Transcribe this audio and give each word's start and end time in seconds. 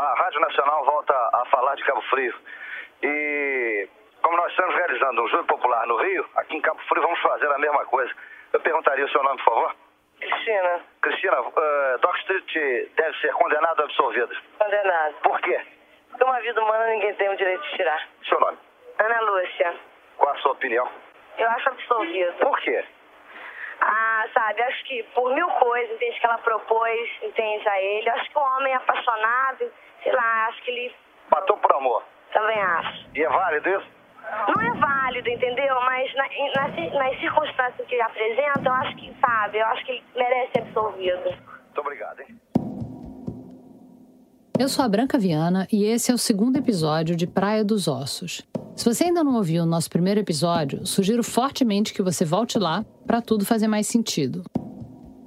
A 0.00 0.14
Rádio 0.14 0.40
Nacional 0.40 0.82
volta 0.86 1.12
a 1.12 1.44
falar 1.50 1.74
de 1.74 1.84
Cabo 1.84 2.00
Frio. 2.08 2.34
E 3.02 3.86
como 4.22 4.34
nós 4.34 4.50
estamos 4.50 4.74
realizando 4.74 5.22
um 5.22 5.28
júri 5.28 5.44
popular 5.44 5.86
no 5.86 5.96
Rio, 5.96 6.26
aqui 6.36 6.56
em 6.56 6.60
Cabo 6.62 6.80
Frio 6.88 7.02
vamos 7.02 7.20
fazer 7.20 7.52
a 7.52 7.58
mesma 7.58 7.84
coisa. 7.84 8.10
Eu 8.54 8.60
perguntaria 8.60 9.04
o 9.04 9.10
seu 9.10 9.22
nome, 9.22 9.36
por 9.42 9.52
favor? 9.52 9.76
Cristina, 10.18 10.80
Cristina, 11.02 11.40
uh, 11.42 11.98
Doc 12.00 12.16
Street 12.16 12.90
deve 12.96 13.18
ser 13.20 13.30
condenado 13.34 13.78
ou 13.80 13.84
absolvido. 13.84 14.34
condenado. 14.58 15.14
Por 15.22 15.38
quê? 15.42 15.60
Porque 16.08 16.24
uma 16.24 16.40
vida 16.40 16.62
humana 16.62 16.86
ninguém 16.86 17.14
tem 17.16 17.28
o 17.28 17.36
direito 17.36 17.62
de 17.62 17.76
tirar. 17.76 18.08
Seu 18.26 18.40
nome? 18.40 18.56
Ana 18.98 19.20
Lúcia, 19.20 19.74
Qual 20.16 20.30
a 20.34 20.38
sua 20.38 20.52
opinião? 20.52 20.88
eu 21.36 21.48
acho 21.50 21.68
absolvido. 21.68 22.32
Por 22.38 22.58
quê? 22.60 22.82
Ah, 23.82 24.26
sabe, 24.34 24.62
acho 24.62 24.84
que 24.84 25.02
por 25.14 25.34
mil 25.34 25.48
coisas, 25.48 25.94
entende, 25.96 26.20
que 26.20 26.26
ela 26.26 26.38
propôs, 26.38 27.10
entende, 27.22 27.66
a 27.68 27.80
ele. 27.80 28.10
Acho 28.10 28.30
que 28.30 28.38
um 28.38 28.42
homem 28.42 28.74
apaixonado, 28.74 29.72
sei 30.02 30.12
lá, 30.12 30.46
acho 30.48 30.62
que 30.64 30.70
ele 30.70 30.92
Matou 31.30 31.56
por 31.58 31.72
amor. 31.74 32.02
também 32.32 32.60
acha. 32.60 33.06
E 33.14 33.22
é 33.22 33.28
válido 33.28 33.68
isso? 33.68 33.86
Não 34.48 34.62
é 34.62 34.78
válido, 34.78 35.28
entendeu? 35.28 35.74
Mas 35.82 36.14
na- 36.14 36.28
nas, 36.68 36.92
nas 36.94 37.20
circunstâncias 37.20 37.86
que 37.88 37.94
ele 37.94 38.02
apresenta, 38.02 38.62
eu 38.64 38.72
acho 38.72 38.96
que, 38.96 39.12
sabe, 39.20 39.58
eu 39.58 39.66
acho 39.66 39.84
que 39.84 39.92
ele 39.92 40.02
merece 40.14 40.52
ser 40.52 40.58
absolvido. 40.62 41.24
Muito 41.24 41.80
obrigado, 41.80 42.20
hein? 42.20 42.40
Eu 44.58 44.68
sou 44.68 44.84
a 44.84 44.88
Branca 44.88 45.18
Viana 45.18 45.66
e 45.72 45.84
esse 45.84 46.10
é 46.10 46.14
o 46.14 46.18
segundo 46.18 46.56
episódio 46.58 47.16
de 47.16 47.26
Praia 47.26 47.64
dos 47.64 47.88
Ossos. 47.88 48.46
Se 48.76 48.84
você 48.84 49.04
ainda 49.04 49.24
não 49.24 49.36
ouviu 49.36 49.62
o 49.62 49.66
nosso 49.66 49.88
primeiro 49.88 50.20
episódio, 50.20 50.86
sugiro 50.86 51.22
fortemente 51.24 51.94
que 51.94 52.02
você 52.02 52.24
volte 52.24 52.58
lá 52.58 52.84
para 53.06 53.22
tudo 53.22 53.44
fazer 53.46 53.68
mais 53.68 53.86
sentido. 53.86 54.42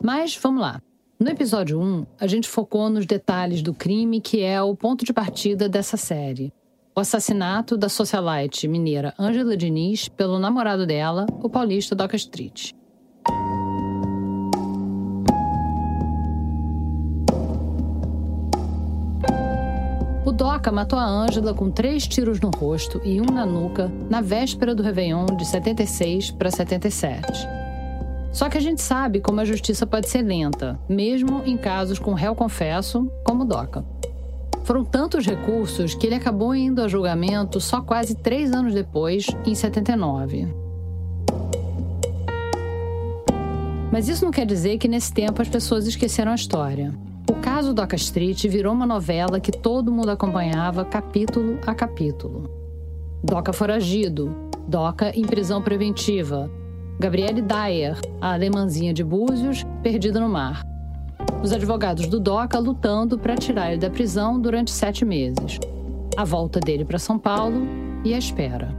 Mas 0.04 0.36
vamos 0.38 0.62
lá. 0.62 0.80
No 1.24 1.30
episódio 1.30 1.80
1, 1.80 2.06
a 2.20 2.28
gente 2.28 2.50
focou 2.50 2.90
nos 2.90 3.06
detalhes 3.06 3.62
do 3.62 3.74
crime 3.74 4.20
que 4.20 4.42
é 4.42 4.62
o 4.62 4.76
ponto 4.76 5.06
de 5.06 5.14
partida 5.14 5.70
dessa 5.70 5.96
série. 5.96 6.52
O 6.94 7.00
assassinato 7.00 7.78
da 7.78 7.88
socialite 7.88 8.68
mineira 8.68 9.14
Ângela 9.18 9.56
Diniz 9.56 10.10
pelo 10.10 10.38
namorado 10.38 10.86
dela, 10.86 11.26
o 11.42 11.50
paulista 11.50 11.96
Doca 11.96 12.18
Street. 12.18 12.72
O 20.26 20.32
Doca 20.34 20.74
matou 20.74 21.00
a 21.00 21.06
Ângela 21.06 21.54
com 21.54 21.72
três 21.72 22.06
tiros 22.06 22.42
no 22.42 22.50
rosto 22.50 23.00
e 23.02 23.22
um 23.22 23.34
na 23.34 23.46
nuca 23.46 23.90
na 24.10 24.20
véspera 24.20 24.76
do 24.76 24.84
Réveillon 24.84 25.28
de 25.38 25.46
76 25.46 26.32
para 26.32 26.52
77. 26.52 27.63
Só 28.34 28.50
que 28.50 28.58
a 28.58 28.62
gente 28.62 28.82
sabe 28.82 29.22
como 29.22 29.40
a 29.40 29.46
justiça 29.46 29.86
pode 29.86 30.10
ser 30.10 30.24
lenta, 30.24 30.80
mesmo 30.90 31.44
em 31.46 31.56
casos 31.56 32.00
com 32.00 32.16
réu 32.16 32.34
confesso, 32.34 33.08
como 33.24 33.46
Doca. 33.46 33.86
Foram 34.64 34.84
tantos 34.84 35.26
recursos 35.26 35.94
que 35.94 36.08
ele 36.08 36.16
acabou 36.16 36.56
indo 36.56 36.82
a 36.82 36.88
julgamento 36.88 37.62
só 37.62 37.80
quase 37.80 38.16
três 38.16 38.52
anos 38.52 38.74
depois, 38.74 39.28
em 39.46 39.54
79. 39.54 40.48
Mas 43.92 44.08
isso 44.08 44.26
não 44.26 44.32
quer 44.32 44.48
dizer 44.48 44.80
que 44.80 44.88
nesse 44.88 45.14
tempo 45.14 45.40
as 45.40 45.48
pessoas 45.48 45.86
esqueceram 45.86 46.32
a 46.32 46.36
história. 46.36 46.92
O 47.30 47.36
caso 47.36 47.74
Doca 47.74 47.96
Street 47.96 48.48
virou 48.48 48.74
uma 48.74 48.88
novela 48.88 49.40
que 49.40 49.52
todo 49.52 49.92
mundo 49.92 50.10
acompanhava 50.10 50.84
capítulo 50.84 51.60
a 51.68 51.76
capítulo. 51.76 52.50
Doca 53.24 53.54
foragido, 53.54 54.36
Doca 54.68 55.12
em 55.16 55.24
prisão 55.24 55.62
preventiva, 55.62 56.50
Gabriele 57.00 57.42
Dyer, 57.42 58.00
a 58.22 58.34
alemãzinha 58.34 58.94
de 58.94 59.04
Búzios, 59.04 59.66
perdida 59.82 60.20
no 60.20 60.30
mar. 60.30 60.64
Os 61.42 61.52
advogados 61.52 62.08
do 62.08 62.20
Doca 62.20 62.60
lutando 62.60 63.18
para 63.18 63.36
tirar 63.36 63.72
ele 63.72 63.82
da 63.82 63.90
prisão 63.90 64.40
durante 64.40 64.72
sete 64.72 65.04
meses. 65.04 65.60
A 66.16 66.24
volta 66.24 66.60
dele 66.60 66.86
para 66.86 67.00
São 67.00 67.18
Paulo 67.18 67.68
e 68.06 68.14
a 68.14 68.18
espera. 68.18 68.74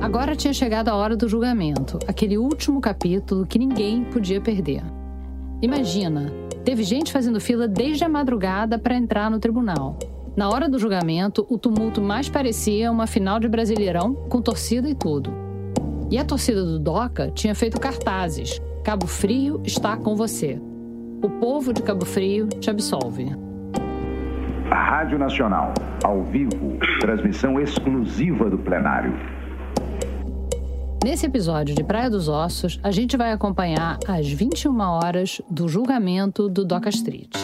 Agora 0.00 0.36
tinha 0.36 0.52
chegado 0.52 0.88
a 0.88 0.94
hora 0.94 1.16
do 1.16 1.28
julgamento, 1.28 1.98
aquele 2.06 2.36
último 2.36 2.80
capítulo 2.80 3.46
que 3.46 3.58
ninguém 3.58 4.04
podia 4.04 4.40
perder. 4.40 4.82
Imagina, 5.60 6.32
teve 6.64 6.82
gente 6.82 7.12
fazendo 7.12 7.40
fila 7.40 7.66
desde 7.66 8.04
a 8.04 8.08
madrugada 8.08 8.78
para 8.78 8.96
entrar 8.96 9.30
no 9.30 9.38
tribunal. 9.38 9.96
Na 10.34 10.48
hora 10.48 10.66
do 10.66 10.78
julgamento, 10.78 11.46
o 11.50 11.58
tumulto 11.58 12.00
mais 12.00 12.28
parecia 12.28 12.90
uma 12.90 13.06
final 13.06 13.38
de 13.38 13.48
Brasileirão, 13.48 14.14
com 14.14 14.40
torcida 14.40 14.88
e 14.88 14.94
tudo. 14.94 15.30
E 16.10 16.16
a 16.16 16.24
torcida 16.24 16.64
do 16.64 16.78
Doca 16.78 17.30
tinha 17.30 17.54
feito 17.54 17.78
cartazes: 17.78 18.58
Cabo 18.82 19.06
Frio 19.06 19.60
está 19.62 19.94
com 19.94 20.16
você. 20.16 20.58
O 21.22 21.28
povo 21.28 21.72
de 21.74 21.82
Cabo 21.82 22.06
Frio 22.06 22.46
te 22.46 22.70
absolve. 22.70 23.30
Rádio 24.70 25.18
Nacional, 25.18 25.74
ao 26.02 26.24
vivo, 26.24 26.78
transmissão 26.98 27.60
exclusiva 27.60 28.48
do 28.48 28.56
plenário. 28.58 29.12
Nesse 31.04 31.26
episódio 31.26 31.74
de 31.74 31.84
Praia 31.84 32.08
dos 32.08 32.28
Ossos, 32.28 32.80
a 32.82 32.90
gente 32.90 33.16
vai 33.16 33.32
acompanhar 33.32 33.98
às 34.08 34.26
21 34.28 34.80
horas 34.80 35.42
do 35.50 35.68
julgamento 35.68 36.48
do 36.48 36.64
Doca 36.64 36.88
Street. 36.88 37.36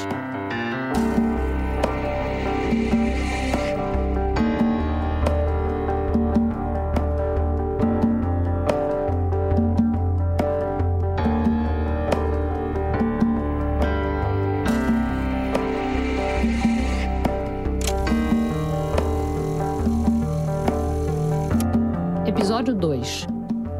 2 22.78 23.26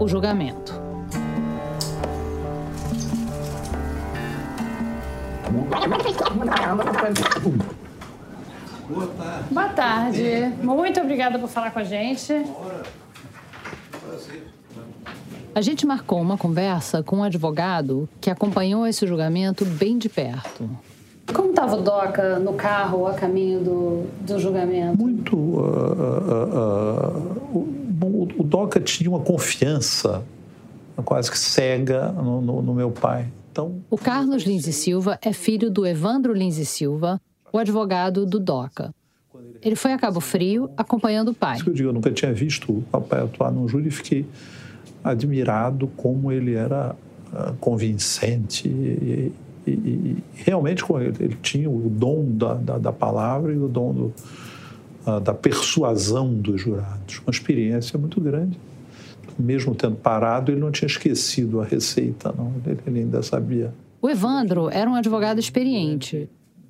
O 0.01 0.09
julgamento. 0.09 0.75
Boa 9.51 9.69
tarde. 9.69 10.53
Muito 10.63 11.01
obrigada 11.01 11.39
por 11.39 11.49
falar 11.49 11.71
com 11.71 11.79
a 11.79 11.85
gente. 11.85 12.33
A 15.55 15.61
gente 15.61 15.87
marcou 15.87 16.21
uma 16.21 16.37
conversa 16.37 17.01
com 17.01 17.19
um 17.19 17.23
advogado 17.23 18.09
que 18.21 18.31
acompanhou 18.31 18.85
esse 18.85 19.07
julgamento 19.07 19.65
bem 19.65 19.97
de 19.97 20.09
perto. 20.09 20.69
Como 21.33 21.51
estava 21.51 21.77
o 21.77 21.83
Doca 21.83 22.39
no 22.41 22.55
carro 22.55 23.07
a 23.07 23.15
caminho 23.15 23.61
do, 23.61 24.07
do 24.23 24.41
julgamento? 24.41 25.01
Muito. 25.01 25.61
ah, 25.61 25.95
ah, 26.31 26.49
ah, 27.55 27.78
o, 28.39 28.43
Doca 28.43 28.81
tinha 28.81 29.09
uma 29.11 29.21
confiança 29.21 30.23
quase 31.05 31.31
que 31.31 31.39
cega 31.39 32.09
no, 32.13 32.41
no- 32.41 32.63
no 32.63 32.75
meu 32.75 32.91
pai. 32.91 33.27
Então, 33.53 33.77
O 33.91 33.97
Carlos 33.99 34.43
Lins 34.45 34.67
e 34.67 34.73
Silva 34.73 35.19
é 35.23 35.33
filho 35.33 35.71
do 35.71 35.87
Evandro 35.87 36.33
Lins 36.33 36.59
e 36.59 36.67
Silva, 36.67 37.21
o 37.53 37.59
advogado 37.59 38.25
do 38.27 38.39
DOCA. 38.39 38.95
Ele 39.63 39.75
foi 39.75 39.93
a 39.93 39.99
Cabo 39.99 40.21
Frio 40.21 40.71
acompanhando 40.77 41.29
o 41.31 41.35
pai. 41.35 41.57
isso 41.57 41.65
que 41.65 41.71
eu 41.71 41.75
digo, 41.75 41.89
eu 41.89 41.93
nunca 41.93 42.11
tinha 42.11 42.33
visto 42.33 42.71
o 42.71 42.83
papai 42.91 43.21
atuar 43.23 43.51
num 43.51 43.67
júri 43.69 43.89
e 43.89 43.91
fiquei 43.91 44.25
admirado 45.03 45.89
como 45.97 46.31
ele 46.31 46.55
era 46.55 46.95
ah, 47.33 47.53
convincente 47.61 48.69
e, 48.69 49.33
e, 49.67 49.71
e 49.71 50.17
realmente 50.35 50.85
ele, 50.91 51.17
ele, 51.21 51.37
tinha 51.43 51.69
o 51.71 51.89
dom 51.89 52.25
da, 52.31 52.55
da, 52.55 52.79
da 52.79 52.93
palavra 52.93 53.53
e 53.53 53.59
o 53.59 53.69
dom 53.69 53.93
do, 53.93 54.15
da 55.23 55.33
persuasão 55.33 56.33
dos 56.35 56.61
jurados. 56.61 57.21
Uma 57.21 57.31
experiência 57.31 57.99
muito 57.99 58.21
grande. 58.21 58.59
Mesmo 59.39 59.75
tendo 59.75 59.97
parado, 59.97 60.51
ele 60.51 60.61
não 60.61 60.71
tinha 60.71 60.87
esquecido 60.87 61.61
a 61.61 61.65
receita, 61.65 62.35
não. 62.37 62.53
Ele, 62.87 63.01
ainda 63.01 63.23
sabia. 63.23 63.73
O 64.03 64.11
Evandro 64.11 64.69
era 64.69 64.91
um 64.91 64.95
advogado 64.95 65.39
experiente, 65.39 66.29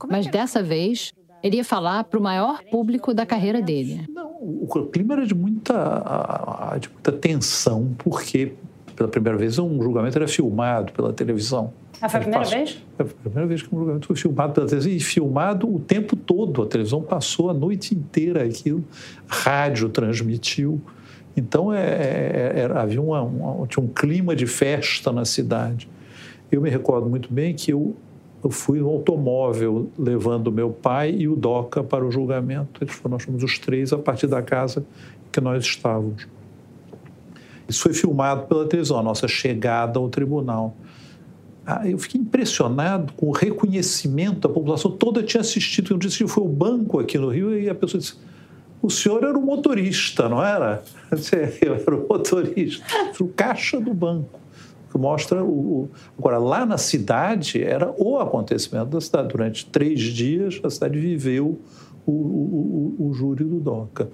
mas 0.08 0.26
dessa 0.26 0.62
vez 0.62 1.12
ele 1.42 1.56
ia 1.56 1.64
falar 1.64 2.04
para 2.04 2.18
o 2.18 2.22
maior 2.22 2.62
público 2.70 3.14
da 3.14 3.24
carreira 3.24 3.62
dele. 3.62 4.04
Não, 4.08 4.32
o 4.40 4.66
clima 4.90 5.14
era 5.14 5.26
de 5.26 5.34
muita, 5.34 6.78
de 6.80 6.88
muita 6.88 7.12
tensão, 7.12 7.94
porque 7.98 8.52
pela 8.94 9.08
primeira 9.08 9.38
vez 9.38 9.58
um 9.58 9.80
julgamento 9.82 10.18
era 10.18 10.28
filmado 10.28 10.92
pela 10.92 11.12
televisão. 11.12 11.72
Ah, 12.00 12.08
foi 12.08 12.18
a 12.18 12.22
primeira 12.22 12.44
passou, 12.44 12.58
vez? 12.58 12.82
Foi 12.96 13.06
a 13.06 13.08
primeira 13.08 13.46
vez 13.46 13.62
que 13.62 13.74
um 13.74 13.78
julgamento 13.78 14.06
foi 14.06 14.16
filmado 14.16 14.52
pela 14.52 14.66
televisão 14.66 14.92
e 14.92 15.00
filmado 15.00 15.74
o 15.74 15.80
tempo 15.80 16.14
todo. 16.16 16.62
A 16.62 16.66
televisão 16.66 17.02
passou 17.02 17.50
a 17.50 17.54
noite 17.54 17.94
inteira 17.94 18.44
aquilo, 18.44 18.84
rádio 19.26 19.88
transmitiu. 19.88 20.80
Então 21.36 21.72
é, 21.72 21.80
é, 21.80 22.52
é 22.56 22.78
havia 22.78 23.00
uma, 23.00 23.22
uma, 23.22 23.66
tinha 23.66 23.84
um 23.84 23.88
clima 23.88 24.34
de 24.34 24.46
festa 24.46 25.12
na 25.12 25.24
cidade. 25.24 25.88
Eu 26.50 26.60
me 26.60 26.70
recordo 26.70 27.08
muito 27.08 27.32
bem 27.32 27.54
que 27.54 27.72
eu, 27.72 27.94
eu 28.42 28.50
fui 28.50 28.80
no 28.80 28.88
automóvel 28.88 29.90
levando 29.98 30.50
meu 30.50 30.70
pai 30.70 31.10
e 31.10 31.28
o 31.28 31.36
Doca 31.36 31.82
para 31.82 32.04
o 32.04 32.10
julgamento. 32.10 32.82
Eles 32.82 32.94
foram, 32.94 33.14
nós 33.14 33.24
fomos 33.24 33.42
os 33.42 33.58
três 33.58 33.92
a 33.92 33.98
partir 33.98 34.26
da 34.26 34.40
casa 34.40 34.84
que 35.30 35.40
nós 35.40 35.64
estávamos. 35.64 36.26
Isso 37.68 37.82
foi 37.82 37.92
filmado 37.92 38.46
pela 38.46 38.66
televisão, 38.66 38.98
a 38.98 39.02
nossa 39.02 39.28
chegada 39.28 39.98
ao 39.98 40.08
tribunal. 40.08 40.74
Ah, 41.70 41.86
eu 41.86 41.98
fiquei 41.98 42.18
impressionado 42.18 43.12
com 43.12 43.26
o 43.26 43.30
reconhecimento, 43.30 44.46
a 44.46 44.50
população 44.50 44.90
toda 44.90 45.22
tinha 45.22 45.42
assistido. 45.42 45.92
Eu 45.92 45.98
disse 45.98 46.16
que 46.16 46.26
foi 46.26 46.42
o 46.42 46.48
banco 46.48 46.98
aqui 46.98 47.18
no 47.18 47.28
Rio 47.28 47.54
e 47.60 47.68
a 47.68 47.74
pessoa 47.74 48.00
disse: 48.00 48.14
o 48.80 48.88
senhor 48.88 49.22
era 49.22 49.36
o 49.36 49.42
motorista, 49.42 50.30
não 50.30 50.42
era? 50.42 50.82
Eu 51.60 51.74
era 51.74 51.94
o 51.94 52.08
motorista, 52.08 52.86
o 53.20 53.28
caixa 53.28 53.78
do 53.78 53.92
banco. 53.92 54.40
Que 54.90 54.96
mostra 54.96 55.44
o, 55.44 55.90
Agora, 56.18 56.38
lá 56.38 56.64
na 56.64 56.78
cidade, 56.78 57.62
era 57.62 57.94
o 57.98 58.18
acontecimento 58.18 58.86
da 58.86 59.00
cidade. 59.02 59.28
Durante 59.28 59.66
três 59.66 60.00
dias, 60.00 60.58
a 60.64 60.70
cidade 60.70 60.98
viveu 60.98 61.60
o, 62.06 62.12
o, 62.12 62.96
o, 62.98 63.08
o 63.08 63.12
júri 63.12 63.44
do 63.44 63.60
DOCA. 63.60 64.08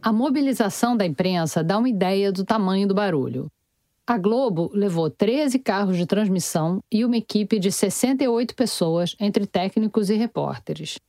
A 0.00 0.12
mobilização 0.12 0.96
da 0.96 1.04
imprensa 1.04 1.64
dá 1.64 1.76
uma 1.76 1.88
ideia 1.88 2.30
do 2.30 2.44
tamanho 2.44 2.86
do 2.86 2.94
barulho. 2.94 3.50
A 4.08 4.16
Globo 4.16 4.70
levou 4.72 5.10
13 5.10 5.58
carros 5.58 5.96
de 5.96 6.06
transmissão 6.06 6.80
e 6.92 7.04
uma 7.04 7.16
equipe 7.16 7.58
de 7.58 7.72
68 7.72 8.54
pessoas, 8.54 9.16
entre 9.18 9.46
técnicos 9.46 10.10
e 10.10 10.14
repórteres. 10.14 11.00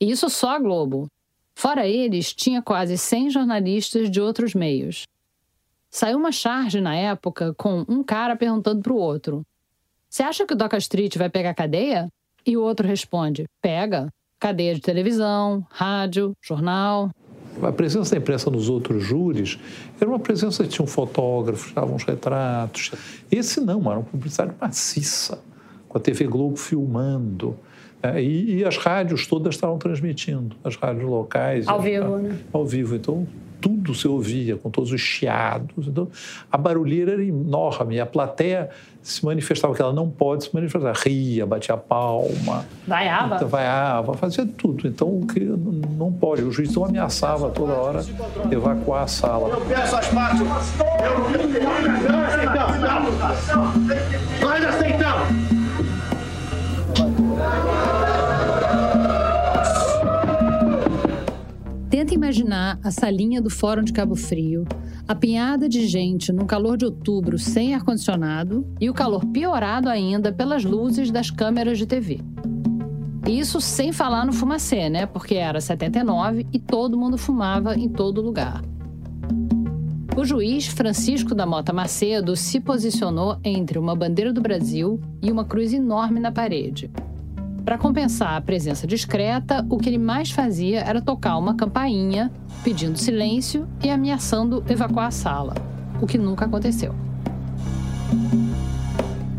E 0.00 0.10
isso 0.10 0.30
só 0.30 0.56
a 0.56 0.58
Globo. 0.58 1.06
Fora 1.54 1.86
eles, 1.86 2.32
tinha 2.32 2.62
quase 2.62 2.96
100 2.96 3.28
jornalistas 3.30 4.10
de 4.10 4.22
outros 4.22 4.54
meios. 4.54 5.06
Saiu 5.90 6.16
uma 6.16 6.32
charge 6.32 6.80
na 6.80 6.94
época 6.96 7.54
com 7.58 7.84
um 7.86 8.02
cara 8.02 8.34
perguntando 8.34 8.80
para 8.80 8.92
o 8.92 8.98
outro: 8.98 9.44
Você 10.08 10.22
acha 10.22 10.46
que 10.46 10.54
o 10.54 10.56
Doca 10.56 10.78
Street 10.78 11.14
vai 11.18 11.28
pegar 11.28 11.52
cadeia? 11.52 12.08
E 12.46 12.56
o 12.56 12.62
outro 12.62 12.86
responde: 12.86 13.44
Pega. 13.60 14.10
Cadeia 14.38 14.74
de 14.74 14.80
televisão, 14.80 15.66
rádio, 15.70 16.34
jornal. 16.42 17.10
A 17.62 17.72
presença 17.72 18.10
da 18.10 18.18
imprensa 18.18 18.50
nos 18.50 18.68
outros 18.68 19.02
júris 19.02 19.58
era 20.00 20.08
uma 20.08 20.18
presença 20.18 20.62
que 20.62 20.70
tinha 20.70 20.84
um 20.84 20.88
fotógrafo, 20.88 21.68
estavam 21.68 21.94
uns 21.94 22.04
retratos. 22.04 22.92
Esse 23.30 23.60
não, 23.60 23.80
era 23.90 23.98
uma 23.98 24.02
publicidade 24.02 24.52
maciça, 24.60 25.38
com 25.88 25.96
a 25.96 26.00
TV 26.00 26.26
Globo 26.26 26.56
filmando. 26.56 27.56
É, 28.02 28.22
e, 28.22 28.58
e, 28.58 28.64
as 28.64 28.76
rádios 28.76 29.26
todas 29.26 29.54
estavam 29.54 29.78
transmitindo, 29.78 30.54
as 30.62 30.76
rádios 30.76 31.04
locais. 31.04 31.66
Ao 31.66 31.80
vivo, 31.80 32.18
né? 32.18 32.36
Ao 32.52 32.64
vivo. 32.64 32.94
Então, 32.94 33.26
tudo 33.60 33.94
se 33.94 34.06
ouvia, 34.06 34.56
com 34.56 34.70
todos 34.70 34.92
os 34.92 35.00
chiados. 35.00 35.88
Então, 35.88 36.08
a 36.50 36.56
barulheira 36.56 37.12
era 37.12 37.24
enorme. 37.24 37.98
A 37.98 38.06
plateia 38.06 38.70
se 39.02 39.24
manifestava, 39.24 39.74
que 39.74 39.82
ela 39.82 39.92
não 39.92 40.10
pode 40.10 40.44
se 40.44 40.54
manifestar. 40.54 40.92
Ria, 40.94 41.46
batia 41.46 41.76
palma. 41.76 42.64
Vaiava? 42.86 43.36
Então, 43.36 43.48
vaiava, 43.48 44.14
fazia 44.14 44.46
tudo. 44.46 44.86
Então, 44.86 45.08
o 45.08 45.26
que 45.26 45.40
não 45.40 46.12
pode. 46.12 46.42
O 46.42 46.52
juiz 46.52 46.70
então 46.70 46.84
ameaçava 46.84 47.50
toda 47.50 47.72
hora 47.72 48.04
evacuar 48.50 49.04
a 49.04 49.08
sala. 49.08 49.48
Eu 49.48 49.60
peço 49.62 49.96
as 49.96 50.08
partes. 50.08 50.40
Eu... 50.40 50.46
Nós 52.12 52.34
aceitamos. 52.34 53.18
Nós 54.40 54.64
aceitamos. 54.64 55.55
Tenta 61.88 62.14
imaginar 62.14 62.78
a 62.84 62.90
salinha 62.90 63.40
do 63.40 63.48
Fórum 63.48 63.82
de 63.82 63.92
Cabo 63.92 64.14
Frio, 64.14 64.66
apinhada 65.08 65.68
de 65.68 65.86
gente 65.86 66.32
no 66.32 66.44
calor 66.44 66.76
de 66.76 66.84
outubro 66.84 67.38
sem 67.38 67.74
ar-condicionado 67.74 68.66
e 68.80 68.90
o 68.90 68.94
calor 68.94 69.24
piorado 69.26 69.88
ainda 69.88 70.32
pelas 70.32 70.64
luzes 70.64 71.10
das 71.10 71.30
câmeras 71.30 71.78
de 71.78 71.86
TV. 71.86 72.20
Isso 73.26 73.60
sem 73.60 73.92
falar 73.92 74.24
no 74.24 74.32
fumacê, 74.32 74.88
né? 74.88 75.06
Porque 75.06 75.34
era 75.34 75.60
79 75.60 76.46
e 76.52 76.58
todo 76.58 76.98
mundo 76.98 77.16
fumava 77.18 77.74
em 77.74 77.88
todo 77.88 78.22
lugar. 78.22 78.62
O 80.16 80.24
juiz 80.24 80.66
Francisco 80.66 81.34
da 81.34 81.44
Mota 81.44 81.72
Macedo 81.72 82.36
se 82.36 82.60
posicionou 82.60 83.38
entre 83.42 83.78
uma 83.78 83.96
bandeira 83.96 84.32
do 84.32 84.40
Brasil 84.40 85.00
e 85.22 85.32
uma 85.32 85.44
cruz 85.44 85.72
enorme 85.72 86.20
na 86.20 86.30
parede. 86.30 86.90
Para 87.66 87.76
compensar 87.76 88.36
a 88.36 88.40
presença 88.40 88.86
discreta, 88.86 89.66
o 89.68 89.76
que 89.76 89.88
ele 89.88 89.98
mais 89.98 90.30
fazia 90.30 90.82
era 90.82 91.02
tocar 91.02 91.36
uma 91.36 91.56
campainha, 91.56 92.30
pedindo 92.62 92.96
silêncio 92.96 93.66
e 93.82 93.90
ameaçando 93.90 94.62
evacuar 94.68 95.08
a 95.08 95.10
sala, 95.10 95.52
o 96.00 96.06
que 96.06 96.16
nunca 96.16 96.44
aconteceu. 96.44 96.94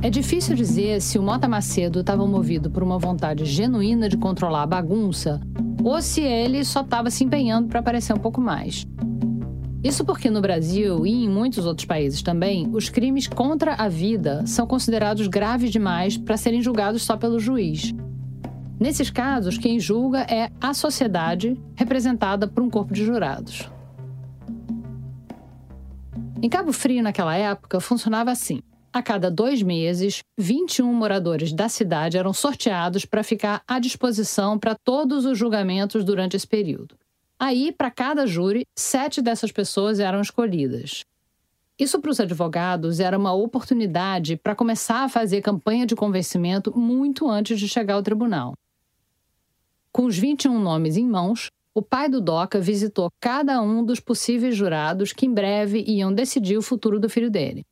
É 0.01 0.09
difícil 0.09 0.57
dizer 0.57 1.01
se 1.01 1.17
o 1.17 1.23
Mota 1.23 1.47
Macedo 1.47 2.01
estava 2.01 2.27
movido 2.27 2.69
por 2.69 2.83
uma 2.83 2.99
vontade 2.99 3.45
genuína 3.45 4.09
de 4.09 4.17
controlar 4.17 4.63
a 4.63 4.67
bagunça 4.67 5.39
ou 5.81 6.01
se 6.01 6.19
ele 6.19 6.65
só 6.65 6.81
estava 6.81 7.09
se 7.09 7.23
empenhando 7.23 7.69
para 7.69 7.79
aparecer 7.79 8.11
um 8.11 8.19
pouco 8.19 8.41
mais. 8.41 8.85
Isso 9.81 10.03
porque 10.03 10.29
no 10.29 10.41
Brasil 10.41 11.05
e 11.05 11.23
em 11.23 11.29
muitos 11.29 11.65
outros 11.65 11.85
países 11.85 12.21
também, 12.21 12.69
os 12.73 12.89
crimes 12.89 13.25
contra 13.25 13.75
a 13.75 13.87
vida 13.87 14.45
são 14.45 14.67
considerados 14.67 15.27
graves 15.27 15.71
demais 15.71 16.17
para 16.17 16.35
serem 16.35 16.61
julgados 16.61 17.03
só 17.03 17.15
pelo 17.15 17.39
juiz. 17.39 17.95
Nesses 18.79 19.09
casos, 19.09 19.57
quem 19.57 19.79
julga 19.79 20.19
é 20.21 20.51
a 20.61 20.71
sociedade, 20.71 21.59
representada 21.75 22.47
por 22.47 22.61
um 22.61 22.69
corpo 22.69 22.93
de 22.93 23.03
jurados. 23.03 23.67
Em 26.43 26.47
Cabo 26.47 26.71
Frio, 26.71 27.01
naquela 27.01 27.35
época, 27.35 27.79
funcionava 27.79 28.29
assim. 28.29 28.61
A 28.93 29.01
cada 29.01 29.31
dois 29.31 29.63
meses, 29.63 30.23
21 30.37 30.93
moradores 30.93 31.51
da 31.51 31.67
cidade 31.67 32.17
eram 32.17 32.31
sorteados 32.33 33.03
para 33.03 33.23
ficar 33.23 33.63
à 33.67 33.79
disposição 33.79 34.59
para 34.59 34.75
todos 34.75 35.25
os 35.25 35.35
julgamentos 35.35 36.03
durante 36.03 36.35
esse 36.35 36.47
período. 36.47 36.95
Aí, 37.39 37.71
para 37.71 37.89
cada 37.89 38.27
júri, 38.27 38.63
sete 38.77 39.23
dessas 39.23 39.51
pessoas 39.51 39.99
eram 39.99 40.21
escolhidas. 40.21 41.03
Isso 41.79 41.99
para 41.99 42.11
os 42.11 42.19
advogados 42.19 42.99
era 42.99 43.17
uma 43.17 43.33
oportunidade 43.33 44.37
para 44.37 44.55
começar 44.55 45.03
a 45.03 45.09
fazer 45.09 45.41
campanha 45.41 45.85
de 45.85 45.95
convencimento 45.95 46.75
muito 46.77 47.29
antes 47.29 47.59
de 47.59 47.67
chegar 47.67 47.95
ao 47.95 48.03
tribunal. 48.03 48.53
Com 49.97 50.05
os 50.05 50.15
21 50.15 50.59
nomes 50.59 50.95
em 50.95 51.07
mãos, 51.07 51.49
o 51.73 51.81
pai 51.81 52.07
do 52.07 52.21
Doca 52.21 52.61
visitou 52.61 53.09
cada 53.19 53.59
um 53.63 53.83
dos 53.83 53.99
possíveis 53.99 54.55
jurados 54.55 55.11
que 55.11 55.25
em 55.25 55.33
breve 55.33 55.83
iam 55.87 56.13
decidir 56.13 56.55
o 56.55 56.61
futuro 56.61 56.99
do 56.99 57.09
filho 57.09 57.31
dele. 57.31 57.65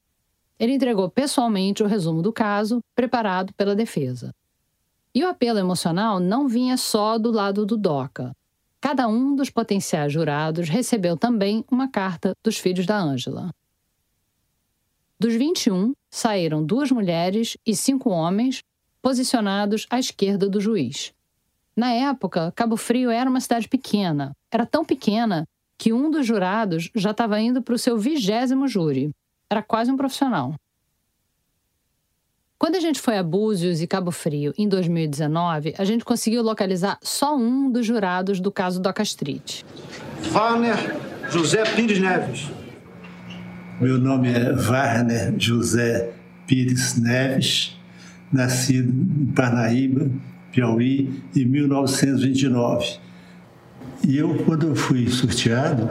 Ele 0.59 0.73
entregou 0.73 1.07
pessoalmente 1.07 1.83
o 1.83 1.85
resumo 1.85 2.23
do 2.23 2.33
caso, 2.33 2.79
preparado 2.95 3.53
pela 3.53 3.75
defesa. 3.75 4.33
E 5.13 5.23
o 5.23 5.27
apelo 5.27 5.59
emocional 5.59 6.19
não 6.19 6.47
vinha 6.47 6.77
só 6.77 7.19
do 7.19 7.29
lado 7.29 7.63
do 7.63 7.77
Doca. 7.77 8.35
Cada 8.81 9.07
um 9.07 9.35
dos 9.35 9.51
potenciais 9.51 10.11
jurados 10.11 10.67
recebeu 10.67 11.15
também 11.15 11.63
uma 11.69 11.87
carta 11.87 12.33
dos 12.43 12.57
filhos 12.57 12.87
da 12.87 12.99
Ângela. 12.99 13.53
Dos 15.19 15.35
21, 15.35 15.93
saíram 16.09 16.65
duas 16.65 16.89
mulheres 16.89 17.55
e 17.63 17.75
cinco 17.75 18.09
homens, 18.09 18.63
posicionados 18.99 19.85
à 19.91 19.99
esquerda 19.99 20.49
do 20.49 20.59
juiz. 20.59 21.13
Na 21.75 21.91
época, 21.91 22.53
Cabo 22.55 22.77
Frio 22.77 23.09
era 23.09 23.29
uma 23.29 23.41
cidade 23.41 23.67
pequena. 23.67 24.31
Era 24.51 24.65
tão 24.65 24.85
pequena 24.85 25.45
que 25.77 25.91
um 25.91 26.09
dos 26.09 26.25
jurados 26.25 26.89
já 26.95 27.11
estava 27.11 27.39
indo 27.39 27.61
para 27.61 27.75
o 27.75 27.79
seu 27.79 27.97
vigésimo 27.97 28.67
júri. 28.67 29.11
Era 29.49 29.61
quase 29.61 29.91
um 29.91 29.97
profissional. 29.97 30.55
Quando 32.57 32.77
a 32.77 32.79
gente 32.79 33.01
foi 33.01 33.17
a 33.17 33.23
Búzios 33.23 33.81
e 33.81 33.87
Cabo 33.87 34.11
Frio 34.11 34.53
em 34.57 34.67
2019, 34.69 35.75
a 35.77 35.83
gente 35.83 36.05
conseguiu 36.05 36.41
localizar 36.41 36.97
só 37.01 37.35
um 37.35 37.69
dos 37.69 37.85
jurados 37.85 38.39
do 38.39 38.49
caso 38.49 38.81
Doca 38.81 39.03
Street. 39.03 39.63
Warner 40.33 40.77
José 41.29 41.65
Pires 41.75 41.99
Neves. 41.99 42.49
Meu 43.81 43.97
nome 43.99 44.29
é 44.29 44.53
Warner 44.53 45.35
José 45.37 46.13
Pires 46.47 46.97
Neves 46.97 47.77
nascido 48.31 48.89
em 48.89 49.25
Parnaíba, 49.33 50.09
Piauí, 50.55 51.21
em 51.35 51.45
1929. 51.45 52.97
E 54.07 54.17
eu, 54.17 54.33
quando 54.45 54.67
eu 54.67 54.75
fui 54.75 55.09
sorteado, 55.09 55.89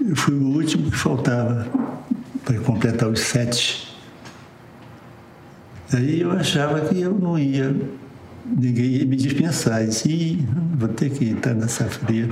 eu 0.00 0.16
fui 0.16 0.34
o 0.34 0.56
último 0.56 0.90
que 0.90 0.96
faltava 0.96 1.68
para 2.46 2.58
completar 2.60 3.06
os 3.10 3.20
sete. 3.20 3.94
Aí 5.92 6.22
eu 6.22 6.32
achava 6.32 6.80
que 6.80 6.98
eu 6.98 7.12
não 7.12 7.38
ia, 7.38 7.76
ninguém 8.46 8.86
ia 8.86 9.04
me 9.04 9.16
dispensar. 9.16 9.82
Eu 9.82 9.88
disse, 9.88 10.46
vou 10.74 10.88
ter 10.88 11.10
que 11.10 11.28
entrar 11.28 11.52
nessa 11.52 11.84
fria. 11.84 12.30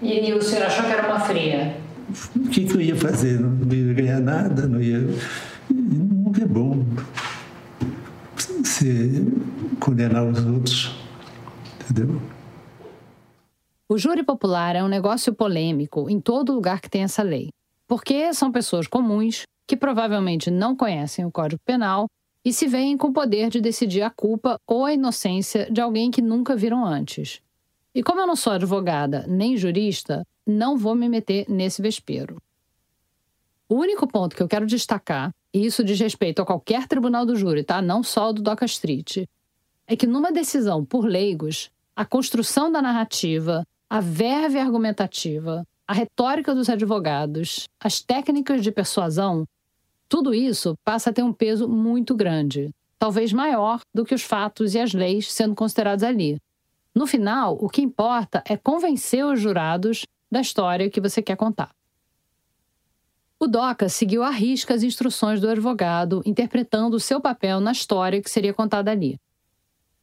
E, 0.00 0.28
e 0.28 0.32
o 0.32 0.40
senhor 0.40 0.66
achou 0.66 0.84
que 0.84 0.92
era 0.92 1.08
uma 1.08 1.18
fria? 1.18 1.76
O 2.36 2.48
que, 2.50 2.64
que 2.66 2.74
eu 2.74 2.80
ia 2.80 2.94
fazer? 2.94 3.40
Não 3.40 3.74
ia 3.74 3.94
ganhar 3.94 4.20
nada, 4.20 4.68
não 4.68 4.80
ia. 4.80 5.08
Nunca 5.68 6.42
é 6.42 6.46
bom 6.46 6.84
você 8.76 9.24
condenar 9.80 10.26
os 10.26 10.44
outros, 10.44 10.90
entendeu? 11.80 12.20
O 13.88 13.96
júri 13.96 14.22
popular 14.22 14.76
é 14.76 14.84
um 14.84 14.88
negócio 14.88 15.32
polêmico 15.32 16.10
em 16.10 16.20
todo 16.20 16.52
lugar 16.52 16.80
que 16.80 16.90
tem 16.90 17.02
essa 17.02 17.22
lei, 17.22 17.48
porque 17.86 18.34
são 18.34 18.52
pessoas 18.52 18.86
comuns 18.86 19.44
que 19.66 19.76
provavelmente 19.76 20.50
não 20.50 20.76
conhecem 20.76 21.24
o 21.24 21.30
Código 21.30 21.60
Penal 21.64 22.06
e 22.44 22.52
se 22.52 22.66
veem 22.66 22.96
com 22.96 23.08
o 23.08 23.12
poder 23.12 23.48
de 23.48 23.60
decidir 23.60 24.02
a 24.02 24.10
culpa 24.10 24.60
ou 24.66 24.84
a 24.84 24.92
inocência 24.92 25.70
de 25.70 25.80
alguém 25.80 26.10
que 26.10 26.20
nunca 26.20 26.54
viram 26.54 26.84
antes. 26.84 27.40
E 27.94 28.02
como 28.02 28.20
eu 28.20 28.26
não 28.26 28.36
sou 28.36 28.52
advogada 28.52 29.24
nem 29.26 29.56
jurista, 29.56 30.22
não 30.46 30.76
vou 30.76 30.94
me 30.94 31.08
meter 31.08 31.46
nesse 31.48 31.80
vespeiro. 31.80 32.36
O 33.68 33.76
único 33.76 34.06
ponto 34.06 34.36
que 34.36 34.42
eu 34.42 34.48
quero 34.48 34.66
destacar, 34.66 35.32
isso 35.64 35.84
diz 35.84 35.98
respeito 36.00 36.42
a 36.42 36.46
qualquer 36.46 36.86
tribunal 36.88 37.24
do 37.24 37.36
júri, 37.36 37.62
tá? 37.62 37.80
Não 37.80 38.02
só 38.02 38.30
o 38.30 38.32
do 38.32 38.42
Doca 38.42 38.64
Street, 38.64 39.24
é 39.86 39.96
que 39.96 40.06
numa 40.06 40.32
decisão 40.32 40.84
por 40.84 41.06
leigos, 41.06 41.70
a 41.94 42.04
construção 42.04 42.70
da 42.70 42.82
narrativa, 42.82 43.64
a 43.88 44.00
verve 44.00 44.58
argumentativa, 44.58 45.64
a 45.86 45.94
retórica 45.94 46.54
dos 46.54 46.68
advogados, 46.68 47.68
as 47.80 48.00
técnicas 48.00 48.62
de 48.62 48.72
persuasão, 48.72 49.46
tudo 50.08 50.34
isso 50.34 50.74
passa 50.84 51.10
a 51.10 51.12
ter 51.12 51.22
um 51.22 51.32
peso 51.32 51.68
muito 51.68 52.14
grande, 52.14 52.70
talvez 52.98 53.32
maior 53.32 53.80
do 53.94 54.04
que 54.04 54.14
os 54.14 54.22
fatos 54.22 54.74
e 54.74 54.80
as 54.80 54.92
leis 54.92 55.32
sendo 55.32 55.54
considerados 55.54 56.02
ali. 56.02 56.38
No 56.94 57.06
final, 57.06 57.56
o 57.60 57.68
que 57.68 57.82
importa 57.82 58.42
é 58.48 58.56
convencer 58.56 59.24
os 59.24 59.40
jurados 59.40 60.04
da 60.30 60.40
história 60.40 60.90
que 60.90 61.00
você 61.00 61.22
quer 61.22 61.36
contar. 61.36 61.70
O 63.38 63.46
DOCA 63.46 63.88
seguiu 63.90 64.22
à 64.22 64.30
risca 64.30 64.72
as 64.72 64.82
instruções 64.82 65.40
do 65.40 65.48
advogado, 65.48 66.22
interpretando 66.24 66.96
o 66.96 67.00
seu 67.00 67.20
papel 67.20 67.60
na 67.60 67.72
história 67.72 68.22
que 68.22 68.30
seria 68.30 68.54
contada 68.54 68.90
ali. 68.90 69.20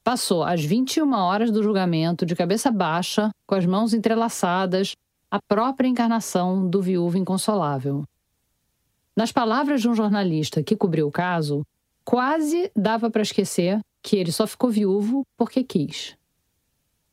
Passou 0.03 0.43
as 0.43 0.63
21 0.63 1.11
horas 1.13 1.49
do 1.49 1.63
julgamento 1.63 2.27
de 2.27 2.35
cabeça 2.35 2.69
baixa, 2.69 3.31
com 3.47 3.55
as 3.55 3.65
mãos 3.65 3.93
entrelaçadas, 3.93 4.95
a 5.31 5.41
própria 5.41 5.87
encarnação 5.87 6.69
do 6.69 6.79
viúvo 6.79 7.17
inconsolável. 7.17 8.03
Nas 9.15 9.31
palavras 9.31 9.81
de 9.81 9.89
um 9.89 9.95
jornalista 9.95 10.61
que 10.61 10.75
cobriu 10.75 11.07
o 11.07 11.11
caso, 11.11 11.65
quase 12.05 12.71
dava 12.75 13.09
para 13.09 13.23
esquecer 13.23 13.79
que 14.01 14.15
ele 14.15 14.31
só 14.31 14.45
ficou 14.45 14.69
viúvo 14.69 15.25
porque 15.35 15.63
quis. 15.63 16.15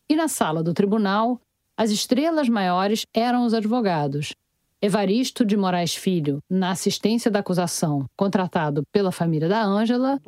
E 0.07 0.15
na 0.15 0.29
sala 0.29 0.63
do 0.63 0.75
tribunal, 0.75 1.41
as 1.77 1.91
estrelas 1.91 2.49
maiores 2.49 3.07
eram 3.15 3.47
os 3.47 3.55
advogados. 3.55 4.35
Evaristo 4.83 5.45
de 5.45 5.59
Moraes 5.59 5.95
Filho, 5.95 6.39
na 6.49 6.71
assistência 6.71 7.31
da 7.31 7.41
acusação, 7.41 8.07
contratado 8.17 8.83
pela 8.91 9.13
família 9.13 9.47
da 9.47 9.63
Ângela, 9.63 10.19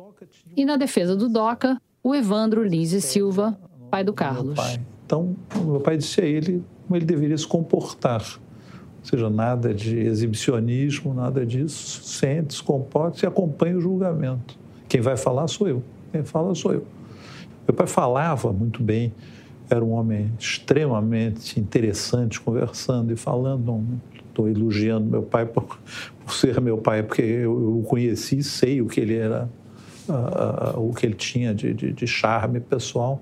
e 0.55 0.63
na 0.63 0.77
defesa 0.77 1.15
do 1.15 1.27
DOCA, 1.27 1.81
o 2.03 2.13
Evandro 2.13 2.63
Lins 2.63 2.91
e 2.91 3.01
Silva, 3.01 3.57
pai 3.89 4.03
do 4.03 4.13
Carlos. 4.13 4.59
Então, 5.03 5.35
meu 5.55 5.79
pai 5.79 5.97
disse 5.97 6.21
a 6.21 6.25
ele 6.25 6.63
como 6.85 6.95
ele 6.95 7.05
deveria 7.05 7.37
se 7.37 7.47
comportar. 7.47 8.21
Ou 8.99 9.05
seja, 9.05 9.27
nada 9.27 9.73
de 9.73 9.97
exibicionismo, 9.97 11.15
nada 11.15 11.43
disso. 11.43 12.03
Sente, 12.03 12.53
se 12.53 12.61
comporte 12.61 13.23
e 13.23 13.25
acompanhe 13.25 13.73
o 13.73 13.81
julgamento. 13.81 14.55
Quem 14.87 15.01
vai 15.01 15.17
falar 15.17 15.47
sou 15.47 15.67
eu. 15.67 15.83
Quem 16.11 16.23
fala 16.23 16.53
sou 16.53 16.73
eu. 16.73 16.85
Meu 17.67 17.73
pai 17.75 17.87
falava 17.87 18.53
muito 18.53 18.83
bem, 18.83 19.13
era 19.67 19.83
um 19.83 19.93
homem 19.93 20.31
extremamente 20.37 21.59
interessante, 21.59 22.39
conversando 22.39 23.11
e 23.11 23.15
falando. 23.15 23.65
Não 23.65 24.01
estou 24.33 24.49
elogiando 24.49 25.05
meu 25.05 25.21
pai 25.21 25.45
por, 25.45 25.79
por 26.25 26.33
ser 26.33 26.59
meu 26.59 26.77
pai, 26.77 27.03
porque 27.03 27.21
eu 27.21 27.79
o 27.79 27.83
conheci, 27.83 28.43
sei 28.43 28.81
o 28.81 28.87
que 28.87 28.99
ele 28.99 29.15
era 29.15 29.49
uh, 30.09 30.79
uh, 30.79 30.89
o 30.89 30.93
que 30.93 31.05
ele 31.05 31.15
tinha 31.15 31.53
de, 31.53 31.73
de, 31.73 31.93
de 31.93 32.07
charme 32.07 32.59
pessoal. 32.59 33.21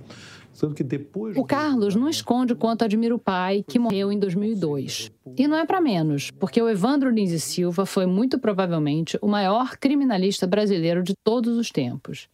Que 0.75 0.83
depois 0.83 1.35
o 1.35 1.43
Carlos 1.43 1.95
não 1.95 2.07
esconde 2.07 2.53
o 2.53 2.55
quanto 2.55 2.83
admira 2.83 3.15
o 3.15 3.17
pai, 3.17 3.65
que 3.67 3.79
morreu 3.79 4.11
em 4.11 4.19
2002. 4.19 5.11
E 5.35 5.47
não 5.47 5.57
é 5.57 5.65
para 5.65 5.81
menos, 5.81 6.29
porque 6.29 6.61
o 6.61 6.69
Evandro 6.69 7.09
Lins 7.09 7.31
e 7.31 7.39
Silva 7.39 7.83
foi 7.83 8.05
muito 8.05 8.37
provavelmente 8.37 9.17
o 9.23 9.27
maior 9.27 9.75
criminalista 9.77 10.45
brasileiro 10.45 11.01
de 11.01 11.15
todos 11.23 11.57
os 11.57 11.71
tempos. 11.71 12.29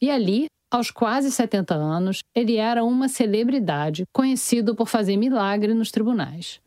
E 0.00 0.10
ali, 0.10 0.46
aos 0.70 0.90
quase 0.90 1.30
70 1.30 1.74
anos, 1.74 2.20
ele 2.34 2.56
era 2.56 2.82
uma 2.82 3.06
celebridade, 3.06 4.04
conhecido 4.14 4.74
por 4.74 4.88
fazer 4.88 5.18
milagre 5.18 5.74
nos 5.74 5.90
tribunais. 5.90 6.58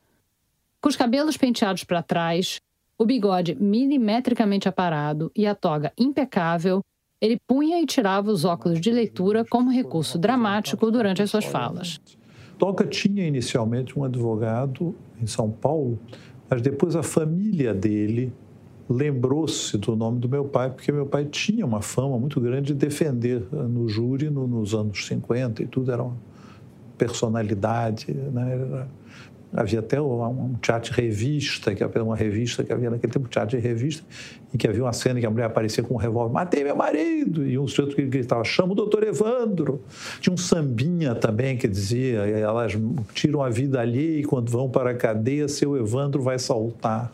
Com 0.84 0.90
os 0.90 0.98
cabelos 0.98 1.38
penteados 1.38 1.86
para 1.86 2.04
trás, 2.04 2.60
o 3.00 3.06
bigode 3.06 3.56
milimetricamente 3.56 4.68
aparado 4.68 5.32
e 5.34 5.48
a 5.48 5.56
toga 5.56 5.94
impecável, 5.98 6.82
ele 7.22 7.38
punha 7.48 7.82
e 7.82 7.86
tirava 7.86 8.30
os 8.30 8.44
óculos 8.44 8.82
de 8.82 8.92
leitura 8.92 9.46
como 9.50 9.72
recurso 9.72 10.20
dramático 10.20 10.92
durante 10.92 11.22
as 11.22 11.30
suas 11.30 11.46
falas. 11.46 12.02
Toca 12.60 12.86
tinha 12.86 13.26
inicialmente 13.26 13.98
um 13.98 14.04
advogado 14.04 14.94
em 15.22 15.26
São 15.26 15.50
Paulo, 15.50 15.98
mas 16.50 16.62
depois 16.62 16.98
a 16.98 17.02
família 17.02 17.74
dele 17.74 18.34
lembrou-se 18.90 19.78
do 19.78 19.96
nome 19.96 20.20
do 20.20 20.28
meu 20.28 20.44
pai, 20.44 20.70
porque 20.70 20.92
meu 20.92 21.06
pai 21.06 21.24
tinha 21.24 21.66
uma 21.66 21.82
fama 21.82 22.20
muito 22.20 22.42
grande 22.42 22.74
de 22.74 22.86
defender 22.86 23.42
no 23.54 23.88
júri 23.88 24.30
no, 24.30 24.46
nos 24.46 24.74
anos 24.74 25.08
50 25.08 25.64
e 25.64 25.66
tudo, 25.66 25.94
era 25.94 26.04
uma 26.04 26.18
personalidade, 26.98 28.12
né? 28.12 28.52
Era 28.52 29.03
Havia 29.56 29.80
até 29.80 30.02
um 30.02 30.56
teatro 30.62 30.92
de 30.92 31.00
revista, 31.00 31.76
que 31.76 31.84
era 31.84 32.04
uma 32.04 32.16
revista 32.16 32.64
que 32.64 32.74
havia 32.74 32.90
naquele 32.90 33.14
tempo, 33.14 33.28
teatro 33.30 33.56
de 33.56 33.64
revista, 33.64 34.04
em 34.54 34.58
que 34.58 34.68
havia 34.68 34.84
uma 34.84 34.94
cena 34.94 35.20
que 35.20 35.26
a 35.26 35.30
mulher 35.30 35.46
aparecia 35.46 35.84
com 35.84 35.94
um 35.94 35.98
revólver, 35.98 36.34
matei 36.34 36.64
meu 36.64 36.76
marido, 36.76 37.46
e 37.48 37.58
um 37.60 37.68
sujeito 37.68 37.96
que 37.96 38.02
gritava, 38.04 38.44
chama 38.44 38.72
o 38.72 38.76
doutor 38.76 39.04
Evandro. 39.04 39.84
Tinha 40.20 40.34
um 40.34 40.38
sambinha 40.38 41.14
também 41.14 41.56
que 41.56 41.68
dizia, 41.68 42.20
elas 42.20 42.74
tiram 43.14 43.44
a 43.44 43.50
vida 43.50 43.80
ali 43.80 44.22
e 44.22 44.24
quando 44.24 44.50
vão 44.50 44.70
para 44.70 44.90
a 44.90 44.96
cadeia, 44.96 45.48
seu 45.48 45.78
Evandro 45.78 46.22
vai 46.22 46.40
saltar. 46.40 47.12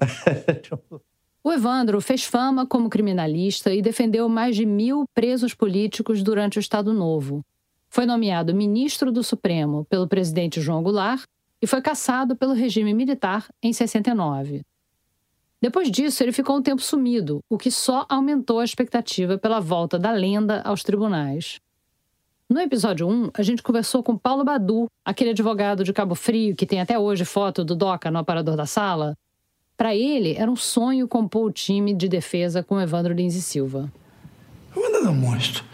O 1.46 1.52
Evandro 1.52 2.00
fez 2.00 2.24
fama 2.24 2.66
como 2.66 2.90
criminalista 2.90 3.72
e 3.72 3.80
defendeu 3.80 4.28
mais 4.28 4.56
de 4.56 4.66
mil 4.66 5.04
presos 5.14 5.54
políticos 5.54 6.20
durante 6.20 6.58
o 6.58 6.60
Estado 6.60 6.92
Novo. 6.92 7.40
Foi 7.88 8.04
nomeado 8.04 8.52
ministro 8.52 9.12
do 9.12 9.22
Supremo 9.22 9.86
pelo 9.88 10.08
presidente 10.08 10.60
João 10.60 10.82
Goulart 10.82 11.22
e 11.60 11.66
foi 11.66 11.80
caçado 11.80 12.36
pelo 12.36 12.52
regime 12.52 12.92
militar 12.92 13.48
em 13.62 13.72
69. 13.72 14.62
Depois 15.60 15.90
disso, 15.90 16.22
ele 16.22 16.32
ficou 16.32 16.56
um 16.56 16.62
tempo 16.62 16.82
sumido, 16.82 17.40
o 17.48 17.56
que 17.56 17.70
só 17.70 18.04
aumentou 18.08 18.60
a 18.60 18.64
expectativa 18.64 19.38
pela 19.38 19.58
volta 19.58 19.98
da 19.98 20.12
lenda 20.12 20.60
aos 20.62 20.82
tribunais. 20.82 21.58
No 22.48 22.60
episódio 22.60 23.08
1, 23.08 23.30
a 23.34 23.42
gente 23.42 23.62
conversou 23.62 24.02
com 24.02 24.16
Paulo 24.16 24.44
Badu, 24.44 24.86
aquele 25.04 25.30
advogado 25.30 25.82
de 25.82 25.92
Cabo 25.92 26.14
Frio 26.14 26.54
que 26.54 26.66
tem 26.66 26.80
até 26.80 26.98
hoje 26.98 27.24
foto 27.24 27.64
do 27.64 27.74
Doca 27.74 28.10
no 28.10 28.18
aparador 28.18 28.54
da 28.54 28.66
sala. 28.66 29.16
Para 29.76 29.96
ele, 29.96 30.34
era 30.34 30.50
um 30.50 30.56
sonho 30.56 31.08
compor 31.08 31.46
o 31.46 31.52
time 31.52 31.92
de 31.92 32.08
defesa 32.08 32.62
com 32.62 32.80
Evandro 32.80 33.12
Lins 33.12 33.34
e 33.34 33.42
Silva. 33.42 33.92
Evandro 34.76 35.06
é 35.06 35.10
um 35.10 35.14
monstro. 35.14 35.64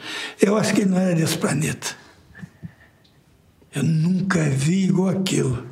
Eu 0.41 0.57
acho 0.57 0.73
que 0.75 0.83
ele 0.83 0.91
não 0.91 0.99
era 0.99 1.15
desse 1.15 1.37
planeta. 1.37 1.95
Eu 3.75 3.83
nunca 3.83 4.43
vi 4.49 4.85
igual 4.85 5.09
aquilo 5.09 5.72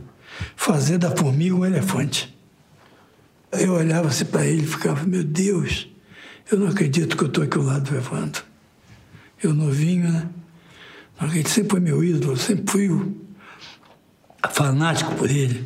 fazer 0.56 0.98
da 0.98 1.10
formiga 1.10 1.54
um 1.54 1.64
elefante. 1.64 2.36
Eu 3.52 3.74
olhava 3.74 4.08
assim 4.08 4.24
para 4.24 4.46
ele 4.46 4.62
e 4.62 4.66
ficava, 4.66 5.04
meu 5.04 5.24
Deus, 5.24 5.88
eu 6.50 6.58
não 6.58 6.68
acredito 6.68 7.16
que 7.16 7.24
eu 7.24 7.28
estou 7.28 7.44
aqui 7.44 7.58
ao 7.58 7.64
lado 7.64 7.90
do 7.90 7.96
Evandro. 7.96 8.42
Eu 9.42 9.54
novinho, 9.54 10.10
né? 10.10 10.28
Ele 11.22 11.48
sempre 11.48 11.70
foi 11.70 11.80
meu 11.80 12.02
ídolo, 12.02 12.36
sempre 12.36 12.70
fui 12.70 12.88
o 12.88 13.14
fanático 14.50 15.14
por 15.16 15.30
ele. 15.30 15.64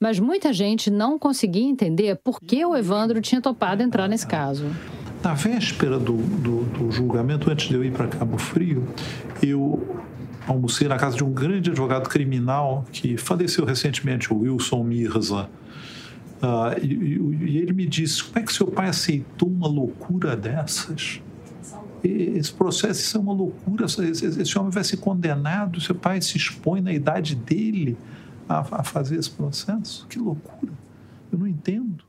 Mas 0.00 0.18
muita 0.18 0.52
gente 0.52 0.90
não 0.90 1.18
conseguia 1.18 1.64
entender 1.64 2.16
por 2.22 2.40
que 2.40 2.64
o 2.64 2.76
Evandro 2.76 3.20
tinha 3.20 3.40
topado 3.40 3.82
entrar 3.82 4.08
nesse 4.08 4.26
caso. 4.26 4.66
Na 5.22 5.34
véspera 5.34 5.98
do, 5.98 6.16
do, 6.16 6.64
do 6.64 6.92
julgamento, 6.92 7.50
antes 7.50 7.68
de 7.68 7.74
eu 7.74 7.84
ir 7.84 7.92
para 7.92 8.06
Cabo 8.06 8.38
Frio, 8.38 8.86
eu 9.42 10.00
almocei 10.46 10.88
na 10.88 10.96
casa 10.96 11.16
de 11.16 11.24
um 11.24 11.32
grande 11.32 11.70
advogado 11.70 12.08
criminal 12.08 12.84
que 12.92 13.16
faleceu 13.16 13.64
recentemente, 13.64 14.32
o 14.32 14.38
Wilson 14.38 14.82
Mirza. 14.84 15.48
Uh, 16.36 16.78
e, 16.82 17.50
e, 17.50 17.58
ele 17.58 17.72
me 17.72 17.86
disse: 17.86 18.22
como 18.22 18.38
é 18.38 18.42
que 18.42 18.52
seu 18.52 18.66
pai 18.66 18.88
aceitou 18.88 19.48
uma 19.48 19.66
loucura 19.66 20.36
dessas? 20.36 21.20
Esse 22.04 22.52
processo 22.52 23.00
isso 23.00 23.16
é 23.16 23.20
uma 23.20 23.32
loucura. 23.32 23.86
Esse, 23.86 24.26
esse, 24.26 24.58
homem 24.58 24.70
vai 24.70 24.84
ser 24.84 24.98
condenado. 24.98 25.80
Seu 25.80 25.94
pai 25.94 26.20
se 26.20 26.36
expõe 26.36 26.80
na 26.80 26.92
idade 26.92 27.34
dele 27.34 27.96
a, 28.48 28.60
a 28.80 28.84
fazer 28.84 29.18
esse 29.18 29.30
processo. 29.30 30.06
Que 30.08 30.18
loucura! 30.18 30.72
Eu 31.32 31.38
não 31.38 31.46
entendo. 31.46 32.04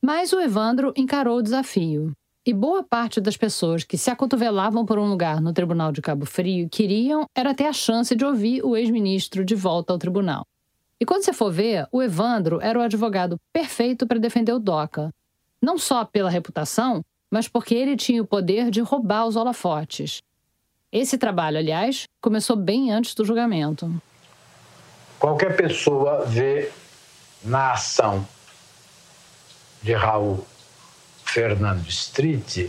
Mas 0.00 0.32
o 0.32 0.40
Evandro 0.40 0.92
encarou 0.96 1.38
o 1.38 1.42
desafio. 1.42 2.12
E 2.44 2.52
boa 2.52 2.82
parte 2.82 3.20
das 3.20 3.36
pessoas 3.36 3.84
que 3.84 3.96
se 3.96 4.10
acotovelavam 4.10 4.84
por 4.84 4.98
um 4.98 5.08
lugar 5.08 5.40
no 5.40 5.52
Tribunal 5.52 5.92
de 5.92 6.02
Cabo 6.02 6.26
Frio 6.26 6.68
queriam 6.68 7.24
era 7.36 7.54
ter 7.54 7.66
a 7.66 7.72
chance 7.72 8.16
de 8.16 8.24
ouvir 8.24 8.64
o 8.64 8.76
ex-ministro 8.76 9.44
de 9.44 9.54
volta 9.54 9.92
ao 9.92 9.98
tribunal. 9.98 10.44
E 10.98 11.06
quando 11.06 11.22
você 11.22 11.32
for 11.32 11.52
ver, 11.52 11.86
o 11.92 12.02
Evandro 12.02 12.60
era 12.60 12.76
o 12.76 12.82
advogado 12.82 13.36
perfeito 13.52 14.08
para 14.08 14.18
defender 14.18 14.52
o 14.52 14.58
DOCA. 14.58 15.14
Não 15.62 15.78
só 15.78 16.04
pela 16.04 16.28
reputação, 16.28 17.00
mas 17.30 17.46
porque 17.46 17.76
ele 17.76 17.96
tinha 17.96 18.20
o 18.20 18.26
poder 18.26 18.72
de 18.72 18.80
roubar 18.80 19.24
os 19.24 19.36
holofotes. 19.36 20.20
Esse 20.90 21.16
trabalho, 21.16 21.58
aliás, 21.58 22.08
começou 22.20 22.56
bem 22.56 22.90
antes 22.90 23.14
do 23.14 23.24
julgamento. 23.24 23.88
Qualquer 25.16 25.56
pessoa 25.56 26.24
vê 26.26 26.72
na 27.44 27.70
ação 27.70 28.26
de 29.80 29.92
Raul 29.92 30.44
Fernando 31.32 31.88
Street 31.88 32.68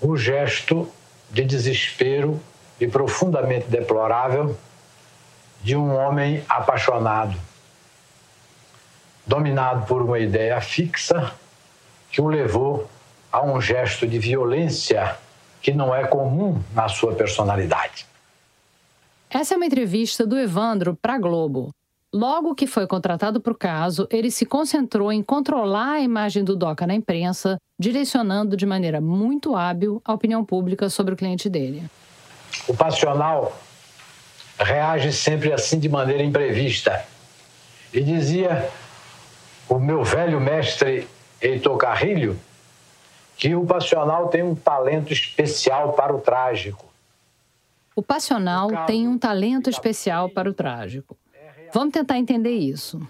o 0.00 0.16
gesto 0.16 0.88
de 1.28 1.44
desespero 1.44 2.40
e 2.80 2.86
profundamente 2.86 3.66
deplorável 3.66 4.56
de 5.60 5.74
um 5.74 5.92
homem 5.92 6.44
apaixonado, 6.48 7.36
dominado 9.26 9.86
por 9.86 10.02
uma 10.02 10.20
ideia 10.20 10.60
fixa 10.60 11.34
que 12.12 12.20
o 12.20 12.28
levou 12.28 12.88
a 13.32 13.42
um 13.42 13.60
gesto 13.60 14.06
de 14.06 14.18
violência 14.20 15.18
que 15.60 15.72
não 15.72 15.92
é 15.92 16.06
comum 16.06 16.62
na 16.72 16.88
sua 16.88 17.12
personalidade. 17.16 18.06
Essa 19.28 19.54
é 19.54 19.56
uma 19.56 19.66
entrevista 19.66 20.24
do 20.24 20.38
Evandro 20.38 20.94
para 20.94 21.18
Globo. 21.18 21.75
Logo 22.12 22.54
que 22.54 22.66
foi 22.66 22.86
contratado 22.86 23.40
para 23.40 23.52
o 23.52 23.56
caso, 23.56 24.06
ele 24.10 24.30
se 24.30 24.46
concentrou 24.46 25.12
em 25.12 25.22
controlar 25.22 25.92
a 25.92 26.00
imagem 26.00 26.44
do 26.44 26.56
DOCA 26.56 26.86
na 26.86 26.94
imprensa, 26.94 27.56
direcionando 27.78 28.56
de 28.56 28.64
maneira 28.64 29.00
muito 29.00 29.54
hábil 29.54 30.00
a 30.04 30.14
opinião 30.14 30.44
pública 30.44 30.88
sobre 30.88 31.14
o 31.14 31.16
cliente 31.16 31.50
dele. 31.50 31.84
O 32.68 32.74
passional 32.74 33.56
reage 34.58 35.12
sempre 35.12 35.52
assim 35.52 35.78
de 35.78 35.88
maneira 35.88 36.22
imprevista. 36.22 37.04
E 37.92 38.00
dizia 38.00 38.70
o 39.68 39.78
meu 39.78 40.02
velho 40.04 40.40
mestre 40.40 41.06
Heitor 41.40 41.76
Carrilho 41.76 42.38
que 43.36 43.54
o 43.54 43.66
passional 43.66 44.28
tem 44.28 44.42
um 44.42 44.54
talento 44.54 45.12
especial 45.12 45.92
para 45.92 46.14
o 46.14 46.20
trágico. 46.20 46.86
O 47.94 48.02
passional 48.02 48.86
tem 48.86 49.06
um 49.06 49.18
talento 49.18 49.68
especial 49.68 50.30
para 50.30 50.48
o 50.48 50.54
trágico. 50.54 51.16
Vamos 51.72 51.92
tentar 51.92 52.18
entender 52.18 52.56
isso. 52.56 53.00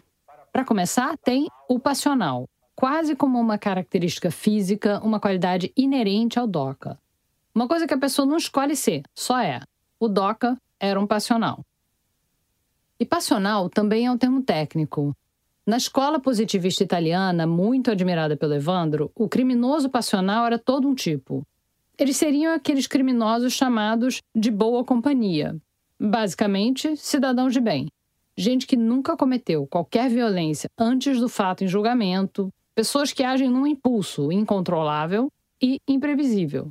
Para 0.53 0.65
começar, 0.65 1.17
tem 1.19 1.49
o 1.69 1.79
passional, 1.79 2.49
quase 2.75 3.15
como 3.15 3.39
uma 3.39 3.59
característica 3.59 4.31
física, 4.31 5.01
uma 5.03 5.21
qualidade 5.21 5.73
inerente 5.77 6.39
ao 6.39 6.47
DOCA. 6.47 6.99
Uma 7.55 7.69
coisa 7.69 7.87
que 7.87 7.95
a 7.95 7.99
pessoa 7.99 8.27
não 8.27 8.37
escolhe 8.37 8.77
ser, 8.77 9.03
só 9.15 9.41
é. 9.41 9.61
O 9.99 10.09
DOCA 10.09 10.57
era 10.79 10.99
um 10.99 11.07
passional. 11.07 11.65
E 12.99 13.05
passional 13.05 13.69
também 13.69 14.07
é 14.07 14.11
um 14.11 14.19
termo 14.19 14.43
técnico. 14.43 15.15
Na 15.67 15.77
escola 15.77 16.21
positivista 16.21 16.85
italiana, 16.85 17.47
muito 17.47 17.91
admirada 17.91 18.37
pelo 18.37 18.55
Evandro, 18.55 19.11
o 19.15 19.29
criminoso 19.29 19.91
passional 19.91 20.47
era 20.47 20.59
todo 20.59 20.89
um 20.89 20.95
tipo. 20.95 21.47
Eles 21.99 22.17
seriam 22.17 22.55
aqueles 22.55 22.87
criminosos 22.87 23.53
chamados 23.53 24.23
de 24.35 24.51
boa 24.51 24.85
companhia. 24.85 25.57
Basicamente, 25.99 26.97
cidadãos 26.97 27.53
de 27.53 27.61
bem 27.61 27.89
gente 28.37 28.67
que 28.67 28.77
nunca 28.77 29.17
cometeu 29.17 29.67
qualquer 29.67 30.11
violência 30.11 30.69
antes 30.77 31.19
do 31.19 31.29
fato 31.29 31.65
em 31.65 31.69
julgamento, 31.69 32.53
pessoas 32.75 33.13
que 33.13 33.25
agem 33.25 33.49
num 33.49 33.67
impulso 33.67 34.31
incontrolável 34.31 35.33
e 35.61 35.81
imprevisível. 35.89 36.69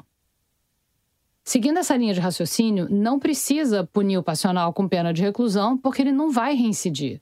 Seguindo 1.43 1.77
essa 1.77 1.95
linha 1.95 2.13
de 2.13 2.19
raciocínio, 2.19 2.87
não 2.89 3.19
precisa 3.19 3.87
punir 3.91 4.17
o 4.17 4.23
passional 4.23 4.73
com 4.73 4.87
pena 4.87 5.13
de 5.13 5.21
reclusão 5.21 5.77
porque 5.77 6.01
ele 6.01 6.11
não 6.11 6.31
vai 6.31 6.55
reincidir. 6.55 7.19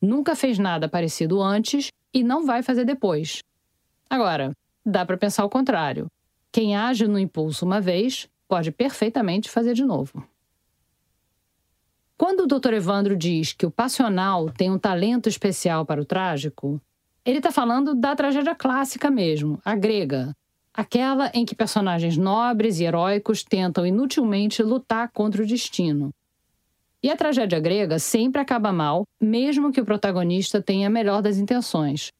Nunca 0.00 0.36
fez 0.36 0.58
nada 0.58 0.88
parecido 0.88 1.40
antes 1.40 1.90
e 2.12 2.22
não 2.22 2.44
vai 2.44 2.62
fazer 2.62 2.84
depois. 2.84 3.42
Agora, 4.08 4.52
dá 4.84 5.04
para 5.04 5.16
pensar 5.16 5.44
o 5.44 5.50
contrário. 5.50 6.06
Quem 6.52 6.76
age 6.76 7.08
no 7.08 7.18
impulso 7.18 7.64
uma 7.64 7.80
vez 7.80 8.28
pode 8.46 8.70
perfeitamente 8.70 9.50
fazer 9.50 9.74
de 9.74 9.84
novo. 9.84 10.24
Quando 12.16 12.40
o 12.40 12.46
Dr. 12.46 12.74
Evandro 12.74 13.16
diz 13.16 13.52
que 13.52 13.66
o 13.66 13.70
passional 13.70 14.48
tem 14.48 14.70
um 14.70 14.78
talento 14.78 15.28
especial 15.28 15.84
para 15.84 16.00
o 16.00 16.04
trágico, 16.04 16.80
ele 17.24 17.38
está 17.38 17.50
falando 17.50 17.94
da 17.94 18.14
tragédia 18.14 18.54
clássica 18.54 19.10
mesmo, 19.10 19.60
a 19.64 19.74
grega. 19.74 20.32
Aquela 20.72 21.30
em 21.34 21.44
que 21.44 21.54
personagens 21.54 22.16
nobres 22.16 22.78
e 22.78 22.84
heróicos 22.84 23.42
tentam 23.42 23.86
inutilmente 23.86 24.62
lutar 24.62 25.10
contra 25.12 25.42
o 25.42 25.46
destino. 25.46 26.10
E 27.02 27.10
a 27.10 27.16
tragédia 27.16 27.58
grega 27.58 27.98
sempre 27.98 28.40
acaba 28.40 28.72
mal, 28.72 29.04
mesmo 29.20 29.72
que 29.72 29.80
o 29.80 29.84
protagonista 29.84 30.62
tenha 30.62 30.86
a 30.86 30.90
melhor 30.90 31.20
das 31.20 31.36
intenções. 31.36 32.10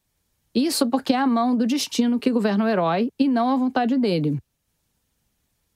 Isso 0.54 0.88
porque 0.88 1.12
é 1.12 1.16
a 1.16 1.26
mão 1.26 1.56
do 1.56 1.66
destino 1.66 2.18
que 2.18 2.30
governa 2.30 2.64
o 2.64 2.68
herói 2.68 3.10
e 3.18 3.28
não 3.28 3.48
a 3.48 3.56
vontade 3.56 3.96
dele. 3.96 4.38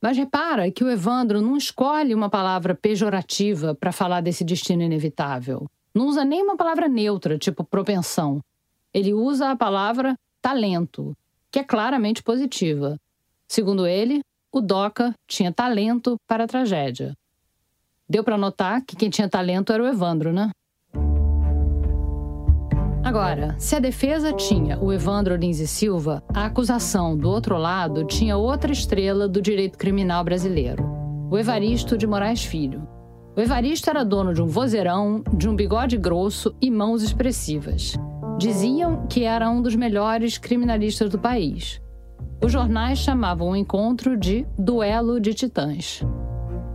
Mas 0.01 0.17
repara 0.17 0.71
que 0.71 0.85
o 0.85 0.91
Evandro 0.91 1.41
não 1.41 1.57
escolhe 1.57 2.15
uma 2.15 2.31
palavra 2.31 2.75
pejorativa 2.75 3.75
para 3.75 3.93
falar 3.93 4.21
desse 4.21 4.45
destino 4.45 4.83
inevitável. 4.83 5.69
Não 5.95 6.07
usa 6.07 6.25
nem 6.25 6.43
uma 6.43 6.57
palavra 6.57 6.89
neutra, 6.89 7.37
tipo 7.37 7.65
propensão. 7.65 8.41
Ele 8.95 9.13
usa 9.13 9.51
a 9.51 9.57
palavra 9.57 10.15
talento, 10.41 11.17
que 11.51 11.59
é 11.59 11.65
claramente 11.65 12.23
positiva. 12.23 12.97
Segundo 13.49 13.87
ele, 13.87 14.21
o 14.53 14.61
Doca 14.61 15.15
tinha 15.27 15.53
talento 15.53 16.17
para 16.27 16.45
a 16.45 16.49
tragédia. 16.49 17.17
Deu 18.09 18.23
para 18.23 18.39
notar 18.39 18.83
que 18.83 18.97
quem 18.97 19.11
tinha 19.11 19.29
talento 19.29 19.73
era 19.73 19.83
o 19.83 19.87
Evandro, 19.87 20.33
né? 20.33 20.51
Agora, 23.09 23.55
se 23.59 23.75
a 23.75 23.79
defesa 23.79 24.35
tinha 24.35 24.79
o 24.79 24.93
Evandro 24.93 25.35
Lins 25.35 25.61
e 25.61 25.67
Silva, 25.67 26.23
a 26.29 26.45
acusação 26.45 27.17
do 27.17 27.31
outro 27.31 27.57
lado 27.57 28.05
tinha 28.05 28.37
outra 28.37 28.71
estrela 28.71 29.27
do 29.27 29.41
direito 29.41 29.79
criminal 29.79 30.23
brasileiro, 30.23 30.85
o 31.31 31.39
Evaristo 31.39 31.97
de 31.97 32.07
Moraes 32.07 32.45
Filho. 32.45 32.87
O 33.35 33.41
Evaristo 33.41 33.89
era 33.89 34.05
dono 34.05 34.35
de 34.35 34.43
um 34.43 34.47
vozeirão, 34.47 35.25
de 35.33 35.49
um 35.49 35.57
bigode 35.57 35.97
grosso 35.97 36.55
e 36.61 36.71
mãos 36.71 37.03
expressivas. 37.03 37.97
Diziam 38.37 39.07
que 39.07 39.25
era 39.25 39.49
um 39.49 39.63
dos 39.63 39.75
melhores 39.75 40.37
criminalistas 40.37 41.09
do 41.09 41.19
país. 41.19 41.81
Os 42.45 42.53
jornais 42.53 42.99
chamavam 42.99 43.49
o 43.49 43.57
encontro 43.57 44.19
de 44.19 44.47
Duelo 44.59 45.19
de 45.19 45.33
Titãs. 45.33 46.05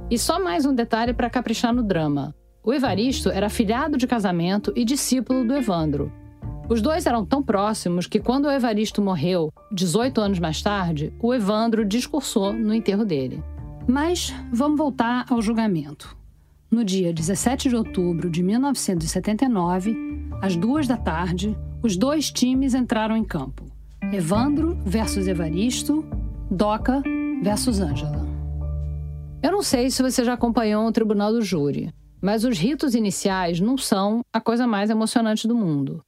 E 0.10 0.18
só 0.18 0.44
mais 0.44 0.66
um 0.66 0.74
detalhe 0.74 1.14
para 1.14 1.30
caprichar 1.30 1.72
no 1.72 1.84
drama. 1.84 2.34
O 2.64 2.74
Evaristo 2.74 3.30
era 3.30 3.50
filhado 3.50 3.98
de 3.98 4.08
casamento 4.08 4.74
e 4.76 4.84
discípulo 4.84 5.46
do 5.46 5.54
Evandro, 5.54 6.12
os 6.70 6.82
dois 6.82 7.06
eram 7.06 7.26
tão 7.26 7.44
próximos 7.44 8.08
que, 8.08 8.20
quando 8.20 8.46
o 8.46 8.52
Evaristo 8.52 9.02
morreu, 9.02 9.52
18 9.72 10.22
anos 10.22 10.40
mais 10.40 10.62
tarde, 10.62 11.14
o 11.22 11.34
Evandro 11.34 11.84
discursou 11.84 12.54
no 12.54 12.74
enterro 12.74 13.04
dele. 13.04 13.44
Mas 13.88 14.34
vamos 14.52 14.78
voltar 14.78 15.26
ao 15.30 15.42
julgamento. 15.42 16.16
No 16.72 16.84
dia 16.84 17.14
17 17.14 17.70
de 17.70 17.76
outubro 17.76 18.30
de 18.30 18.42
1979, 18.42 19.96
às 20.42 20.56
duas 20.56 20.88
da 20.88 20.98
tarde, 20.98 21.56
os 21.84 21.98
dois 21.98 22.32
times 22.32 22.74
entraram 22.74 23.16
em 23.16 23.24
campo: 23.24 23.66
Evandro 24.12 24.78
versus 24.86 25.28
Evaristo, 25.28 26.06
Doca 26.50 27.04
versus 27.44 27.80
Ângela. 27.80 28.26
Eu 29.42 29.52
não 29.52 29.62
sei 29.62 29.92
se 29.92 30.02
você 30.02 30.24
já 30.24 30.34
acompanhou 30.34 30.88
o 30.88 30.92
tribunal 30.92 31.34
do 31.34 31.42
júri, 31.42 31.94
mas 32.22 32.46
os 32.46 32.58
ritos 32.58 32.96
iniciais 32.96 33.60
não 33.60 33.78
são 33.78 34.22
a 34.32 34.40
coisa 34.40 34.66
mais 34.66 34.90
emocionante 34.90 35.46
do 35.46 35.56
mundo. 35.56 36.02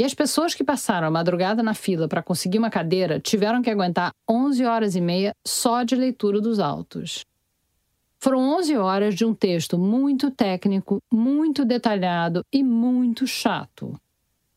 E 0.00 0.04
as 0.04 0.14
pessoas 0.14 0.54
que 0.54 0.64
passaram 0.64 1.08
a 1.08 1.10
madrugada 1.10 1.62
na 1.62 1.74
fila 1.74 2.08
para 2.08 2.22
conseguir 2.22 2.56
uma 2.56 2.70
cadeira 2.70 3.20
tiveram 3.20 3.60
que 3.60 3.68
aguentar 3.68 4.12
11 4.26 4.64
horas 4.64 4.96
e 4.96 5.00
meia 5.00 5.34
só 5.46 5.82
de 5.82 5.94
leitura 5.94 6.40
dos 6.40 6.58
autos. 6.58 7.26
Foram 8.18 8.56
11 8.56 8.78
horas 8.78 9.14
de 9.14 9.26
um 9.26 9.34
texto 9.34 9.76
muito 9.76 10.30
técnico, 10.30 11.02
muito 11.12 11.66
detalhado 11.66 12.42
e 12.50 12.62
muito 12.62 13.26
chato. 13.26 13.92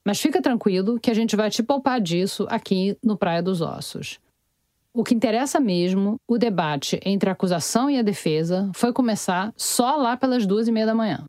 Mas 0.05 0.21
fica 0.21 0.41
tranquilo 0.41 0.97
que 0.97 1.11
a 1.11 1.13
gente 1.13 1.35
vai 1.35 1.49
te 1.49 1.61
poupar 1.61 1.99
disso 1.99 2.47
aqui 2.49 2.97
no 3.03 3.17
Praia 3.17 3.43
dos 3.43 3.59
Ossos. 3.59 4.21
O 4.93 5.03
que 5.03 5.13
interessa 5.13 5.59
mesmo, 5.59 6.15
o 6.25 6.37
debate 6.37 7.01
entre 7.03 7.29
a 7.29 7.33
acusação 7.33 7.89
e 7.89 7.99
a 7.99 8.01
defesa, 8.01 8.71
foi 8.73 8.93
começar 8.93 9.51
só 9.57 9.97
lá 9.97 10.15
pelas 10.15 10.45
duas 10.45 10.69
e 10.69 10.71
meia 10.71 10.85
da 10.85 10.95
manhã. 10.95 11.25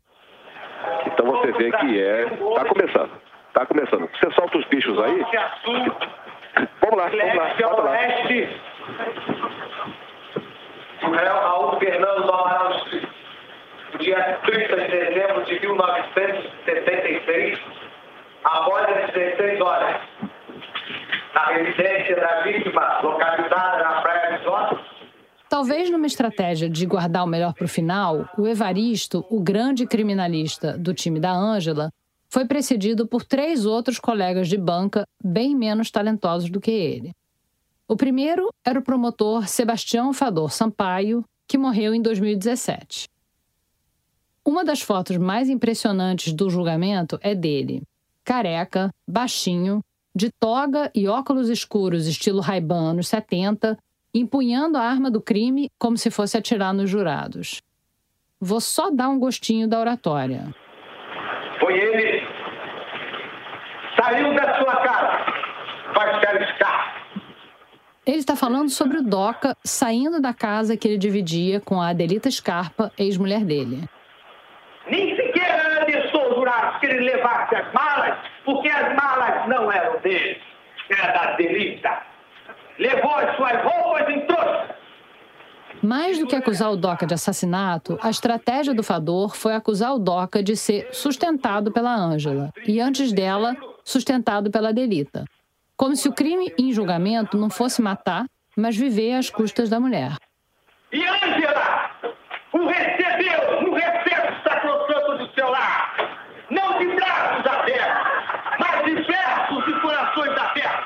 Então 1.05 1.25
você 1.25 1.51
vê 1.51 1.69
que 1.69 1.99
é. 1.99 2.33
Está 2.33 2.65
começando. 2.69 3.24
Tá 3.55 3.65
começando. 3.65 4.09
Você 4.11 4.31
solta 4.33 4.57
os 4.57 4.65
bichos 4.65 4.99
aí. 4.99 5.25
Vamos 6.81 6.97
lá, 6.97 7.07
vamos 7.07 7.35
lá. 7.35 7.55
Bota 7.57 7.81
lá. 7.83 7.95
Réu 10.99 11.33
Raul 11.33 11.79
Fernando 11.79 12.23
do 12.23 12.33
Amaral 12.33 12.73
no 13.93 13.99
dia 13.99 14.39
30 14.45 14.75
de 14.75 14.87
dezembro 14.89 15.45
de 15.45 15.57
1976, 15.61 17.59
após 18.43 18.89
as 18.89 19.13
16 19.13 19.61
horas, 19.61 20.01
na 21.33 21.45
residência 21.45 22.15
da 22.17 22.41
vítima, 22.41 22.99
localizada 23.01 23.83
na 23.83 24.01
Praia 24.01 24.37
de 24.37 24.43
Zona. 24.43 24.77
Talvez 25.49 25.89
numa 25.89 26.07
estratégia 26.07 26.69
de 26.69 26.85
guardar 26.85 27.23
o 27.23 27.27
melhor 27.27 27.53
para 27.53 27.63
o 27.63 27.69
final, 27.69 28.27
o 28.37 28.45
Evaristo, 28.45 29.25
o 29.29 29.41
grande 29.41 29.87
criminalista 29.87 30.77
do 30.77 30.93
time 30.93 31.21
da 31.21 31.31
Ângela, 31.31 31.89
foi 32.35 32.43
precedido 32.43 33.07
por 33.07 33.23
três 33.23 33.65
outros 33.65 33.97
colegas 33.97 34.49
de 34.49 34.57
banca 34.57 35.07
bem 35.23 35.55
menos 35.55 35.89
talentosos 35.89 36.49
do 36.49 36.59
que 36.59 36.69
ele. 36.69 37.13
O 37.87 37.95
primeiro 37.95 38.49
era 38.61 38.77
o 38.77 38.83
promotor 38.83 39.47
Sebastião 39.47 40.11
Fador 40.11 40.51
Sampaio, 40.51 41.23
que 41.47 41.57
morreu 41.57 41.95
em 41.95 42.01
2017. 42.01 43.07
Uma 44.43 44.65
das 44.65 44.81
fotos 44.81 45.15
mais 45.15 45.47
impressionantes 45.47 46.33
do 46.33 46.49
julgamento 46.49 47.17
é 47.21 47.33
dele, 47.33 47.83
careca, 48.21 48.93
baixinho, 49.07 49.81
de 50.13 50.29
toga 50.37 50.91
e 50.93 51.07
óculos 51.07 51.47
escuros 51.47 52.05
estilo 52.05 52.41
Ray-Ban 52.41 52.89
anos 52.89 53.07
70, 53.07 53.77
empunhando 54.13 54.77
a 54.77 54.81
arma 54.81 55.09
do 55.09 55.21
crime 55.21 55.69
como 55.79 55.97
se 55.97 56.11
fosse 56.11 56.37
atirar 56.37 56.73
nos 56.73 56.89
jurados. 56.89 57.61
Vou 58.41 58.59
só 58.59 58.91
dar 58.91 59.07
um 59.07 59.19
gostinho 59.19 59.69
da 59.69 59.79
oratória. 59.79 60.53
Foi 61.59 61.73
ele. 61.73 62.27
Saiu 63.99 64.33
da 64.35 64.59
sua 64.59 64.75
casa. 64.75 65.25
Vai 65.95 66.13
ficar 66.13 66.41
escapar. 66.41 67.05
Ele 68.05 68.17
está 68.17 68.35
falando 68.35 68.69
sobre 68.69 68.97
o 68.97 69.03
Doca 69.03 69.57
saindo 69.63 70.21
da 70.21 70.33
casa 70.33 70.77
que 70.77 70.87
ele 70.87 70.97
dividia 70.97 71.59
com 71.59 71.81
a 71.81 71.89
Adelita 71.89 72.29
Scarpa, 72.29 72.91
ex-mulher 72.97 73.43
dele. 73.43 73.89
Nem 74.89 75.15
sequer 75.15 75.55
os 76.29 76.35
jurados 76.35 76.79
que 76.79 76.85
ele 76.85 76.99
levasse 76.99 77.55
as 77.55 77.73
malas, 77.73 78.17
porque 78.43 78.69
as 78.69 78.95
malas 78.95 79.47
não 79.47 79.71
eram 79.71 79.99
dele, 80.01 80.37
era 80.89 81.11
da 81.11 81.33
Adelita. 81.33 82.01
Levou 82.77 83.15
as 83.15 83.35
suas 83.35 83.63
roupas 83.63 84.09
em 84.09 84.21
trouxa. 84.27 84.75
Mais 85.81 86.17
do 86.17 86.25
que 86.25 86.35
acusar 86.35 86.71
o 86.71 86.77
Doca 86.77 87.05
de 87.05 87.13
assassinato, 87.13 87.97
a 88.01 88.09
estratégia 88.09 88.73
do 88.73 88.83
Fador 88.83 89.35
foi 89.35 89.53
acusar 89.53 89.93
o 89.93 89.99
Doca 89.99 90.41
de 90.41 90.55
ser 90.55 90.89
sustentado 90.91 91.71
pela 91.71 91.95
Ângela 91.95 92.51
e, 92.65 92.79
antes 92.79 93.11
dela, 93.11 93.55
sustentado 93.83 94.49
pela 94.49 94.69
Adelita. 94.69 95.25
Como 95.77 95.95
se 95.95 96.07
o 96.07 96.13
crime 96.13 96.53
em 96.57 96.71
julgamento 96.71 97.37
não 97.37 97.49
fosse 97.49 97.81
matar, 97.81 98.25
mas 98.55 98.77
viver 98.77 99.13
às 99.13 99.29
custas 99.29 99.69
da 99.69 99.79
mulher. 99.79 100.15
E 100.91 101.05
Ângela 101.05 101.91
o 102.53 102.67
recebeu 102.67 103.61
no 103.63 103.73
recepto 103.75 104.43
sacrossanto 104.47 105.17
do 105.17 105.33
seu 105.33 105.49
lar. 105.49 105.93
Não 106.49 106.79
de 106.79 106.95
braços 106.95 107.45
abertos, 107.45 108.57
mas 108.59 108.85
de 108.85 108.93
versos 108.93 109.67
e 109.67 109.81
corações 109.81 110.37
abertos. 110.37 110.85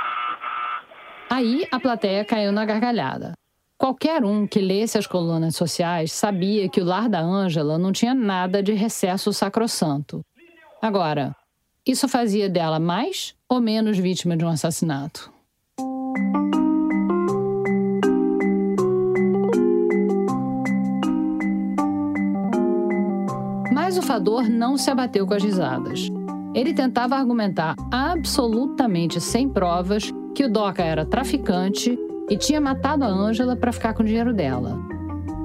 Aí 1.29 1.67
a 1.71 1.79
plateia 1.79 2.25
caiu 2.25 2.51
na 2.51 2.65
gargalhada. 2.65 3.33
Qualquer 3.77 4.25
um 4.25 4.47
que 4.47 4.59
lesse 4.59 4.97
as 4.97 5.05
colunas 5.05 5.55
sociais 5.55 6.11
sabia 6.11 6.67
que 6.67 6.81
o 6.81 6.83
lar 6.83 7.07
da 7.07 7.21
Ângela 7.21 7.77
não 7.77 7.91
tinha 7.91 8.15
nada 8.15 8.63
de 8.63 8.73
recesso 8.73 9.31
sacrossanto. 9.31 10.25
Agora, 10.81 11.35
isso 11.85 12.07
fazia 12.07 12.49
dela 12.49 12.79
mais 12.79 13.35
ou 13.49 13.59
menos 13.59 13.97
vítima 13.97 14.37
de 14.37 14.45
um 14.45 14.47
assassinato? 14.47 15.33
Mas 23.73 23.97
o 23.97 24.03
Fador 24.03 24.47
não 24.47 24.77
se 24.77 24.91
abateu 24.91 25.25
com 25.25 25.33
as 25.33 25.43
risadas. 25.43 26.07
Ele 26.53 26.73
tentava 26.73 27.15
argumentar 27.15 27.75
absolutamente 27.91 29.19
sem 29.19 29.49
provas 29.49 30.11
que 30.35 30.45
o 30.45 30.51
Doca 30.51 30.83
era 30.83 31.05
traficante 31.05 31.97
e 32.29 32.37
tinha 32.37 32.61
matado 32.61 33.03
a 33.03 33.07
Ângela 33.07 33.55
para 33.55 33.71
ficar 33.71 33.95
com 33.95 34.03
o 34.03 34.05
dinheiro 34.05 34.33
dela. 34.33 34.98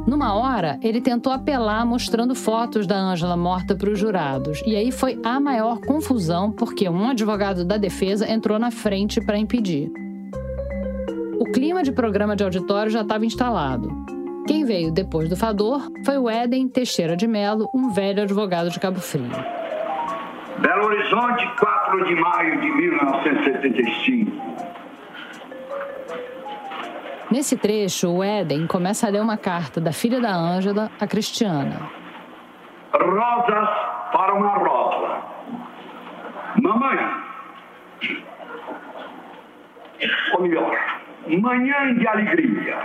Numa 0.07 0.35
hora, 0.35 0.79
ele 0.83 1.01
tentou 1.01 1.33
apelar 1.33 1.87
mostrando 1.87 2.35
fotos 2.35 2.87
da 2.87 2.97
Ângela 2.97 3.37
morta 3.37 3.75
para 3.75 3.90
os 3.90 3.99
jurados, 3.99 4.62
e 4.67 4.77
aí 4.77 4.93
foi 4.93 5.19
a 5.25 5.40
maior 5.40 5.81
confusão 5.81 6.53
porque 6.53 6.88
um 6.88 7.09
advogado 7.09 7.64
da 7.64 7.79
defesa 7.79 8.31
entrou 8.31 8.59
na 8.59 8.71
frente 8.71 9.19
para 9.25 9.38
impedir. 9.38 9.90
O 11.38 11.47
clima 11.47 11.83
de 11.83 11.90
programa 11.90 12.37
de 12.37 12.45
auditório 12.45 12.90
já 12.90 13.01
estava 13.01 13.25
instalado. 13.25 13.88
Quem 14.47 14.64
veio 14.64 14.93
depois 14.93 15.29
do 15.29 15.37
Fador 15.37 15.90
foi 16.05 16.19
o 16.19 16.29
Éden 16.29 16.69
Teixeira 16.69 17.17
de 17.17 17.27
Melo, 17.27 17.71
um 17.75 17.90
velho 17.90 18.23
advogado 18.23 18.69
de 18.69 18.79
Cabo 18.79 19.01
Frio. 19.01 19.31
Belo 20.59 20.85
Horizonte, 20.85 21.49
4 21.59 22.05
de 22.05 22.14
maio 22.14 22.61
de 22.61 22.71
1975. 22.71 24.54
Nesse 27.35 27.57
trecho, 27.57 28.18
o 28.18 28.23
Éden 28.23 28.64
começa 28.68 29.09
a 29.09 29.11
ler 29.11 29.20
uma 29.20 29.37
carta 29.37 29.81
da 29.81 29.92
filha 29.92 30.20
da 30.20 30.33
Ângela, 30.33 30.88
a 31.01 31.05
Cristiana. 31.05 31.90
Rosas 32.92 33.68
para 34.12 34.35
uma 34.35 34.55
rosa. 34.55 35.20
Mamãe, 36.62 36.97
ou 40.35 40.42
melhor, 40.42 40.79
manhã 41.27 41.94
de 41.97 42.07
alegria. 42.07 42.79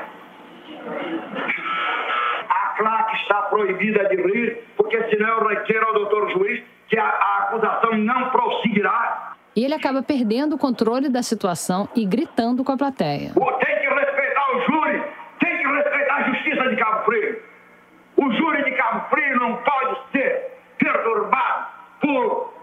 A 2.49 2.73
claque 2.75 3.17
está 3.17 3.43
proibida 3.51 4.09
de 4.09 4.15
rir, 4.15 4.63
porque 4.75 4.97
senão 5.12 5.27
eu 5.27 5.47
requeiro 5.47 5.85
ao 5.89 5.93
doutor 5.93 6.31
juiz 6.31 6.63
que 6.88 6.97
a, 6.97 7.05
a 7.05 7.38
acusação 7.43 7.95
não 7.99 8.31
prosseguirá. 8.31 9.35
E 9.55 9.65
ele 9.65 9.73
acaba 9.73 10.01
perdendo 10.01 10.55
o 10.55 10.57
controle 10.57 11.09
da 11.09 11.21
situação 11.21 11.89
e 11.95 12.05
gritando 12.05 12.63
com 12.63 12.71
a 12.71 12.77
plateia. 12.77 13.33
Tem 13.33 13.79
que 13.79 13.88
respeitar 13.88 14.55
o 14.55 14.62
júri, 14.62 15.03
tem 15.39 15.57
que 15.57 15.67
respeitar 15.67 16.15
a 16.15 16.23
justiça 16.29 16.69
de 16.69 16.75
Cabo 16.77 17.03
Frio. 17.05 17.41
O 18.21 18.32
júri 18.34 18.63
de 18.65 18.71
Cabo 18.71 19.10
Frio 19.10 19.39
não 19.39 19.55
pode 19.63 20.12
ser 20.12 20.51
perturbado 20.77 21.67
por 22.01 22.53